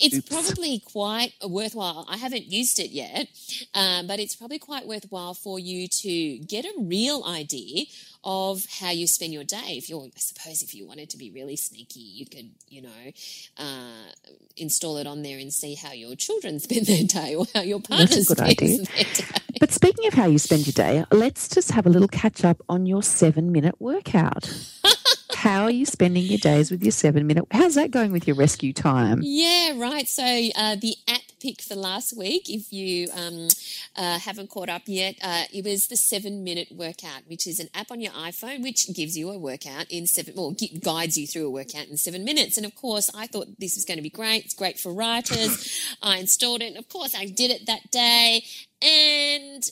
it's 0.00 0.26
probably 0.26 0.78
quite 0.78 1.34
worthwhile. 1.48 2.06
I 2.08 2.16
haven't 2.16 2.46
used 2.50 2.78
it 2.78 2.90
yet, 2.90 3.28
um, 3.74 4.06
but 4.06 4.18
it's 4.20 4.36
probably 4.36 4.58
quite 4.58 4.86
worthwhile 4.86 5.34
for 5.34 5.58
you 5.58 5.88
to 5.88 6.38
get 6.38 6.64
a 6.64 6.72
real 6.78 7.24
idea 7.24 7.84
of 8.24 8.66
how 8.80 8.90
you 8.90 9.06
spend 9.06 9.32
your 9.32 9.44
day. 9.44 9.76
If 9.78 9.88
you're, 9.88 10.02
I 10.04 10.18
suppose, 10.18 10.62
if 10.62 10.74
you 10.74 10.86
wanted 10.86 11.08
to 11.10 11.16
be 11.16 11.30
really 11.30 11.56
sneaky, 11.56 12.00
you 12.00 12.26
could, 12.26 12.50
you 12.68 12.82
know, 12.82 13.12
uh, 13.56 14.12
install 14.56 14.96
it 14.98 15.06
on 15.06 15.22
there 15.22 15.38
and 15.38 15.52
see 15.52 15.74
how 15.74 15.92
your 15.92 16.14
children 16.16 16.58
spend 16.66 16.86
their 16.86 17.04
day 17.04 17.34
or 17.34 17.46
how 17.54 17.62
your 17.62 17.80
partner 17.80 18.06
That's 18.06 18.30
a 18.30 18.34
good 18.34 18.40
idea. 18.44 18.78
their 18.78 19.04
day. 19.04 19.24
But 19.60 19.72
speaking 19.72 20.06
of 20.06 20.14
how 20.14 20.26
you 20.26 20.38
spend 20.38 20.66
your 20.66 20.72
day, 20.72 21.04
let's 21.10 21.48
just 21.48 21.72
have 21.72 21.86
a 21.86 21.90
little 21.90 22.08
catch 22.08 22.44
up 22.44 22.60
on 22.68 22.86
your 22.86 23.02
seven 23.02 23.50
minute 23.52 23.80
workout. 23.80 24.52
how 25.38 25.62
are 25.62 25.70
you 25.70 25.86
spending 25.86 26.24
your 26.24 26.38
days 26.38 26.68
with 26.68 26.82
your 26.82 26.90
seven 26.90 27.24
minute? 27.24 27.44
How's 27.52 27.76
that 27.76 27.92
going 27.92 28.10
with 28.10 28.26
your 28.26 28.34
RescueTime? 28.34 29.20
Yeah, 29.22 29.74
right. 29.76 30.08
So 30.08 30.24
uh, 30.24 30.74
the 30.74 30.96
app 31.06 31.20
pick 31.40 31.62
for 31.62 31.76
last 31.76 32.12
week, 32.18 32.50
if 32.50 32.72
you 32.72 33.06
um, 33.14 33.46
uh, 33.94 34.18
haven't 34.18 34.50
caught 34.50 34.68
up 34.68 34.82
yet, 34.86 35.14
uh, 35.22 35.44
it 35.54 35.64
was 35.64 35.86
the 35.86 35.96
seven 35.96 36.42
minute 36.42 36.72
workout, 36.72 37.22
which 37.28 37.46
is 37.46 37.60
an 37.60 37.68
app 37.72 37.92
on 37.92 38.00
your 38.00 38.10
iPhone 38.14 38.64
which 38.64 38.92
gives 38.92 39.16
you 39.16 39.30
a 39.30 39.38
workout 39.38 39.86
in 39.90 40.08
seven, 40.08 40.34
or 40.36 40.54
gu- 40.54 40.80
guides 40.80 41.16
you 41.16 41.28
through 41.28 41.46
a 41.46 41.50
workout 41.50 41.86
in 41.86 41.96
seven 41.96 42.24
minutes. 42.24 42.56
And 42.56 42.66
of 42.66 42.74
course, 42.74 43.08
I 43.14 43.28
thought 43.28 43.46
this 43.60 43.76
was 43.76 43.84
going 43.84 43.98
to 43.98 44.02
be 44.02 44.10
great. 44.10 44.44
It's 44.44 44.54
great 44.54 44.80
for 44.80 44.92
writers. 44.92 45.80
I 46.02 46.18
installed 46.18 46.62
it, 46.62 46.70
and 46.70 46.78
of 46.78 46.88
course, 46.88 47.14
I 47.16 47.26
did 47.26 47.52
it 47.52 47.66
that 47.66 47.92
day, 47.92 48.42
and. 48.82 49.62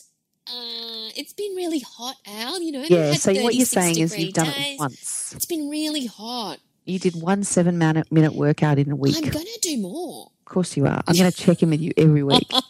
Uh, 0.48 1.10
it's 1.16 1.32
been 1.32 1.54
really 1.56 1.80
hot, 1.80 2.16
Al. 2.26 2.60
You 2.60 2.72
know, 2.72 2.84
Yeah, 2.88 3.14
so 3.14 3.32
what 3.42 3.54
you're 3.54 3.66
saying 3.66 3.98
is 3.98 4.16
you've 4.16 4.34
done 4.34 4.46
days. 4.46 4.74
it 4.74 4.78
once. 4.78 5.32
It's 5.34 5.44
been 5.46 5.68
really 5.68 6.06
hot. 6.06 6.58
You 6.84 6.98
did 7.00 7.20
one 7.20 7.42
seven 7.42 7.78
minute 7.78 8.10
minute 8.12 8.34
workout 8.34 8.78
in 8.78 8.90
a 8.92 8.96
week. 8.96 9.16
I'm 9.16 9.28
going 9.30 9.44
to 9.44 9.58
do 9.60 9.76
more. 9.78 10.30
Of 10.40 10.44
course 10.44 10.76
you 10.76 10.86
are. 10.86 11.02
I'm 11.08 11.16
going 11.16 11.30
to 11.30 11.36
check 11.36 11.62
in 11.62 11.70
with 11.70 11.80
you 11.80 11.92
every 11.96 12.22
week. 12.22 12.48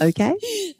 Okay? 0.00 0.32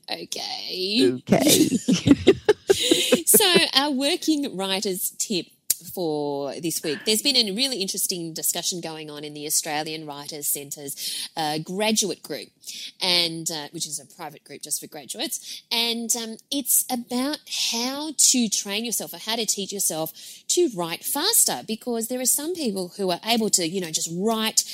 Okay. 0.08 1.12
Okay. 1.14 1.68
so, 3.26 3.54
our 3.74 3.90
working 3.90 4.56
writers 4.56 5.10
tip 5.18 5.46
for 5.94 6.54
this 6.60 6.82
week. 6.82 6.98
There's 7.04 7.22
been 7.22 7.36
a 7.36 7.52
really 7.52 7.80
interesting 7.80 8.32
discussion 8.34 8.80
going 8.80 9.10
on 9.10 9.24
in 9.24 9.34
the 9.34 9.46
Australian 9.46 10.06
Writers 10.06 10.46
Centre's 10.46 11.28
uh, 11.36 11.58
graduate 11.58 12.22
group, 12.22 12.48
and 13.00 13.50
uh, 13.50 13.68
which 13.70 13.86
is 13.86 14.00
a 14.00 14.16
private 14.16 14.44
group 14.44 14.62
just 14.62 14.80
for 14.80 14.86
graduates. 14.86 15.62
And 15.70 16.10
um, 16.16 16.36
it's 16.50 16.84
about 16.90 17.38
how 17.72 18.12
to 18.16 18.48
train 18.48 18.84
yourself 18.84 19.12
or 19.12 19.18
how 19.18 19.36
to 19.36 19.46
teach 19.46 19.72
yourself 19.72 20.12
to 20.48 20.70
write 20.74 21.04
faster 21.04 21.60
because 21.66 22.08
there 22.08 22.20
are 22.20 22.26
some 22.26 22.54
people 22.54 22.92
who 22.96 23.10
are 23.10 23.20
able 23.24 23.50
to, 23.50 23.66
you 23.66 23.80
know, 23.80 23.90
just 23.90 24.10
write 24.16 24.64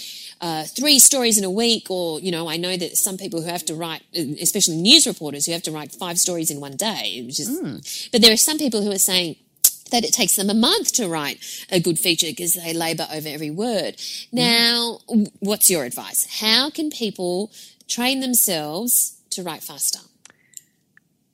uh, 0.42 0.64
three 0.64 0.98
stories 0.98 1.38
in 1.38 1.44
a 1.44 1.50
week, 1.50 1.88
or 1.88 2.18
you 2.20 2.32
know, 2.32 2.48
I 2.48 2.56
know 2.56 2.76
that 2.76 2.96
some 2.96 3.16
people 3.16 3.40
who 3.40 3.48
have 3.48 3.64
to 3.66 3.76
write, 3.76 4.02
especially 4.12 4.76
news 4.76 5.06
reporters, 5.06 5.46
who 5.46 5.52
have 5.52 5.62
to 5.62 5.70
write 5.70 5.92
five 5.92 6.18
stories 6.18 6.50
in 6.50 6.60
one 6.60 6.76
day. 6.76 7.22
Which 7.24 7.38
is, 7.38 8.08
but 8.10 8.22
there 8.22 8.32
are 8.32 8.36
some 8.36 8.58
people 8.58 8.82
who 8.82 8.90
are 8.90 8.98
saying 8.98 9.36
that 9.92 10.04
it 10.04 10.12
takes 10.12 10.36
them 10.36 10.50
a 10.50 10.54
month 10.54 10.92
to 10.94 11.08
write 11.08 11.38
a 11.70 11.78
good 11.78 11.98
feature 11.98 12.26
because 12.26 12.54
they 12.54 12.72
labour 12.74 13.06
over 13.12 13.28
every 13.28 13.50
word. 13.50 13.96
Now, 14.32 14.98
what's 15.38 15.70
your 15.70 15.84
advice? 15.84 16.26
How 16.40 16.68
can 16.70 16.90
people 16.90 17.52
train 17.88 18.20
themselves 18.20 19.16
to 19.30 19.42
write 19.42 19.62
faster? 19.62 20.00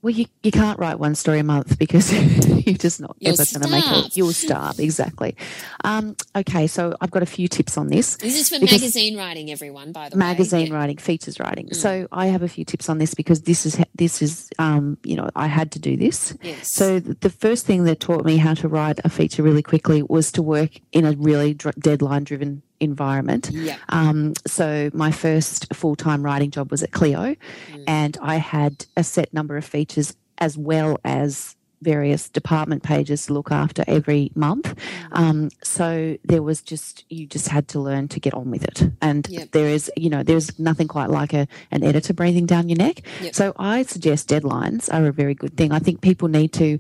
Well, 0.01 0.15
you, 0.15 0.27
you 0.45 0.53
can't 0.53 0.79
write 0.79 1.01
one 1.01 1.17
story 1.17 1.41
a 1.41 1.45
month 1.45 1.77
because 1.77 2.13
you're 2.67 2.77
just 2.77 3.01
not 3.01 3.17
You'll 3.19 3.33
ever 3.41 3.45
going 3.53 3.63
to 3.63 3.69
make 3.69 4.07
it. 4.07 4.17
You'll 4.17 4.33
starve, 4.33 4.79
exactly. 4.79 5.37
Um, 5.83 6.17
okay, 6.37 6.69
so 6.69 6.97
I've 7.01 7.11
got 7.11 7.25
a 7.25 7.27
few 7.27 7.49
tips 7.49 7.77
on 7.77 7.89
this. 7.89 8.17
This 8.17 8.39
is 8.39 8.49
for 8.49 8.65
magazine 8.65 9.17
writing, 9.17 9.51
everyone. 9.51 9.91
By 9.91 10.09
the 10.09 10.17
magazine 10.17 10.67
way. 10.67 10.69
Mm. 10.69 10.75
writing, 10.75 10.97
features 10.99 11.41
writing. 11.41 11.75
So 11.75 12.07
I 12.13 12.27
have 12.27 12.43
a 12.43 12.49
few 12.49 12.65
tips 12.65 12.89
on 12.89 12.99
this 12.99 13.15
because 13.15 13.43
this 13.43 13.67
is 13.67 13.81
this 13.97 14.23
is 14.23 14.49
um, 14.61 14.99
you 15.03 15.17
know 15.17 15.31
I 15.35 15.49
had 15.49 15.73
to 15.73 15.81
do 15.81 15.97
this. 15.97 16.37
Yes. 16.43 16.71
So 16.71 17.01
the 17.01 17.31
first 17.31 17.67
thing 17.67 17.85
that 17.85 17.99
taught 17.99 18.25
me 18.25 18.37
how 18.37 18.55
to 18.55 18.69
write 18.69 19.01
a 19.05 19.09
feature 19.09 19.43
really 19.43 19.63
quickly 19.63 20.03
was 20.03 20.31
to 20.33 20.43
work 20.43 20.71
in 20.93 21.05
a 21.07 21.13
really 21.13 21.55
dr- 21.55 21.75
deadline 21.77 22.25
driven 22.25 22.63
environment. 22.81 23.51
Yeah. 23.53 23.77
Um, 23.89 24.35
so 24.47 24.91
my 24.95 25.11
first 25.11 25.75
full 25.75 25.97
time 25.97 26.23
writing 26.23 26.51
job 26.51 26.71
was 26.71 26.83
at 26.83 26.93
Cleo, 26.93 27.35
Mm. 27.73 27.85
and 27.87 28.19
I 28.23 28.37
had 28.37 28.87
a 28.97 29.05
set 29.05 29.33
number 29.35 29.57
of 29.57 29.65
features 29.65 30.15
as 30.39 30.57
well 30.57 30.99
as 31.05 31.55
various 31.81 32.29
department 32.29 32.83
pages 32.83 33.27
to 33.27 33.33
look 33.33 33.53
after 33.53 33.85
every 33.87 34.33
month. 34.35 34.75
Mm. 34.75 35.19
Um, 35.19 35.49
so 35.63 36.17
there 36.25 36.43
was 36.43 36.61
just 36.61 37.05
you 37.09 37.25
just 37.27 37.49
had 37.49 37.69
to 37.69 37.79
learn 37.81 38.09
to 38.09 38.19
get 38.21 38.35
on 38.35 38.51
with 38.51 38.65
it, 38.65 38.91
and 39.01 39.27
Yep. 39.31 39.51
there 39.53 39.69
is 39.69 39.91
you 39.97 40.11
know 40.11 40.23
there's 40.25 40.59
nothing 40.59 40.89
quite 40.89 41.09
like 41.11 41.33
a 41.35 41.47
an 41.71 41.85
editor 41.85 42.13
breathing 42.15 42.47
down 42.47 42.69
your 42.69 42.79
neck. 42.79 43.03
Yep. 43.23 43.35
So 43.35 43.53
I 43.59 43.83
suggest 43.85 44.29
deadlines 44.29 44.93
are 44.93 45.07
a 45.07 45.13
very 45.13 45.35
good 45.35 45.57
thing. 45.57 45.71
I 45.73 45.79
think 45.79 46.01
people 46.01 46.29
need 46.29 46.53
to 46.55 46.79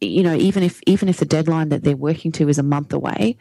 you 0.00 0.22
know 0.22 0.34
even 0.34 0.62
if 0.62 0.80
even 0.86 1.08
if 1.08 1.18
the 1.18 1.26
deadline 1.26 1.68
that 1.68 1.84
they're 1.84 1.96
working 1.96 2.32
to 2.32 2.48
is 2.48 2.58
a 2.58 2.62
month 2.62 2.92
away 2.92 3.36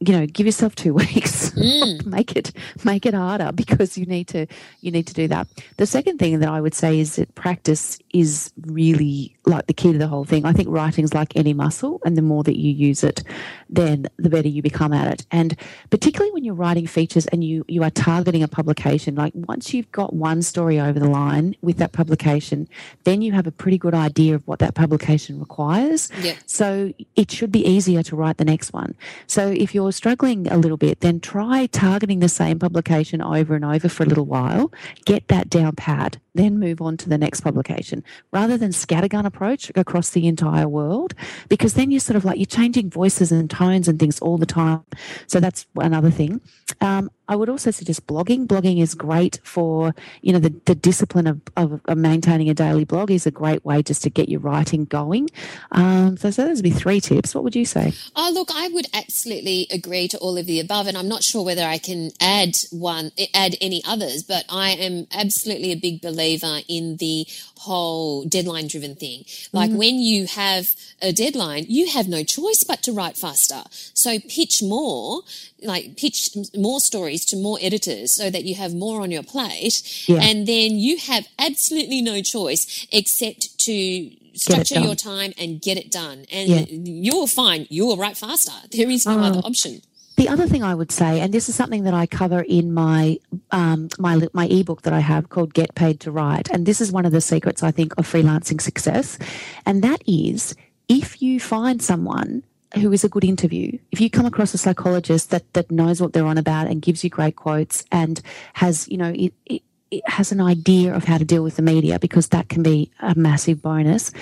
you 0.00 0.12
know, 0.12 0.26
give 0.26 0.46
yourself 0.46 0.74
two 0.74 0.94
weeks. 1.02 1.50
Mm. 1.50 2.06
make 2.06 2.36
it 2.36 2.52
make 2.84 3.06
it 3.06 3.14
harder 3.14 3.52
because 3.52 3.96
you 3.98 4.06
need 4.06 4.28
to 4.28 4.46
you 4.80 4.90
need 4.90 5.06
to 5.06 5.14
do 5.14 5.28
that. 5.28 5.46
The 5.76 5.86
second 5.86 6.18
thing 6.18 6.40
that 6.40 6.48
I 6.48 6.60
would 6.60 6.74
say 6.74 6.98
is 6.98 7.16
that 7.16 7.34
practice 7.34 7.98
is 8.12 8.52
really 8.62 9.36
like 9.50 9.66
the 9.66 9.74
key 9.74 9.92
to 9.92 9.98
the 9.98 10.08
whole 10.08 10.24
thing. 10.24 10.44
I 10.44 10.52
think 10.52 10.68
writing's 10.68 11.14
like 11.14 11.36
any 11.36 11.52
muscle, 11.52 12.00
and 12.04 12.16
the 12.16 12.22
more 12.22 12.42
that 12.44 12.58
you 12.58 12.72
use 12.72 13.04
it, 13.04 13.22
then 13.68 14.06
the 14.16 14.30
better 14.30 14.48
you 14.48 14.62
become 14.62 14.92
at 14.92 15.12
it. 15.12 15.26
And 15.30 15.56
particularly 15.90 16.32
when 16.32 16.44
you're 16.44 16.54
writing 16.54 16.86
features 16.86 17.26
and 17.26 17.44
you 17.44 17.64
you 17.68 17.82
are 17.82 17.90
targeting 17.90 18.42
a 18.42 18.48
publication, 18.48 19.14
like 19.14 19.32
once 19.34 19.74
you've 19.74 19.90
got 19.92 20.14
one 20.14 20.42
story 20.42 20.80
over 20.80 20.98
the 20.98 21.08
line 21.08 21.56
with 21.60 21.76
that 21.78 21.92
publication, 21.92 22.68
then 23.04 23.22
you 23.22 23.32
have 23.32 23.46
a 23.46 23.52
pretty 23.52 23.78
good 23.78 23.94
idea 23.94 24.34
of 24.34 24.46
what 24.46 24.60
that 24.60 24.74
publication 24.74 25.38
requires. 25.40 26.08
Yeah. 26.22 26.34
So 26.46 26.92
it 27.16 27.30
should 27.30 27.52
be 27.52 27.66
easier 27.66 28.02
to 28.04 28.16
write 28.16 28.38
the 28.38 28.44
next 28.44 28.72
one. 28.72 28.94
So 29.26 29.48
if 29.48 29.74
you're 29.74 29.92
struggling 29.92 30.46
a 30.48 30.56
little 30.56 30.76
bit, 30.76 31.00
then 31.00 31.20
try 31.20 31.66
targeting 31.66 32.20
the 32.20 32.28
same 32.28 32.58
publication 32.58 33.20
over 33.20 33.54
and 33.54 33.64
over 33.64 33.88
for 33.88 34.04
a 34.04 34.06
little 34.06 34.26
while. 34.26 34.72
Get 35.04 35.28
that 35.28 35.50
down 35.50 35.76
pat, 35.76 36.18
then 36.34 36.58
move 36.58 36.80
on 36.80 36.96
to 36.98 37.08
the 37.08 37.18
next 37.18 37.40
publication 37.40 38.04
rather 38.32 38.56
than 38.56 38.70
scattergun 38.70 39.26
approach 39.26 39.39
across 39.74 40.10
the 40.10 40.26
entire 40.26 40.68
world 40.68 41.14
because 41.48 41.74
then 41.74 41.90
you're 41.90 42.00
sort 42.00 42.16
of 42.16 42.24
like 42.24 42.38
you're 42.38 42.46
changing 42.46 42.90
voices 42.90 43.32
and 43.32 43.50
tones 43.50 43.88
and 43.88 43.98
things 43.98 44.18
all 44.20 44.38
the 44.38 44.46
time. 44.46 44.84
So 45.26 45.40
that's 45.40 45.66
another 45.76 46.10
thing. 46.10 46.40
Um, 46.80 47.10
I 47.30 47.36
would 47.36 47.48
also 47.48 47.70
suggest 47.70 48.08
blogging. 48.08 48.48
Blogging 48.48 48.82
is 48.82 48.96
great 48.96 49.38
for, 49.44 49.94
you 50.20 50.32
know, 50.32 50.40
the, 50.40 50.52
the 50.64 50.74
discipline 50.74 51.28
of, 51.28 51.40
of, 51.56 51.80
of 51.84 51.96
maintaining 51.96 52.50
a 52.50 52.54
daily 52.54 52.84
blog 52.84 53.08
is 53.12 53.24
a 53.24 53.30
great 53.30 53.64
way 53.64 53.84
just 53.84 54.02
to 54.02 54.10
get 54.10 54.28
your 54.28 54.40
writing 54.40 54.84
going. 54.84 55.30
Um, 55.70 56.16
so, 56.16 56.32
so 56.32 56.44
those 56.44 56.56
would 56.56 56.64
be 56.64 56.72
three 56.72 57.00
tips. 57.00 57.32
What 57.32 57.44
would 57.44 57.54
you 57.54 57.64
say? 57.64 57.92
Oh, 58.16 58.32
look, 58.34 58.48
I 58.52 58.66
would 58.66 58.86
absolutely 58.92 59.68
agree 59.70 60.08
to 60.08 60.18
all 60.18 60.36
of 60.36 60.46
the 60.46 60.58
above, 60.58 60.88
and 60.88 60.98
I'm 60.98 61.06
not 61.06 61.22
sure 61.22 61.44
whether 61.44 61.62
I 61.62 61.78
can 61.78 62.10
add 62.20 62.56
one, 62.72 63.12
add 63.32 63.54
any 63.60 63.80
others, 63.86 64.24
but 64.24 64.44
I 64.48 64.70
am 64.70 65.06
absolutely 65.14 65.70
a 65.70 65.76
big 65.76 66.00
believer 66.00 66.58
in 66.66 66.96
the 66.96 67.26
whole 67.58 68.24
deadline 68.24 68.66
driven 68.66 68.96
thing. 68.96 69.24
Like 69.52 69.70
mm. 69.70 69.76
when 69.76 70.00
you 70.00 70.26
have 70.26 70.74
a 71.00 71.12
deadline, 71.12 71.66
you 71.68 71.90
have 71.90 72.08
no 72.08 72.24
choice 72.24 72.64
but 72.66 72.82
to 72.84 72.92
write 72.92 73.16
faster. 73.16 73.62
So 73.70 74.18
pitch 74.18 74.62
more, 74.62 75.22
like 75.62 75.96
pitch 75.96 76.30
more 76.56 76.80
stories 76.80 77.19
to 77.26 77.36
more 77.36 77.58
editors 77.60 78.14
so 78.14 78.30
that 78.30 78.44
you 78.44 78.54
have 78.54 78.74
more 78.74 79.02
on 79.02 79.10
your 79.10 79.22
plate. 79.22 80.06
Yeah. 80.08 80.20
And 80.22 80.46
then 80.46 80.78
you 80.78 80.98
have 80.98 81.26
absolutely 81.38 82.02
no 82.02 82.22
choice 82.22 82.86
except 82.92 83.58
to 83.60 84.10
structure 84.34 84.80
your 84.80 84.94
time 84.94 85.32
and 85.38 85.60
get 85.60 85.76
it 85.76 85.90
done. 85.90 86.24
And 86.30 86.48
yeah. 86.48 86.64
you'll 86.68 87.26
find 87.26 87.66
you 87.70 87.86
will 87.86 87.96
write 87.96 88.16
faster. 88.16 88.52
There 88.70 88.90
is 88.90 89.06
no 89.06 89.18
uh, 89.18 89.28
other 89.28 89.40
option. 89.40 89.82
The 90.16 90.28
other 90.28 90.46
thing 90.46 90.62
I 90.62 90.74
would 90.74 90.92
say, 90.92 91.20
and 91.20 91.32
this 91.32 91.48
is 91.48 91.54
something 91.54 91.84
that 91.84 91.94
I 91.94 92.04
cover 92.04 92.42
in 92.42 92.74
my 92.74 93.18
um, 93.52 93.88
my 93.98 94.20
my 94.34 94.46
ebook 94.46 94.82
that 94.82 94.92
I 94.92 95.00
have 95.00 95.30
called 95.30 95.54
"Get 95.54 95.74
Paid 95.74 96.00
to 96.00 96.10
Write," 96.10 96.50
and 96.50 96.66
this 96.66 96.82
is 96.82 96.92
one 96.92 97.06
of 97.06 97.12
the 97.12 97.22
secrets 97.22 97.62
I 97.62 97.70
think 97.70 97.96
of 97.96 98.06
freelancing 98.06 98.60
success, 98.60 99.18
and 99.64 99.82
that 99.82 100.02
is 100.06 100.54
if 100.88 101.22
you 101.22 101.40
find 101.40 101.80
someone 101.80 102.42
who 102.74 102.92
is 102.92 103.04
a 103.04 103.08
good 103.08 103.24
interview, 103.24 103.78
if 103.90 104.00
you 104.00 104.10
come 104.10 104.26
across 104.26 104.54
a 104.54 104.58
psychologist 104.58 105.30
that 105.30 105.52
that 105.54 105.70
knows 105.70 106.00
what 106.00 106.12
they're 106.12 106.26
on 106.26 106.38
about 106.38 106.68
and 106.68 106.82
gives 106.82 107.02
you 107.02 107.10
great 107.10 107.36
quotes 107.36 107.84
and 107.90 108.20
has 108.54 108.88
you 108.88 108.96
know 108.96 109.10
it, 109.10 109.32
it, 109.46 109.62
it 109.90 110.08
has 110.08 110.32
an 110.32 110.40
idea 110.40 110.94
of 110.94 111.04
how 111.04 111.18
to 111.18 111.24
deal 111.24 111.42
with 111.42 111.56
the 111.56 111.62
media 111.62 111.98
because 111.98 112.28
that 112.28 112.48
can 112.48 112.62
be 112.62 112.90
a 113.00 113.14
massive 113.14 113.60
bonus. 113.60 114.12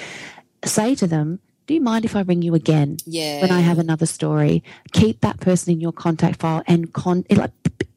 Say 0.64 0.94
to 0.96 1.07
them, 1.07 1.40
do 1.68 1.74
you 1.74 1.82
mind 1.82 2.07
if 2.07 2.16
I 2.16 2.22
ring 2.22 2.40
you 2.40 2.55
again 2.55 2.96
yeah. 3.05 3.42
when 3.42 3.51
I 3.51 3.61
have 3.61 3.78
another 3.78 4.07
story? 4.07 4.64
Keep 4.92 5.20
that 5.20 5.38
person 5.38 5.74
in 5.74 5.80
your 5.80 5.92
contact 5.92 6.40
file 6.40 6.62
and 6.66 6.90
con- 6.94 7.26
like, 7.30 7.51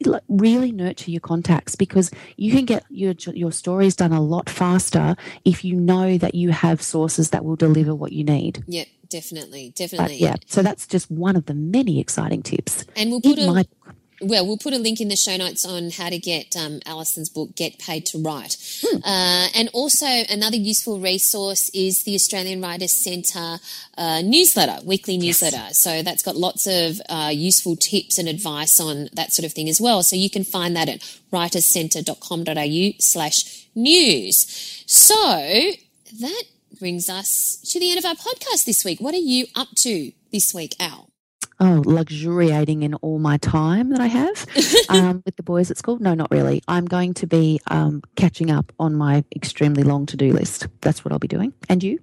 like 0.05 0.23
really 0.27 0.71
nurture 0.71 1.11
your 1.11 1.21
contacts 1.21 1.75
because 1.75 2.11
you 2.37 2.51
can 2.51 2.65
get 2.65 2.83
your 2.89 3.13
your 3.33 3.51
stories 3.51 3.95
done 3.95 4.11
a 4.13 4.21
lot 4.21 4.49
faster 4.49 5.15
if 5.45 5.63
you 5.63 5.75
know 5.75 6.17
that 6.17 6.35
you 6.35 6.51
have 6.51 6.81
sources 6.81 7.29
that 7.31 7.45
will 7.45 7.55
deliver 7.55 7.93
what 7.95 8.11
you 8.11 8.23
need. 8.23 8.63
Yep, 8.67 8.87
definitely, 9.09 9.73
definitely. 9.75 10.15
But 10.15 10.21
yeah, 10.21 10.35
so 10.45 10.61
that's 10.61 10.87
just 10.87 11.09
one 11.11 11.35
of 11.35 11.45
the 11.45 11.53
many 11.53 11.99
exciting 11.99 12.43
tips. 12.43 12.85
And 12.95 13.11
we'll 13.11 13.21
put 13.21 13.37
a, 13.37 13.65
well, 14.21 14.45
we'll 14.45 14.57
put 14.57 14.73
a 14.73 14.77
link 14.77 15.01
in 15.01 15.07
the 15.07 15.15
show 15.15 15.35
notes 15.37 15.65
on 15.65 15.89
how 15.91 16.09
to 16.09 16.17
get 16.17 16.55
um, 16.55 16.79
Allison's 16.85 17.29
book, 17.29 17.55
Get 17.55 17.79
Paid 17.79 18.05
to 18.07 18.21
Write. 18.21 18.57
Hmm. 18.81 18.97
Uh, 19.03 19.47
and 19.55 19.69
also, 19.73 20.05
another 20.05 20.57
useful 20.57 20.99
resource 20.99 21.69
is 21.73 22.03
the 22.03 22.15
Australian 22.15 22.61
Writers 22.61 23.03
Centre 23.03 23.57
uh, 23.97 24.21
newsletter, 24.21 24.83
weekly 24.85 25.17
newsletter. 25.17 25.57
Yes. 25.57 25.81
So 25.81 26.03
that's 26.03 26.23
got 26.23 26.35
lots 26.35 26.67
of 26.67 27.01
uh, 27.09 27.31
useful 27.33 27.75
tips 27.75 28.17
and 28.17 28.27
advice 28.27 28.79
on 28.79 29.09
that 29.13 29.33
sort 29.33 29.45
of 29.45 29.53
thing 29.53 29.69
as 29.69 29.81
well. 29.81 30.03
So 30.03 30.15
you 30.15 30.29
can 30.29 30.43
find 30.43 30.75
that 30.75 30.89
at 30.89 30.99
writerscentre.com.au 31.31 32.91
slash 32.99 33.67
news. 33.75 34.83
So 34.87 35.15
that 36.19 36.43
brings 36.79 37.09
us 37.09 37.57
to 37.71 37.79
the 37.79 37.89
end 37.91 37.99
of 37.99 38.05
our 38.05 38.15
podcast 38.15 38.65
this 38.65 38.83
week. 38.83 38.99
What 38.99 39.13
are 39.13 39.17
you 39.17 39.47
up 39.55 39.69
to 39.77 40.11
this 40.31 40.53
week, 40.53 40.75
Al? 40.79 41.10
Oh, 41.61 41.83
luxuriating 41.85 42.83
in 42.83 42.95
all 42.95 43.19
my 43.19 43.37
time 43.37 43.91
that 43.91 44.01
I 44.01 44.07
have 44.07 44.45
um, 44.89 45.21
with 45.25 45.37
the 45.37 45.43
boys 45.43 45.71
at 45.71 45.77
school. 45.77 45.97
No, 45.99 46.13
not 46.13 46.31
really. 46.31 46.61
I'm 46.67 46.85
going 46.85 47.13
to 47.15 47.27
be 47.27 47.61
um, 47.67 48.01
catching 48.15 48.51
up 48.51 48.73
on 48.79 48.95
my 48.95 49.23
extremely 49.33 49.83
long 49.83 50.05
to 50.07 50.17
do 50.17 50.33
list. 50.33 50.67
That's 50.81 51.05
what 51.05 51.13
I'll 51.13 51.19
be 51.19 51.27
doing. 51.27 51.53
And 51.69 51.83
you? 51.83 51.99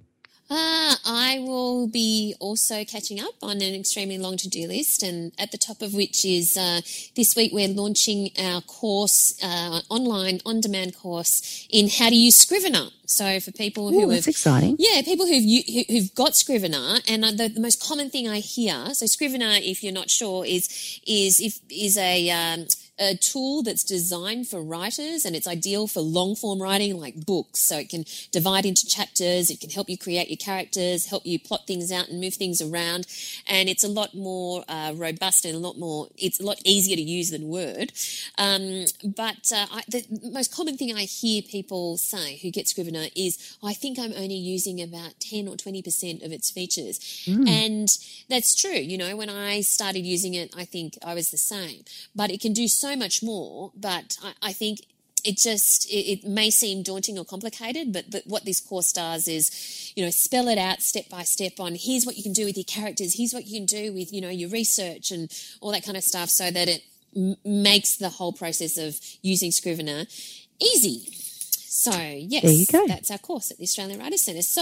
Uh, 0.51 0.95
I 1.05 1.43
will 1.45 1.87
be 1.87 2.33
also 2.39 2.83
catching 2.83 3.19
up 3.19 3.35
on 3.43 3.57
an 3.57 3.75
extremely 3.75 4.17
long 4.17 4.35
to 4.37 4.49
do 4.49 4.67
list, 4.67 5.03
and 5.03 5.31
at 5.37 5.51
the 5.51 5.59
top 5.59 5.83
of 5.83 5.93
which 5.93 6.25
is 6.25 6.57
uh, 6.57 6.81
this 7.15 7.35
week 7.35 7.51
we're 7.53 7.67
launching 7.67 8.31
our 8.39 8.61
course, 8.61 9.37
uh, 9.43 9.81
online 9.89 10.39
on 10.47 10.59
demand 10.59 10.97
course 10.97 11.67
in 11.69 11.87
how 11.87 12.09
to 12.09 12.15
use 12.15 12.35
Scrivener. 12.35 12.87
So 13.05 13.39
for 13.39 13.51
people 13.51 13.89
who 13.89 14.05
Ooh, 14.05 14.09
have, 14.09 14.27
exciting. 14.27 14.75
yeah, 14.79 15.03
people 15.03 15.27
who've 15.27 15.87
who've 15.87 16.15
got 16.15 16.35
Scrivener, 16.35 16.97
and 17.07 17.23
uh, 17.23 17.31
the, 17.31 17.49
the, 17.49 17.61
most 17.61 17.81
common 17.81 18.09
thing 18.09 18.27
I 18.27 18.39
hear, 18.39 18.93
so 18.93 19.05
Scrivener, 19.05 19.51
if 19.53 19.83
you're 19.83 19.93
not 19.93 20.09
sure, 20.09 20.45
is 20.45 20.67
is 21.05 21.39
if 21.39 21.59
is 21.69 21.95
a 21.95 22.29
um, 22.31 22.65
a 22.99 23.15
tool 23.15 23.63
that's 23.63 23.83
designed 23.83 24.47
for 24.47 24.61
writers 24.61 25.23
and 25.23 25.35
it's 25.35 25.47
ideal 25.47 25.87
for 25.87 26.01
long 26.01 26.35
form 26.35 26.61
writing 26.61 26.99
like 26.99 27.25
books. 27.25 27.61
So 27.67 27.77
it 27.77 27.89
can 27.89 28.03
divide 28.31 28.65
into 28.65 28.85
chapters, 28.85 29.49
it 29.49 29.61
can 29.61 29.69
help 29.69 29.89
you 29.89 29.97
create 29.97 30.29
your 30.29 30.37
characters, 30.37 31.05
help 31.05 31.25
you 31.25 31.39
plot 31.39 31.65
things 31.65 31.91
out 31.91 32.09
and 32.09 32.19
move 32.19 32.33
things 32.33 32.61
around. 32.61 33.07
And 33.47 33.69
it's 33.69 33.83
a 33.83 33.87
lot 33.87 34.13
more 34.13 34.65
uh, 34.67 34.93
robust 34.95 35.45
and 35.45 35.55
a 35.55 35.59
lot 35.59 35.77
more, 35.77 36.07
it's 36.17 36.39
a 36.39 36.45
lot 36.45 36.57
easier 36.65 36.97
to 36.97 37.01
use 37.01 37.31
than 37.31 37.47
Word. 37.47 37.93
Um, 38.37 38.85
but 39.03 39.51
uh, 39.53 39.67
I, 39.71 39.83
the 39.87 40.05
most 40.31 40.53
common 40.53 40.77
thing 40.77 40.93
I 40.93 41.03
hear 41.03 41.41
people 41.41 41.97
say 41.97 42.37
who 42.37 42.51
get 42.51 42.67
Scrivener 42.67 43.07
is, 43.15 43.57
I 43.63 43.73
think 43.73 43.97
I'm 43.97 44.13
only 44.13 44.35
using 44.35 44.81
about 44.81 45.13
10 45.21 45.47
or 45.47 45.55
20% 45.55 46.25
of 46.25 46.31
its 46.31 46.51
features. 46.51 46.99
Mm. 47.25 47.47
And 47.47 47.87
that's 48.29 48.55
true. 48.55 48.71
You 48.71 48.97
know, 48.97 49.15
when 49.15 49.29
I 49.29 49.61
started 49.61 50.01
using 50.01 50.33
it, 50.33 50.53
I 50.57 50.65
think 50.65 50.97
I 51.03 51.13
was 51.13 51.31
the 51.31 51.37
same. 51.37 51.83
But 52.15 52.31
it 52.31 52.41
can 52.41 52.53
do 52.53 52.67
so 52.67 52.88
so 52.89 52.95
much 52.95 53.21
more, 53.21 53.71
but 53.75 54.17
I, 54.23 54.33
I 54.49 54.53
think 54.53 54.79
it 55.25 55.37
just 55.37 55.89
it, 55.89 56.23
it, 56.23 56.23
may 56.23 56.49
seem 56.49 56.81
daunting 56.81 57.19
or 57.19 57.25
complicated 57.25 57.91
but, 57.91 58.23
what 58.25 58.45
this 58.45 58.61
course 58.61 58.93
does 58.93 59.27
is 59.27 59.91
you 59.93 60.03
know 60.03 60.09
spell 60.09 60.47
it 60.47 60.57
out 60.57 60.81
step 60.81 61.09
by 61.09 61.23
step 61.23 61.59
on 61.59 61.75
here's 61.75 62.05
what 62.05 62.15
you 62.15 62.23
can 62.23 62.31
do 62.31 62.45
with 62.45 62.55
your 62.55 62.63
characters 62.63 63.15
here's 63.17 63.33
what 63.33 63.45
you 63.45 63.59
can 63.59 63.65
do 63.65 63.91
with 63.91 64.13
you 64.13 64.21
know 64.21 64.29
your 64.29 64.49
research 64.49 65.11
and 65.11 65.29
all 65.59 65.73
that 65.73 65.83
kind 65.83 65.97
of 65.97 66.03
stuff 66.03 66.29
so 66.29 66.49
that 66.49 66.69
it 66.69 66.83
m- 67.13 67.35
makes 67.43 67.97
the 67.97 68.07
whole 68.07 68.31
process 68.31 68.77
of 68.77 68.97
using 69.21 69.51
scrivener 69.51 70.05
easy 70.61 71.11
so, 71.79 71.97
yes, 71.97 72.67
that's 72.87 73.09
our 73.09 73.17
course 73.17 73.51
at 73.51 73.57
the 73.57 73.63
Australian 73.63 74.01
Writers 74.01 74.23
Centre. 74.23 74.41
So, 74.41 74.61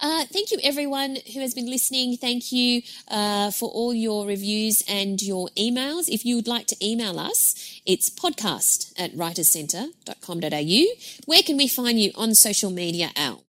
uh, 0.00 0.24
thank 0.32 0.50
you 0.50 0.58
everyone 0.64 1.18
who 1.34 1.40
has 1.40 1.52
been 1.52 1.68
listening. 1.68 2.16
Thank 2.16 2.50
you 2.50 2.80
uh, 3.08 3.50
for 3.50 3.68
all 3.68 3.92
your 3.92 4.26
reviews 4.26 4.82
and 4.88 5.20
your 5.20 5.50
emails. 5.50 6.08
If 6.08 6.24
you 6.24 6.36
would 6.36 6.48
like 6.48 6.66
to 6.68 6.76
email 6.82 7.18
us, 7.18 7.78
it's 7.84 8.08
podcast 8.08 8.98
at 8.98 9.12
writerscentre.com.au. 9.12 10.84
Where 11.26 11.42
can 11.42 11.58
we 11.58 11.68
find 11.68 12.00
you 12.00 12.10
on 12.14 12.34
social 12.34 12.70
media, 12.70 13.10
Al? 13.16 13.44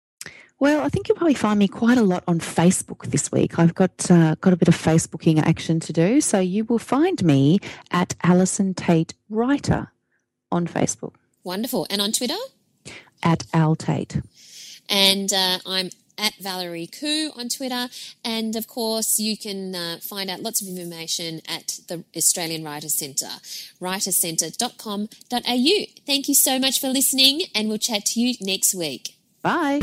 Well, 0.60 0.84
I 0.84 0.90
think 0.90 1.08
you'll 1.08 1.16
probably 1.16 1.34
find 1.34 1.58
me 1.58 1.70
quite 1.70 1.98
a 1.98 2.04
lot 2.04 2.26
on 2.28 2.42
Facebook 2.42 3.06
this 3.06 3.32
week. 3.32 3.58
I've 3.58 3.74
got 3.74 4.12
uh, 4.12 4.36
got 4.42 4.52
a 4.52 4.58
bit 4.58 4.68
of 4.68 4.76
Facebooking 4.76 5.42
action 5.42 5.80
to 5.80 5.94
do, 5.94 6.20
so 6.20 6.42
you 6.42 6.66
will 6.66 6.80
find 6.80 7.24
me 7.24 7.60
at 7.92 8.16
Allison 8.22 8.74
Tait 8.74 9.14
Writer 9.30 9.94
on 10.52 10.68
Facebook. 10.68 11.14
Wonderful, 11.46 11.88
and 11.90 12.02
on 12.02 12.12
Twitter? 12.12 12.36
At 13.26 13.44
Al 13.54 13.76
Tait. 13.76 14.22
And 14.88 15.34
uh, 15.34 15.58
I'm 15.66 15.90
at 16.18 16.36
Valerie 16.36 16.88
Khoo 16.88 17.38
on 17.38 17.50
Twitter. 17.50 17.88
And 18.24 18.56
of 18.56 18.68
course, 18.68 19.20
you 19.20 19.38
can 19.38 19.76
uh, 19.76 19.98
find 20.02 20.30
out 20.30 20.42
lots 20.42 20.62
of 20.62 20.68
information 20.68 21.42
at 21.48 21.80
the 21.88 22.04
Australian 22.16 22.64
Writers 22.64 22.98
Centre, 22.98 23.40
writerscentre.com.au. 23.82 25.86
Thank 26.06 26.28
you 26.28 26.36
so 26.36 26.60
much 26.60 26.80
for 26.80 26.88
listening, 26.88 27.44
and 27.54 27.68
we'll 27.68 27.78
chat 27.78 28.06
to 28.06 28.20
you 28.20 28.36
next 28.42 28.74
week. 28.74 29.16
Bye. 29.42 29.82